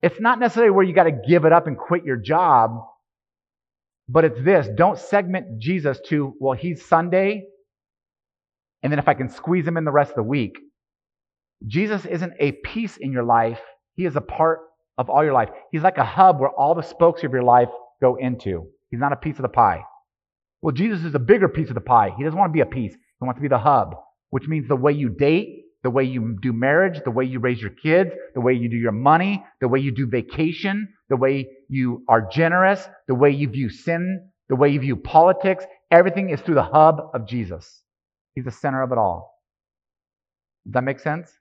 It's 0.03 0.19
not 0.19 0.39
necessarily 0.39 0.71
where 0.71 0.85
you 0.85 0.93
got 0.93 1.05
to 1.05 1.17
give 1.27 1.45
it 1.45 1.53
up 1.53 1.65
and 1.65 1.75
quit 1.77 2.03
your 2.05 2.17
job, 2.17 2.71
but 4.07 4.25
it's 4.25 4.39
this. 4.43 4.67
Don't 4.75 4.97
segment 4.99 5.59
Jesus 5.59 5.99
to, 6.09 6.35
well, 6.39 6.55
he's 6.55 6.85
Sunday, 6.85 7.45
and 8.83 8.91
then 8.91 8.99
if 8.99 9.07
I 9.07 9.15
can 9.15 9.29
squeeze 9.29 9.67
him 9.67 9.75
in 9.75 9.83
the 9.83 9.91
rest 9.91 10.11
of 10.11 10.17
the 10.17 10.23
week. 10.23 10.59
Jesus 11.65 12.05
isn't 12.05 12.33
a 12.39 12.51
piece 12.51 12.97
in 12.97 13.11
your 13.11 13.23
life. 13.23 13.59
He 13.95 14.05
is 14.05 14.15
a 14.15 14.21
part 14.21 14.59
of 14.97 15.09
all 15.09 15.23
your 15.23 15.33
life. 15.33 15.49
He's 15.71 15.81
like 15.81 15.97
a 15.97 16.05
hub 16.05 16.39
where 16.39 16.49
all 16.49 16.75
the 16.75 16.83
spokes 16.83 17.23
of 17.23 17.31
your 17.31 17.43
life 17.43 17.69
go 18.01 18.15
into. 18.15 18.67
He's 18.89 18.99
not 18.99 19.13
a 19.13 19.17
piece 19.17 19.37
of 19.37 19.41
the 19.41 19.49
pie. 19.49 19.83
Well, 20.61 20.73
Jesus 20.73 21.03
is 21.03 21.15
a 21.15 21.19
bigger 21.19 21.49
piece 21.49 21.69
of 21.69 21.75
the 21.75 21.81
pie. 21.81 22.13
He 22.17 22.23
doesn't 22.23 22.37
want 22.37 22.49
to 22.49 22.53
be 22.53 22.61
a 22.61 22.65
piece. 22.65 22.93
He 22.93 23.25
wants 23.25 23.37
to 23.37 23.41
be 23.41 23.47
the 23.47 23.57
hub, 23.57 23.95
which 24.29 24.47
means 24.47 24.67
the 24.67 24.75
way 24.75 24.91
you 24.91 25.09
date, 25.09 25.63
the 25.83 25.89
way 25.89 26.03
you 26.03 26.37
do 26.41 26.53
marriage, 26.53 27.01
the 27.03 27.11
way 27.11 27.25
you 27.25 27.39
raise 27.39 27.61
your 27.61 27.71
kids, 27.71 28.11
the 28.33 28.41
way 28.41 28.53
you 28.53 28.69
do 28.69 28.75
your 28.75 28.91
money, 28.91 29.43
the 29.61 29.67
way 29.67 29.79
you 29.79 29.91
do 29.91 30.07
vacation, 30.07 30.87
the 31.09 31.15
way 31.15 31.47
you 31.69 32.03
are 32.07 32.27
generous, 32.31 32.87
the 33.07 33.15
way 33.15 33.29
you 33.31 33.47
view 33.49 33.69
sin, 33.69 34.29
the 34.49 34.55
way 34.55 34.69
you 34.69 34.79
view 34.79 34.95
politics. 34.95 35.65
Everything 35.91 36.29
is 36.29 36.41
through 36.41 36.55
the 36.55 36.63
hub 36.63 36.99
of 37.13 37.27
Jesus. 37.27 37.83
He's 38.35 38.45
the 38.45 38.51
center 38.51 38.81
of 38.81 38.91
it 38.91 38.97
all. 38.97 39.33
Does 40.65 40.73
that 40.73 40.83
make 40.83 40.99
sense? 40.99 41.31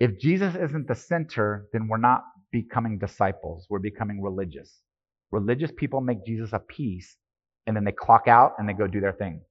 If 0.00 0.18
Jesus 0.18 0.54
isn't 0.56 0.88
the 0.88 0.94
center, 0.94 1.68
then 1.72 1.88
we're 1.88 1.98
not 1.98 2.22
becoming 2.52 2.98
disciples. 2.98 3.66
We're 3.70 3.78
becoming 3.80 4.22
religious. 4.22 4.80
Religious 5.30 5.70
people 5.76 6.00
make 6.00 6.24
Jesus 6.26 6.52
a 6.52 6.58
piece 6.58 7.16
and 7.66 7.76
then 7.76 7.84
they 7.84 7.92
clock 7.92 8.26
out 8.26 8.54
and 8.58 8.68
they 8.68 8.72
go 8.72 8.86
do 8.86 9.00
their 9.00 9.12
thing. 9.12 9.42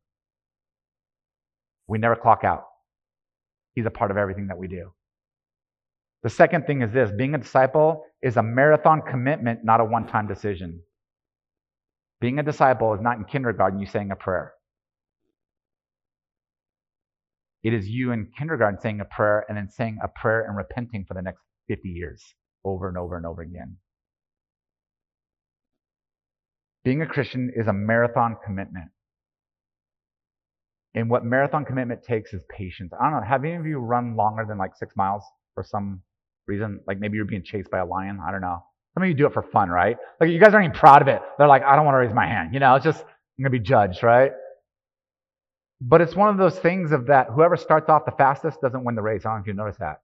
We 1.88 2.00
never 2.00 2.16
clock 2.16 2.44
out. 2.44 2.66
He's 3.76 3.86
a 3.86 3.92
part 3.92 4.12
of 4.12 4.18
everything 4.18 4.48
that 4.48 4.58
we 4.58 4.68
do. 4.68 4.92
The 6.24 6.30
second 6.30 6.66
thing 6.68 6.82
is 6.82 6.92
this 6.92 7.12
being 7.12 7.36
a 7.36 7.38
disciple 7.38 8.04
is 8.22 8.36
a 8.36 8.44
marathon 8.44 9.02
commitment, 9.10 9.62
not 9.64 9.80
a 9.80 9.86
one 9.86 10.08
time 10.08 10.28
decision. 10.28 10.82
Being 12.20 12.40
a 12.40 12.44
disciple 12.44 12.94
is 12.94 13.02
not 13.02 13.18
in 13.18 13.24
kindergarten, 13.24 13.80
you 13.80 13.86
saying 13.86 14.12
a 14.12 14.16
prayer. 14.16 14.54
It 17.64 17.74
is 17.74 17.88
you 17.88 18.12
in 18.12 18.32
kindergarten 18.38 18.80
saying 18.80 19.02
a 19.02 19.06
prayer 19.06 19.46
and 19.50 19.58
then 19.58 19.70
saying 19.70 20.00
a 20.04 20.08
prayer 20.08 20.46
and 20.46 20.56
repenting 20.56 21.06
for 21.06 21.14
the 21.14 21.22
next 21.22 21.42
50 21.68 21.90
years 21.90 22.24
over 22.64 22.88
and 22.88 22.98
over 22.98 23.18
and 23.18 23.26
over 23.26 23.42
again. 23.42 23.78
Being 26.84 27.02
a 27.02 27.06
Christian 27.08 27.52
is 27.56 27.68
a 27.68 27.74
marathon 27.74 28.38
commitment. 28.46 28.90
And 30.96 31.10
what 31.10 31.24
marathon 31.24 31.66
commitment 31.66 32.04
takes 32.04 32.34
is 32.34 32.42
patience. 32.50 32.92
I 33.00 33.10
don't 33.10 33.20
know. 33.20 33.28
Have 33.28 33.44
any 33.44 33.56
of 33.56 33.66
you 33.66 33.78
run 33.78 34.16
longer 34.16 34.46
than 34.48 34.58
like 34.58 34.76
six 34.76 34.96
miles 34.96 35.24
for 35.54 35.64
some 35.64 36.02
reason? 36.48 36.80
Like 36.88 37.00
maybe 37.00 37.18
you're 37.18 37.26
being 37.26 37.44
chased 37.44 37.70
by 37.70 37.80
a 37.80 37.86
lion. 37.86 38.20
I 38.26 38.32
don't 38.32 38.42
know. 38.42 38.64
Some 38.94 39.04
of 39.04 39.10
you 39.10 39.16
do 39.16 39.28
it 39.28 39.34
for 39.34 39.44
fun, 39.44 39.70
right? 39.70 39.98
Like 40.20 40.30
you 40.30 40.40
guys 40.40 40.54
aren't 40.54 40.66
even 40.66 40.78
proud 40.78 41.02
of 41.02 41.08
it. 41.08 41.22
They're 41.38 41.48
like, 41.48 41.64
I 41.64 41.76
don't 41.76 41.86
want 41.86 41.96
to 41.96 42.00
raise 42.00 42.14
my 42.14 42.26
hand. 42.26 42.54
You 42.54 42.60
know, 42.60 42.74
it's 42.76 42.86
just, 42.86 43.02
I'm 43.02 43.44
going 43.44 43.52
to 43.52 43.60
be 43.60 43.64
judged, 43.64 44.02
right? 44.02 44.32
But 45.82 46.02
it's 46.02 46.16
one 46.16 46.30
of 46.30 46.38
those 46.38 46.60
things 46.60 46.92
of 46.92 47.08
that 47.08 47.28
whoever 47.28 47.56
starts 47.56 47.90
off 47.90 48.06
the 48.06 48.12
fastest 48.12 48.60
doesn't 48.62 48.84
win 48.84 48.96
the 48.96 49.02
race. 49.02 49.26
I 49.26 49.30
don't 49.30 49.38
know 49.38 49.42
if 49.42 49.48
you 49.48 49.54
notice 49.54 49.78
that. 49.78 50.02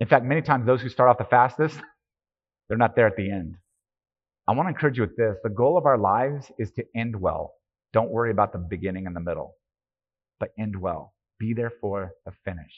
In 0.00 0.08
fact, 0.08 0.24
many 0.24 0.42
times 0.42 0.66
those 0.66 0.80
who 0.80 0.88
start 0.88 1.10
off 1.10 1.18
the 1.18 1.24
fastest, 1.24 1.78
they're 2.68 2.78
not 2.78 2.96
there 2.96 3.06
at 3.06 3.16
the 3.16 3.30
end. 3.30 3.56
I 4.48 4.52
want 4.52 4.66
to 4.66 4.70
encourage 4.70 4.96
you 4.96 5.02
with 5.02 5.16
this. 5.16 5.36
The 5.42 5.50
goal 5.50 5.78
of 5.78 5.86
our 5.86 5.98
lives 5.98 6.50
is 6.58 6.72
to 6.72 6.84
end 6.96 7.20
well. 7.20 7.54
Don't 7.92 8.10
worry 8.10 8.30
about 8.30 8.52
the 8.52 8.58
beginning 8.58 9.06
and 9.06 9.14
the 9.14 9.20
middle, 9.20 9.54
but 10.40 10.50
end 10.58 10.80
well. 10.80 11.14
Be 11.38 11.52
there 11.52 11.72
for 11.80 12.12
the 12.24 12.32
finish. 12.44 12.72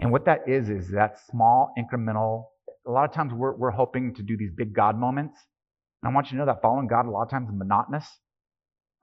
And 0.00 0.12
what 0.12 0.24
that 0.26 0.48
is, 0.48 0.70
is 0.70 0.88
that 0.90 1.18
small, 1.30 1.72
incremental. 1.78 2.46
A 2.86 2.90
lot 2.90 3.08
of 3.08 3.12
times 3.12 3.32
we're, 3.32 3.54
we're 3.54 3.70
hoping 3.70 4.14
to 4.14 4.22
do 4.22 4.36
these 4.36 4.50
big 4.56 4.74
God 4.74 4.98
moments. 4.98 5.36
And 6.02 6.10
I 6.10 6.14
want 6.14 6.26
you 6.26 6.32
to 6.32 6.36
know 6.38 6.46
that 6.46 6.62
following 6.62 6.86
God 6.86 7.06
a 7.06 7.10
lot 7.10 7.22
of 7.22 7.30
times 7.30 7.48
is 7.48 7.54
monotonous. 7.54 8.06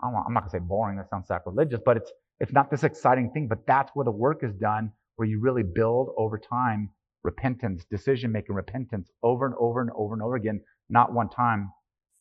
I'm 0.04 0.34
not 0.34 0.42
going 0.42 0.44
to 0.44 0.50
say 0.50 0.60
boring, 0.60 0.98
that 0.98 1.10
sounds 1.10 1.28
sacrilegious, 1.28 1.80
but 1.86 1.98
it's, 1.98 2.12
it's 2.40 2.54
not 2.54 2.72
this 2.72 2.84
exciting 2.84 3.32
thing, 3.32 3.48
but 3.48 3.60
that's 3.68 3.92
where 3.94 4.06
the 4.06 4.12
work 4.12 4.44
is 4.44 4.54
done, 4.54 4.92
where 5.16 5.28
you 5.28 5.40
really 5.40 5.64
build 5.64 6.10
over 6.18 6.40
time 6.40 6.90
repentance, 7.24 7.86
decision 7.90 8.32
making, 8.32 8.56
repentance 8.56 9.10
over 9.24 9.46
and 9.46 9.56
over 9.60 9.82
and 9.82 9.92
over 9.96 10.14
and 10.14 10.24
over 10.24 10.36
again, 10.36 10.60
not 10.90 11.14
one 11.14 11.30
time. 11.30 11.72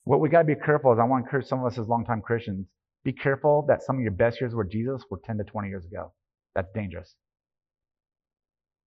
What 0.04 0.20
we 0.20 0.28
got 0.28 0.40
to 0.40 0.44
be 0.44 0.54
careful 0.54 0.92
is 0.92 0.98
I 0.98 1.04
want 1.04 1.24
to 1.24 1.26
encourage 1.26 1.46
some 1.46 1.60
of 1.60 1.66
us 1.66 1.78
as 1.78 1.88
longtime 1.88 2.22
Christians, 2.22 2.66
be 3.04 3.12
careful 3.12 3.64
that 3.68 3.82
some 3.82 3.96
of 3.96 4.02
your 4.02 4.12
best 4.12 4.40
years 4.40 4.54
with 4.54 4.70
Jesus 4.70 5.04
were 5.10 5.20
10 5.24 5.38
to 5.38 5.44
20 5.44 5.68
years 5.68 5.84
ago. 5.86 6.12
That's 6.54 6.70
dangerous. 6.74 7.14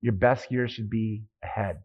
Your 0.02 0.14
best 0.14 0.52
years 0.52 0.72
should 0.72 0.90
be 0.90 1.24
ahead. 1.44 1.78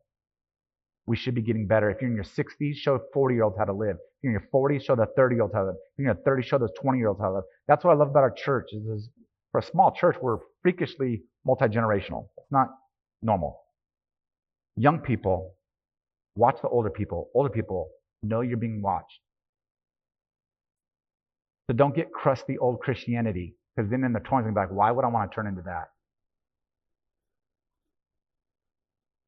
We 1.09 1.17
should 1.17 1.35
be 1.35 1.41
getting 1.41 1.67
better. 1.67 1.89
If 1.91 2.03
you're 2.03 2.11
in 2.11 2.17
your 2.17 2.25
60s, 2.25 2.75
show 2.77 3.01
40 3.15 3.35
year 3.35 3.45
olds 3.45 3.57
how 3.57 3.65
to 3.65 3.73
live. 3.73 3.97
If 3.97 4.25
you're 4.25 4.35
in 4.35 4.41
your 4.41 4.49
40s, 4.55 4.85
show 4.85 4.95
the 4.95 5.07
30 5.17 5.37
year 5.37 5.43
olds 5.43 5.55
how 5.55 5.61
to 5.61 5.67
live. 5.69 5.77
If 5.77 5.99
you're 6.05 6.11
in 6.11 6.17
your 6.23 6.37
30s, 6.37 6.45
show 6.45 6.59
those 6.59 6.73
20 6.79 6.99
year 6.99 7.09
olds 7.09 7.19
how 7.19 7.29
to 7.29 7.35
live. 7.37 7.45
That's 7.67 7.83
what 7.83 7.93
I 7.93 7.95
love 7.95 8.11
about 8.11 8.25
our 8.25 8.31
church. 8.31 8.67
Is, 8.73 9.09
for 9.51 9.61
a 9.61 9.63
small 9.63 9.91
church, 9.91 10.17
we're 10.21 10.37
freakishly 10.61 11.23
multi 11.47 11.65
generational. 11.65 12.27
It's 12.37 12.53
not 12.53 12.69
normal. 13.23 13.59
Young 14.77 14.99
people, 14.99 15.55
watch 16.37 16.59
the 16.61 16.69
older 16.69 16.91
people. 16.91 17.31
Older 17.35 17.49
people, 17.49 17.89
know 18.23 18.43
you're 18.43 18.59
being 18.59 18.83
watched. 18.83 19.21
So 21.71 21.75
don't 21.75 21.97
get 21.97 22.13
crusty 22.13 22.59
old 22.59 22.81
Christianity, 22.81 23.55
because 23.75 23.91
then 23.91 24.05
in 24.05 24.13
the 24.13 24.21
20s, 24.21 24.45
you'll 24.45 24.53
be 24.53 24.61
like, 24.61 24.71
why 24.71 24.91
would 24.91 25.07
I 25.07 25.09
want 25.09 25.31
to 25.31 25.35
turn 25.35 25.47
into 25.47 25.63
that? 25.63 25.89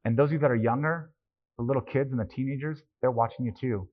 And 0.05 0.19
those 0.19 0.29
of 0.29 0.33
you 0.33 0.39
that 0.41 0.51
are 0.51 0.57
younger, 0.57 1.11
the 1.61 1.67
little 1.67 1.83
kids 1.83 2.11
and 2.11 2.19
the 2.19 2.25
teenagers, 2.25 2.79
they're 3.03 3.11
watching 3.11 3.45
you 3.45 3.53
too. 3.53 3.87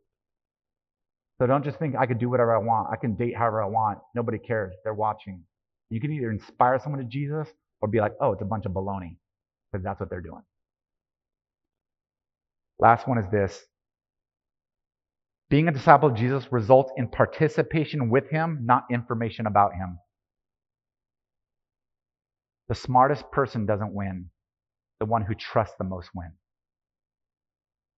So 1.37 1.45
don't 1.45 1.65
just 1.65 1.77
think 1.77 1.95
I 1.97 2.05
could 2.05 2.17
do 2.17 2.29
whatever 2.29 2.55
I 2.55 2.59
want. 2.59 2.87
I 2.89 2.95
can 2.95 3.15
date 3.15 3.35
however 3.35 3.61
I 3.61 3.67
want. 3.67 3.99
Nobody 4.15 4.37
cares. 4.39 4.73
They're 4.85 4.93
watching. 4.93 5.43
You 5.89 5.99
can 5.99 6.13
either 6.13 6.31
inspire 6.31 6.79
someone 6.81 7.01
to 7.01 7.07
Jesus 7.07 7.49
or 7.81 7.89
be 7.89 7.99
like, 7.99 8.13
oh, 8.21 8.31
it's 8.31 8.41
a 8.41 8.45
bunch 8.45 8.65
of 8.65 8.71
baloney, 8.71 9.17
because 9.71 9.83
that's 9.83 9.99
what 9.99 10.09
they're 10.09 10.21
doing. 10.21 10.41
Last 12.79 13.05
one 13.05 13.17
is 13.17 13.29
this. 13.31 13.61
Being 15.49 15.67
a 15.67 15.73
disciple 15.73 16.09
of 16.09 16.15
Jesus 16.15 16.49
results 16.51 16.91
in 16.95 17.09
participation 17.09 18.09
with 18.09 18.29
him, 18.29 18.61
not 18.63 18.85
information 18.89 19.45
about 19.45 19.73
him. 19.73 19.99
The 22.69 22.75
smartest 22.75 23.29
person 23.31 23.65
doesn't 23.65 23.93
win. 23.93 24.29
The 25.01 25.05
one 25.05 25.23
who 25.23 25.35
trusts 25.35 25.75
the 25.77 25.83
most 25.83 26.09
wins. 26.15 26.33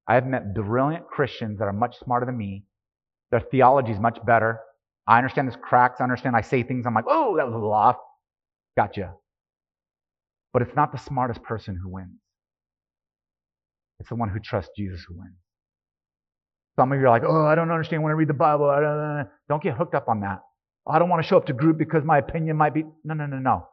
I 0.10 0.16
have 0.16 0.26
met 0.26 0.55
brilliant 0.55 1.07
Christians 1.07 1.60
that 1.60 1.66
are 1.66 1.74
much 1.74 1.97
smarter 2.03 2.26
than 2.26 2.36
me. 2.36 2.66
Their 3.30 3.41
theology 3.41 3.91
is 3.91 3.99
much 3.99 4.18
better. 4.26 4.60
I 5.07 5.18
understand 5.18 5.47
there's 5.47 5.60
cracks. 5.62 6.01
I 6.01 6.03
understand 6.03 6.36
I 6.36 6.41
say 6.41 6.64
things. 6.64 6.88
I'm 6.88 6.95
like, 6.95 7.05
oh, 7.07 7.38
that 7.38 7.45
was 7.45 7.53
a 7.53 7.57
little 7.57 7.72
off. 7.72 7.97
Gotcha. 8.76 9.14
But 10.51 10.64
it's 10.64 10.76
not 10.76 10.91
the 10.91 10.97
smartest 10.97 11.43
person 11.43 11.80
who 11.82 11.89
wins. 11.89 12.18
It's 13.99 14.10
the 14.10 14.16
one 14.16 14.30
who 14.30 14.39
trusts 14.39 14.72
Jesus 14.76 15.05
who 15.07 15.20
wins. 15.20 15.36
Some 16.80 16.91
of 16.91 16.99
you 16.99 17.05
are 17.05 17.10
like, 17.10 17.24
oh, 17.28 17.45
I 17.45 17.53
don't 17.53 17.70
understand 17.70 18.01
when 18.01 18.12
I 18.12 18.16
read 18.16 18.30
the 18.30 18.34
Bible. 18.34 18.66
Don't, 18.66 19.28
don't 19.47 19.62
get 19.62 19.78
hooked 19.78 19.93
up 19.93 20.07
on 20.07 20.22
that. 20.22 20.39
I 20.88 20.97
don't 20.97 21.10
want 21.10 21.22
to 21.22 21.28
show 21.28 21.38
up 21.38 21.45
to 21.47 21.53
group 21.53 21.78
because 21.78 22.03
my 22.03 22.18
opinion 22.18 22.57
might 22.57 22.74
be. 22.74 22.84
No, 23.03 23.14
no, 23.14 23.28
no, 23.28 23.38
no. 23.38 23.68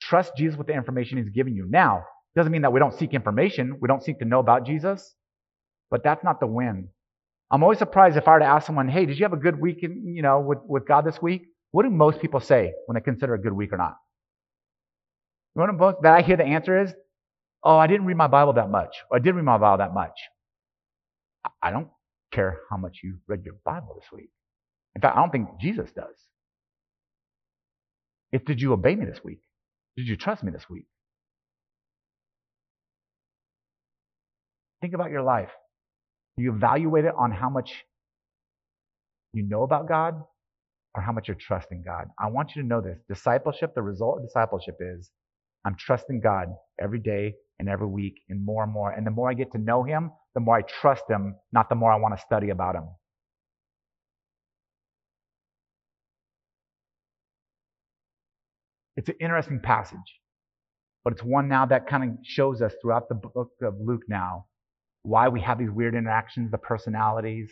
Trust 0.00 0.32
Jesus 0.36 0.56
with 0.56 0.68
the 0.68 0.72
information 0.72 1.18
he's 1.18 1.28
giving 1.28 1.54
you. 1.54 1.66
Now, 1.68 2.04
doesn't 2.36 2.52
mean 2.52 2.62
that 2.62 2.72
we 2.72 2.80
don't 2.80 2.94
seek 2.94 3.12
information. 3.12 3.76
We 3.82 3.88
don't 3.88 4.02
seek 4.02 4.18
to 4.20 4.24
know 4.24 4.38
about 4.38 4.64
Jesus. 4.64 5.14
But 5.90 6.04
that's 6.04 6.22
not 6.24 6.40
the 6.40 6.46
win. 6.46 6.88
I'm 7.50 7.62
always 7.62 7.78
surprised 7.78 8.16
if 8.16 8.28
I 8.28 8.32
were 8.32 8.38
to 8.40 8.44
ask 8.44 8.66
someone, 8.66 8.88
hey, 8.88 9.06
did 9.06 9.18
you 9.18 9.24
have 9.24 9.32
a 9.32 9.38
good 9.38 9.58
week 9.58 9.78
in, 9.82 10.14
you 10.14 10.22
know, 10.22 10.40
with, 10.40 10.58
with 10.66 10.86
God 10.86 11.06
this 11.06 11.20
week? 11.22 11.46
What 11.70 11.84
do 11.84 11.90
most 11.90 12.20
people 12.20 12.40
say 12.40 12.72
when 12.86 12.94
they 12.94 13.00
consider 13.00 13.34
a 13.34 13.40
good 13.40 13.52
week 13.52 13.72
or 13.72 13.78
not? 13.78 13.96
You 15.54 15.60
One 15.60 15.70
of 15.70 16.02
that 16.02 16.14
I 16.14 16.22
hear 16.22 16.36
the 16.36 16.44
answer 16.44 16.82
is, 16.82 16.92
oh, 17.62 17.76
I 17.76 17.86
didn't 17.86 18.06
read 18.06 18.16
my 18.16 18.26
Bible 18.26 18.54
that 18.54 18.70
much. 18.70 18.94
Or 19.10 19.16
I 19.16 19.20
did 19.20 19.34
read 19.34 19.44
my 19.44 19.58
Bible 19.58 19.78
that 19.78 19.94
much. 19.94 20.18
I 21.62 21.70
don't 21.70 21.88
care 22.32 22.58
how 22.70 22.76
much 22.76 22.98
you 23.02 23.18
read 23.26 23.44
your 23.44 23.56
Bible 23.64 23.96
this 24.00 24.10
week. 24.12 24.30
In 24.94 25.00
fact, 25.00 25.16
I 25.16 25.20
don't 25.20 25.30
think 25.30 25.48
Jesus 25.60 25.90
does. 25.92 26.14
If 28.32 28.44
did 28.44 28.60
you 28.60 28.72
obey 28.72 28.94
me 28.94 29.06
this 29.06 29.24
week? 29.24 29.40
Did 29.96 30.06
you 30.06 30.16
trust 30.16 30.42
me 30.42 30.52
this 30.52 30.68
week? 30.68 30.84
Think 34.80 34.94
about 34.94 35.10
your 35.10 35.22
life. 35.22 35.50
You 36.38 36.52
evaluate 36.54 37.04
it 37.04 37.14
on 37.18 37.32
how 37.32 37.50
much 37.50 37.84
you 39.32 39.42
know 39.42 39.64
about 39.64 39.88
God 39.88 40.22
or 40.94 41.02
how 41.02 41.10
much 41.10 41.26
you're 41.26 41.36
trusting 41.36 41.82
God? 41.84 42.06
I 42.18 42.28
want 42.28 42.54
you 42.54 42.62
to 42.62 42.68
know 42.68 42.80
this. 42.80 42.96
Discipleship, 43.08 43.74
the 43.74 43.82
result 43.82 44.18
of 44.18 44.24
discipleship 44.24 44.76
is 44.80 45.10
I'm 45.64 45.74
trusting 45.76 46.20
God 46.20 46.54
every 46.80 47.00
day 47.00 47.34
and 47.58 47.68
every 47.68 47.88
week 47.88 48.20
and 48.28 48.44
more 48.44 48.62
and 48.62 48.72
more. 48.72 48.92
And 48.92 49.04
the 49.04 49.10
more 49.10 49.28
I 49.28 49.34
get 49.34 49.50
to 49.52 49.58
know 49.58 49.82
Him, 49.82 50.12
the 50.34 50.40
more 50.40 50.56
I 50.56 50.62
trust 50.62 51.02
Him, 51.10 51.34
not 51.52 51.68
the 51.68 51.74
more 51.74 51.90
I 51.90 51.96
want 51.96 52.16
to 52.16 52.22
study 52.24 52.50
about 52.50 52.76
Him. 52.76 52.88
It's 58.96 59.08
an 59.08 59.16
interesting 59.20 59.60
passage, 59.60 60.20
but 61.02 61.14
it's 61.14 61.22
one 61.22 61.48
now 61.48 61.66
that 61.66 61.88
kind 61.88 62.04
of 62.04 62.16
shows 62.24 62.62
us 62.62 62.72
throughout 62.80 63.08
the 63.08 63.16
book 63.16 63.50
of 63.62 63.74
Luke 63.80 64.02
now 64.08 64.46
why 65.08 65.28
we 65.28 65.40
have 65.40 65.58
these 65.58 65.70
weird 65.70 65.94
interactions, 65.94 66.50
the 66.50 66.58
personalities. 66.58 67.50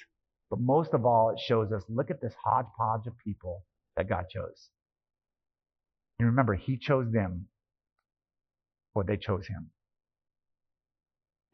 But 0.50 0.61
most 0.61 0.92
of 0.92 1.07
all, 1.07 1.30
it 1.30 1.40
shows 1.40 1.72
us 1.72 1.82
look 1.88 2.11
at 2.11 2.20
this 2.20 2.34
hodgepodge 2.44 3.07
of 3.07 3.18
people 3.18 3.64
that 3.96 4.09
God 4.09 4.26
chose. 4.30 4.68
And 6.18 6.28
remember, 6.28 6.54
He 6.54 6.76
chose 6.76 7.11
them, 7.11 7.46
or 8.94 9.04
they 9.04 9.16
chose 9.16 9.46
Him. 9.46 9.70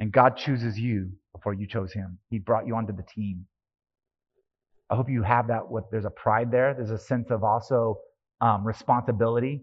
And 0.00 0.12
God 0.12 0.36
chooses 0.36 0.76
you 0.78 1.10
before 1.32 1.54
you 1.54 1.68
chose 1.68 1.92
Him. 1.92 2.18
He 2.30 2.38
brought 2.38 2.66
you 2.66 2.74
onto 2.74 2.94
the 2.94 3.04
team. 3.14 3.46
I 4.90 4.96
hope 4.96 5.08
you 5.08 5.22
have 5.22 5.46
that. 5.46 5.70
With 5.70 5.84
there's 5.92 6.04
a 6.04 6.10
pride 6.10 6.50
there. 6.50 6.74
There's 6.74 6.90
a 6.90 6.98
sense 6.98 7.30
of 7.30 7.44
also 7.44 8.00
um, 8.40 8.66
responsibility. 8.66 9.62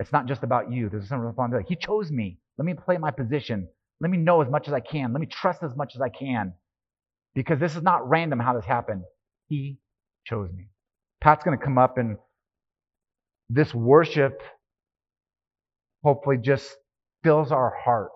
It's 0.00 0.12
not 0.12 0.26
just 0.26 0.42
about 0.42 0.72
you. 0.72 0.88
There's 0.88 1.08
some 1.08 1.20
responsibility. 1.20 1.68
He 1.68 1.76
chose 1.76 2.10
me. 2.10 2.38
Let 2.58 2.64
me 2.64 2.74
play 2.74 2.98
my 2.98 3.12
position. 3.12 3.68
Let 4.02 4.10
me 4.10 4.18
know 4.18 4.42
as 4.42 4.50
much 4.50 4.66
as 4.66 4.74
I 4.74 4.80
can. 4.80 5.12
Let 5.12 5.20
me 5.20 5.28
trust 5.28 5.62
as 5.62 5.76
much 5.76 5.94
as 5.94 6.00
I 6.00 6.08
can. 6.08 6.54
Because 7.34 7.60
this 7.60 7.76
is 7.76 7.82
not 7.82 8.08
random 8.08 8.40
how 8.40 8.54
this 8.54 8.64
happened. 8.64 9.04
He 9.46 9.78
chose 10.26 10.50
me. 10.52 10.70
Pat's 11.20 11.44
going 11.44 11.56
to 11.56 11.64
come 11.64 11.78
up 11.78 11.98
and 11.98 12.16
this 13.48 13.72
worship 13.72 14.40
hopefully 16.02 16.36
just 16.36 16.68
fills 17.22 17.52
our 17.52 17.72
heart 17.84 18.10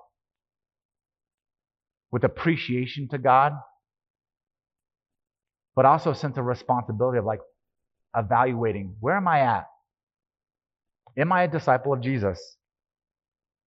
with 2.10 2.24
appreciation 2.24 3.08
to 3.10 3.18
God, 3.18 3.52
but 5.76 5.84
also 5.84 6.10
a 6.10 6.14
sense 6.16 6.36
of 6.36 6.46
responsibility 6.46 7.18
of 7.18 7.24
like 7.24 7.40
evaluating 8.16 8.96
where 8.98 9.16
am 9.16 9.28
I 9.28 9.40
at? 9.40 9.66
Am 11.16 11.32
I 11.32 11.44
a 11.44 11.48
disciple 11.48 11.92
of 11.92 12.00
Jesus? 12.00 12.40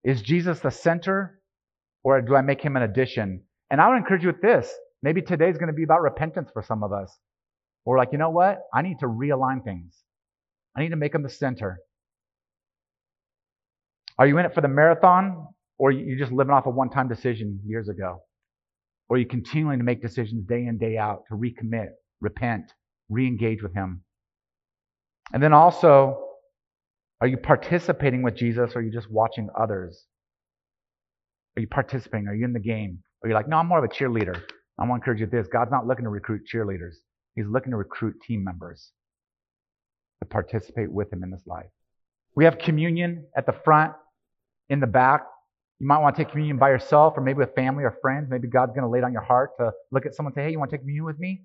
Is 0.03 0.22
Jesus 0.22 0.59
the 0.59 0.72
center 0.72 1.38
or 2.03 2.21
do 2.21 2.35
I 2.35 2.41
make 2.41 2.61
him 2.61 2.75
an 2.75 2.83
addition? 2.83 3.43
And 3.69 3.81
I 3.81 3.89
would 3.89 3.97
encourage 3.97 4.23
you 4.23 4.29
with 4.29 4.41
this. 4.41 4.71
Maybe 5.01 5.21
today's 5.21 5.57
going 5.57 5.67
to 5.67 5.73
be 5.73 5.83
about 5.83 6.01
repentance 6.01 6.49
for 6.51 6.61
some 6.61 6.83
of 6.83 6.91
us. 6.91 7.17
We're 7.85 7.97
like, 7.97 8.09
you 8.11 8.17
know 8.17 8.29
what? 8.29 8.59
I 8.73 8.81
need 8.81 8.99
to 8.99 9.05
realign 9.05 9.63
things. 9.63 9.95
I 10.75 10.81
need 10.81 10.89
to 10.89 10.95
make 10.95 11.13
them 11.13 11.23
the 11.23 11.29
center. 11.29 11.79
Are 14.17 14.27
you 14.27 14.37
in 14.37 14.45
it 14.45 14.53
for 14.53 14.61
the 14.61 14.67
marathon 14.67 15.47
or 15.77 15.91
you're 15.91 16.17
just 16.17 16.31
living 16.31 16.51
off 16.51 16.65
a 16.65 16.69
one 16.69 16.89
time 16.89 17.07
decision 17.07 17.61
years 17.65 17.87
ago? 17.87 18.21
Or 19.07 19.15
are 19.15 19.19
you 19.19 19.25
continuing 19.25 19.79
to 19.79 19.85
make 19.85 20.01
decisions 20.01 20.45
day 20.45 20.65
in, 20.65 20.77
day 20.77 20.97
out 20.97 21.23
to 21.29 21.35
recommit, 21.35 21.87
repent, 22.21 22.71
re 23.09 23.25
engage 23.25 23.63
with 23.63 23.73
Him? 23.73 24.03
And 25.33 25.41
then 25.41 25.53
also, 25.53 26.17
are 27.21 27.27
you 27.27 27.37
participating 27.37 28.23
with 28.23 28.35
Jesus 28.35 28.75
or 28.75 28.79
are 28.79 28.81
you 28.81 28.91
just 28.91 29.09
watching 29.09 29.49
others? 29.57 30.05
Are 31.57 31.61
you 31.61 31.67
participating? 31.67 32.27
Are 32.27 32.35
you 32.35 32.45
in 32.45 32.53
the 32.53 32.59
game? 32.59 32.99
Are 33.23 33.29
you 33.29 33.35
like, 33.35 33.47
no, 33.47 33.57
I'm 33.57 33.67
more 33.67 33.83
of 33.83 33.83
a 33.83 33.93
cheerleader? 33.93 34.41
I 34.77 34.85
want 34.85 35.03
to 35.03 35.11
encourage 35.11 35.19
you 35.19 35.27
this 35.27 35.47
God's 35.51 35.71
not 35.71 35.85
looking 35.87 36.05
to 36.05 36.09
recruit 36.09 36.41
cheerleaders, 36.51 36.95
He's 37.35 37.45
looking 37.47 37.71
to 37.71 37.77
recruit 37.77 38.15
team 38.25 38.43
members 38.43 38.91
to 40.21 40.27
participate 40.27 40.91
with 40.91 41.11
Him 41.11 41.23
in 41.23 41.31
this 41.31 41.43
life. 41.45 41.69
We 42.35 42.45
have 42.45 42.57
communion 42.57 43.25
at 43.35 43.45
the 43.45 43.55
front, 43.63 43.93
in 44.69 44.79
the 44.79 44.87
back. 44.87 45.25
You 45.79 45.87
might 45.87 45.99
want 45.99 46.15
to 46.15 46.23
take 46.23 46.31
communion 46.31 46.57
by 46.57 46.69
yourself 46.69 47.13
or 47.17 47.21
maybe 47.21 47.39
with 47.39 47.55
family 47.55 47.83
or 47.83 47.97
friends. 48.01 48.27
Maybe 48.29 48.47
God's 48.47 48.71
going 48.71 48.83
to 48.83 48.89
lay 48.89 48.99
it 48.99 49.03
on 49.03 49.13
your 49.13 49.21
heart 49.21 49.51
to 49.59 49.71
look 49.91 50.05
at 50.05 50.13
someone 50.13 50.31
and 50.31 50.35
say, 50.35 50.43
hey, 50.45 50.51
you 50.51 50.59
want 50.59 50.71
to 50.71 50.77
take 50.77 50.81
communion 50.81 51.05
with 51.05 51.19
me? 51.19 51.43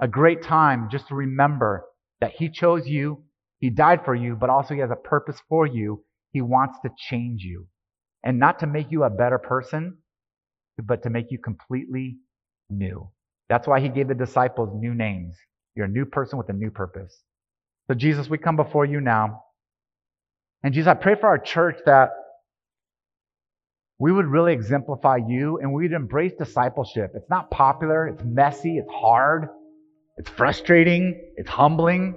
A 0.00 0.08
great 0.08 0.42
time 0.42 0.88
just 0.90 1.08
to 1.08 1.14
remember 1.14 1.84
that 2.20 2.32
He 2.32 2.48
chose 2.48 2.86
you, 2.86 3.24
He 3.58 3.70
died 3.70 4.04
for 4.04 4.14
you, 4.14 4.36
but 4.36 4.50
also 4.50 4.74
He 4.74 4.80
has 4.80 4.90
a 4.90 4.96
purpose 4.96 5.40
for 5.48 5.66
you. 5.66 6.04
He 6.32 6.40
wants 6.40 6.78
to 6.82 6.90
change 6.96 7.42
you. 7.42 7.66
And 8.24 8.38
not 8.38 8.60
to 8.60 8.66
make 8.66 8.90
you 8.90 9.04
a 9.04 9.10
better 9.10 9.38
person, 9.38 9.98
but 10.82 11.02
to 11.02 11.10
make 11.10 11.30
you 11.30 11.38
completely 11.38 12.18
new. 12.70 13.10
That's 13.48 13.66
why 13.66 13.80
He 13.80 13.88
gave 13.88 14.08
the 14.08 14.14
disciples 14.14 14.70
new 14.74 14.94
names. 14.94 15.36
You're 15.74 15.86
a 15.86 15.90
new 15.90 16.04
person 16.04 16.38
with 16.38 16.48
a 16.48 16.52
new 16.52 16.70
purpose. 16.70 17.22
So, 17.88 17.94
Jesus, 17.94 18.28
we 18.28 18.38
come 18.38 18.56
before 18.56 18.84
you 18.84 19.00
now. 19.00 19.42
And 20.62 20.72
Jesus, 20.72 20.88
I 20.88 20.94
pray 20.94 21.16
for 21.16 21.26
our 21.26 21.38
church 21.38 21.78
that 21.86 22.10
we 23.98 24.12
would 24.12 24.26
really 24.26 24.52
exemplify 24.52 25.18
you 25.28 25.58
and 25.58 25.72
we'd 25.72 25.92
embrace 25.92 26.32
discipleship. 26.38 27.12
It's 27.14 27.28
not 27.30 27.50
popular, 27.50 28.06
it's 28.08 28.22
messy, 28.24 28.78
it's 28.78 28.90
hard, 28.90 29.48
it's 30.16 30.30
frustrating, 30.30 31.20
it's 31.36 31.48
humbling. 31.48 32.16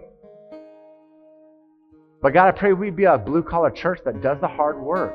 But 2.21 2.33
God, 2.33 2.47
I 2.47 2.51
pray 2.51 2.73
we'd 2.73 2.95
be 2.95 3.03
a 3.03 3.17
blue 3.17 3.43
collar 3.43 3.69
church 3.69 3.99
that 4.05 4.21
does 4.21 4.39
the 4.41 4.47
hard 4.47 4.79
work. 4.79 5.13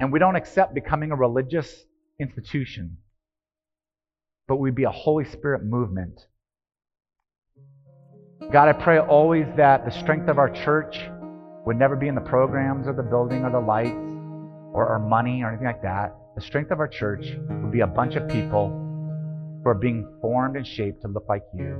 And 0.00 0.12
we 0.12 0.18
don't 0.18 0.36
accept 0.36 0.74
becoming 0.74 1.10
a 1.10 1.16
religious 1.16 1.84
institution, 2.20 2.98
but 4.46 4.56
we'd 4.56 4.74
be 4.74 4.84
a 4.84 4.90
Holy 4.90 5.24
Spirit 5.24 5.64
movement. 5.64 6.20
God, 8.52 8.68
I 8.68 8.72
pray 8.72 8.98
always 8.98 9.46
that 9.56 9.84
the 9.84 9.90
strength 9.90 10.28
of 10.28 10.38
our 10.38 10.48
church 10.48 11.00
would 11.66 11.76
never 11.76 11.96
be 11.96 12.08
in 12.08 12.14
the 12.14 12.20
programs 12.20 12.86
or 12.86 12.94
the 12.94 13.02
building 13.02 13.44
or 13.44 13.50
the 13.50 13.60
lights 13.60 13.90
or 14.72 14.86
our 14.88 14.98
money 14.98 15.42
or 15.42 15.48
anything 15.48 15.66
like 15.66 15.82
that. 15.82 16.14
The 16.34 16.40
strength 16.40 16.70
of 16.70 16.78
our 16.78 16.88
church 16.88 17.26
would 17.48 17.72
be 17.72 17.80
a 17.80 17.86
bunch 17.86 18.14
of 18.14 18.28
people 18.28 18.68
who 19.62 19.68
are 19.68 19.74
being 19.74 20.08
formed 20.20 20.56
and 20.56 20.66
shaped 20.66 21.02
to 21.02 21.08
look 21.08 21.28
like 21.28 21.42
you. 21.52 21.76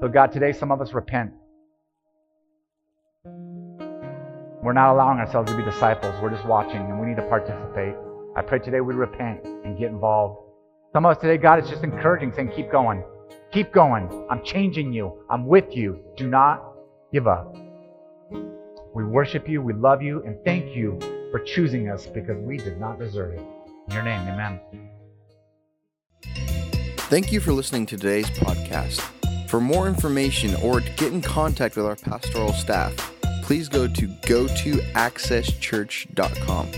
So, 0.00 0.08
God, 0.08 0.32
today 0.32 0.52
some 0.52 0.70
of 0.70 0.80
us 0.80 0.92
repent. 0.92 1.32
We're 4.62 4.74
not 4.74 4.92
allowing 4.92 5.18
ourselves 5.18 5.50
to 5.50 5.56
be 5.56 5.62
disciples. 5.62 6.14
We're 6.22 6.28
just 6.28 6.44
watching 6.44 6.82
and 6.82 7.00
we 7.00 7.06
need 7.06 7.16
to 7.16 7.26
participate. 7.28 7.94
I 8.36 8.42
pray 8.42 8.58
today 8.58 8.82
we 8.82 8.92
repent 8.92 9.42
and 9.42 9.78
get 9.78 9.88
involved. 9.88 10.38
Some 10.92 11.06
of 11.06 11.16
us 11.16 11.20
today, 11.22 11.38
God, 11.38 11.64
is 11.64 11.70
just 11.70 11.82
encouraging, 11.82 12.34
saying, 12.34 12.52
keep 12.54 12.70
going. 12.70 13.02
Keep 13.52 13.72
going. 13.72 14.26
I'm 14.30 14.44
changing 14.44 14.92
you. 14.92 15.24
I'm 15.30 15.46
with 15.46 15.74
you. 15.74 16.00
Do 16.18 16.28
not 16.28 16.62
give 17.10 17.26
up. 17.26 17.56
We 18.94 19.04
worship 19.04 19.48
you, 19.48 19.62
we 19.62 19.72
love 19.72 20.02
you, 20.02 20.22
and 20.24 20.36
thank 20.44 20.76
you 20.76 20.98
for 21.30 21.38
choosing 21.38 21.88
us 21.88 22.06
because 22.06 22.36
we 22.38 22.58
did 22.58 22.78
not 22.78 22.98
deserve 22.98 23.32
it. 23.32 23.42
In 23.88 23.94
your 23.94 24.02
name, 24.02 24.20
amen. 24.28 24.60
Thank 27.08 27.32
you 27.32 27.40
for 27.40 27.54
listening 27.54 27.86
to 27.86 27.96
today's 27.96 28.28
podcast. 28.30 29.00
For 29.48 29.60
more 29.60 29.88
information 29.88 30.54
or 30.56 30.80
to 30.80 30.90
get 30.96 31.14
in 31.14 31.22
contact 31.22 31.76
with 31.76 31.86
our 31.86 31.96
pastoral 31.96 32.52
staff, 32.52 33.14
please 33.50 33.68
go 33.68 33.88
to 33.88 34.06
go 34.28 34.46
to 34.46 34.74
accesschurch.com. 34.94 36.70